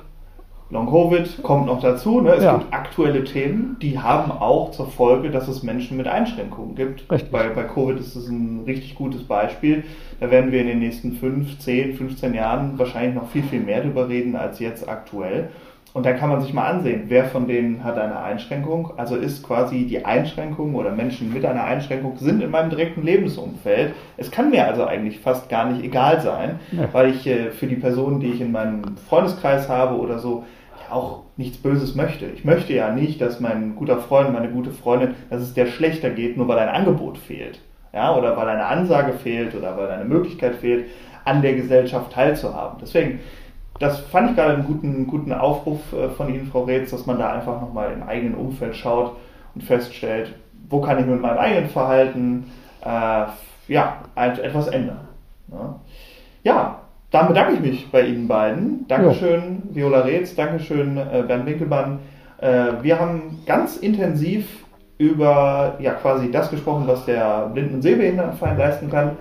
Long 0.68 0.90
Covid 0.90 1.42
kommt 1.44 1.66
noch 1.66 1.80
dazu. 1.80 2.20
Ne? 2.20 2.34
Es 2.34 2.42
ja. 2.42 2.57
gibt 2.57 2.74
aktuelle 2.74 3.22
Themen, 3.22 3.76
die 3.80 4.00
haben 4.00 4.32
auch 4.32 4.72
zur 4.72 4.88
Folge, 4.88 5.30
dass 5.30 5.46
es 5.46 5.62
Menschen 5.62 5.96
mit 5.96 6.09
Einschränkungen 6.09 6.74
gibt. 6.74 7.07
Bei, 7.07 7.18
bei 7.48 7.62
Covid 7.62 8.00
ist 8.00 8.16
es 8.16 8.28
ein 8.28 8.64
richtig 8.66 8.96
gutes 8.96 9.22
Beispiel. 9.22 9.84
Da 10.18 10.28
werden 10.30 10.50
wir 10.50 10.61
in 10.61 10.66
den 10.66 10.80
nächsten 10.80 11.12
5, 11.12 11.61
10, 11.61 11.94
15 11.94 12.34
Jahren 12.34 12.78
wahrscheinlich 12.78 13.14
noch 13.14 13.28
viel, 13.28 13.44
viel 13.44 13.61
mehr 13.61 13.82
drüber 13.82 14.09
reden 14.09 14.34
als 14.34 14.59
jetzt 14.59 14.88
aktuell. 14.88 15.50
Und 15.97 16.05
da 16.05 16.12
kann 16.12 16.28
man 16.28 16.42
sich 16.42 16.53
mal 16.53 16.66
ansehen, 16.66 17.05
wer 17.09 17.24
von 17.24 17.49
denen 17.49 17.82
hat 17.82 17.97
eine 17.97 18.20
Einschränkung. 18.20 18.92
Also 18.99 19.16
ist 19.16 19.42
quasi 19.42 19.86
die 19.86 20.05
Einschränkung 20.05 20.74
oder 20.74 20.90
Menschen 20.92 21.32
mit 21.32 21.42
einer 21.47 21.64
Einschränkung 21.64 22.18
sind 22.18 22.42
in 22.42 22.51
meinem 22.51 22.68
direkten 22.68 23.03
Lebensumfeld. 23.03 23.94
Es 24.18 24.30
kann 24.30 24.51
mir 24.51 24.66
also 24.66 24.84
eigentlich 24.84 25.20
fast 25.20 25.49
gar 25.49 25.70
nicht 25.70 25.82
egal 25.82 26.20
sein, 26.20 26.61
ja. 26.70 26.92
weil 26.92 27.12
ich 27.12 27.26
äh, 27.26 27.51
für 27.51 27.66
die 27.66 27.76
Personen, 27.76 28.20
die 28.20 28.26
ich 28.26 28.42
in 28.42 28.53
meinem 28.53 28.82
Freundeskreis 29.09 29.70
habe 29.70 29.97
oder 29.97 30.18
so, 30.18 30.44
auch 30.90 31.22
nichts 31.38 31.57
Böses 31.57 31.94
möchte. 31.94 32.26
Ich 32.26 32.44
möchte 32.44 32.74
ja 32.74 32.92
nicht, 32.92 33.22
dass 33.22 33.40
mein 33.40 33.74
guter 33.74 33.97
Freund, 33.97 34.34
meine 34.34 34.51
gute 34.51 34.72
Freundin, 34.72 35.14
dass 35.30 35.40
es 35.40 35.55
der 35.55 35.64
schlechter 35.64 36.11
geht, 36.11 36.36
nur 36.36 36.47
weil 36.47 36.59
ein 36.59 36.68
Angebot 36.68 37.16
fehlt. 37.16 37.62
Ja, 37.94 38.14
oder 38.14 38.36
weil 38.36 38.51
eine 38.51 38.66
Ansage 38.66 39.14
fehlt 39.14 39.55
oder 39.55 39.78
weil 39.78 39.88
eine 39.88 40.05
Möglichkeit 40.05 40.57
fehlt, 40.57 40.90
an 41.24 41.40
der 41.40 41.55
Gesellschaft 41.55 42.12
teilzuhaben. 42.12 42.80
Deswegen 42.82 43.20
das 43.79 44.01
fand 44.01 44.31
ich 44.31 44.37
gerade 44.37 44.55
einen 44.55 44.64
guten, 44.64 45.07
guten 45.07 45.33
Aufruf 45.33 45.93
äh, 45.93 46.09
von 46.11 46.33
Ihnen, 46.33 46.47
Frau 46.47 46.64
Reetz, 46.64 46.91
dass 46.91 47.07
man 47.07 47.18
da 47.18 47.33
einfach 47.33 47.61
nochmal 47.61 47.93
im 47.93 48.03
eigenen 48.03 48.35
Umfeld 48.35 48.77
schaut 48.77 49.16
und 49.55 49.62
feststellt, 49.62 50.35
wo 50.68 50.81
kann 50.81 50.99
ich 50.99 51.07
mit 51.07 51.20
meinem 51.20 51.39
eigenen 51.39 51.68
Verhalten 51.68 52.51
äh, 52.83 53.24
ja, 53.68 53.97
etwas 54.14 54.68
ändern. 54.68 55.09
Ja. 55.51 55.81
ja, 56.43 56.79
dann 57.11 57.29
bedanke 57.29 57.55
ich 57.55 57.61
mich 57.61 57.91
bei 57.91 58.03
Ihnen 58.03 58.29
beiden. 58.29 58.87
Dankeschön, 58.89 59.62
ja. 59.68 59.74
Viola 59.74 60.01
Reetz, 60.01 60.35
Dankeschön, 60.35 60.97
äh, 60.97 61.22
Bernd 61.27 61.47
Winkelmann. 61.47 62.01
Äh, 62.39 62.72
wir 62.83 62.99
haben 62.99 63.43
ganz 63.47 63.77
intensiv 63.77 64.64
über 64.99 65.77
ja, 65.79 65.93
quasi 65.93 66.31
das 66.31 66.51
gesprochen, 66.51 66.85
was 66.87 67.05
der 67.05 67.51
Blinden- 67.53 67.77
und 67.77 67.83
Sehbehindertenverein 67.83 68.59
leisten 68.59 68.91
kann 68.91 69.16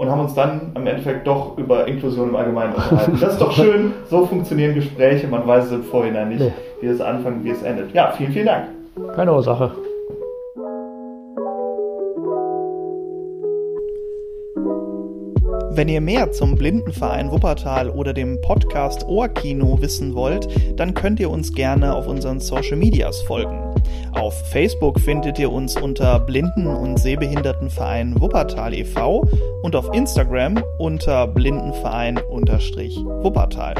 und 0.00 0.10
haben 0.10 0.20
uns 0.20 0.32
dann 0.32 0.72
im 0.74 0.86
Endeffekt 0.86 1.26
doch 1.26 1.58
über 1.58 1.86
Inklusion 1.86 2.30
im 2.30 2.36
Allgemeinen 2.36 2.72
unterhalten. 2.72 3.18
Das 3.20 3.34
ist 3.34 3.38
doch 3.38 3.52
schön, 3.52 3.92
so 4.08 4.24
funktionieren 4.24 4.74
Gespräche, 4.74 5.26
man 5.26 5.46
weiß 5.46 5.66
es 5.66 5.72
im 5.72 5.82
Vorhinein 5.82 6.30
nicht, 6.30 6.40
nee. 6.40 6.52
wie 6.80 6.86
es 6.86 7.02
anfängt, 7.02 7.44
wie 7.44 7.50
es 7.50 7.62
endet. 7.62 7.92
Ja, 7.92 8.10
vielen, 8.16 8.32
vielen 8.32 8.46
Dank. 8.46 8.64
Keine 9.14 9.34
Ursache. 9.34 9.72
Wenn 15.72 15.88
ihr 15.88 16.00
mehr 16.00 16.32
zum 16.32 16.56
Blindenverein 16.56 17.30
Wuppertal 17.30 17.90
oder 17.90 18.14
dem 18.14 18.40
Podcast 18.40 19.06
Ohrkino 19.06 19.82
wissen 19.82 20.14
wollt, 20.14 20.48
dann 20.80 20.94
könnt 20.94 21.20
ihr 21.20 21.28
uns 21.28 21.52
gerne 21.52 21.94
auf 21.94 22.08
unseren 22.08 22.40
Social 22.40 22.78
Medias 22.78 23.20
folgen. 23.20 23.69
Auf 24.12 24.34
Facebook 24.50 24.98
findet 25.00 25.38
ihr 25.38 25.52
uns 25.52 25.76
unter 25.76 26.18
Blinden- 26.20 26.66
und 26.66 26.98
Sehbehindertenverein 26.98 28.18
Wuppertal 28.20 28.74
e.V. 28.74 29.26
und 29.62 29.76
auf 29.76 29.94
Instagram 29.94 30.62
unter 30.78 31.26
Blindenverein-Wuppertal. 31.26 33.74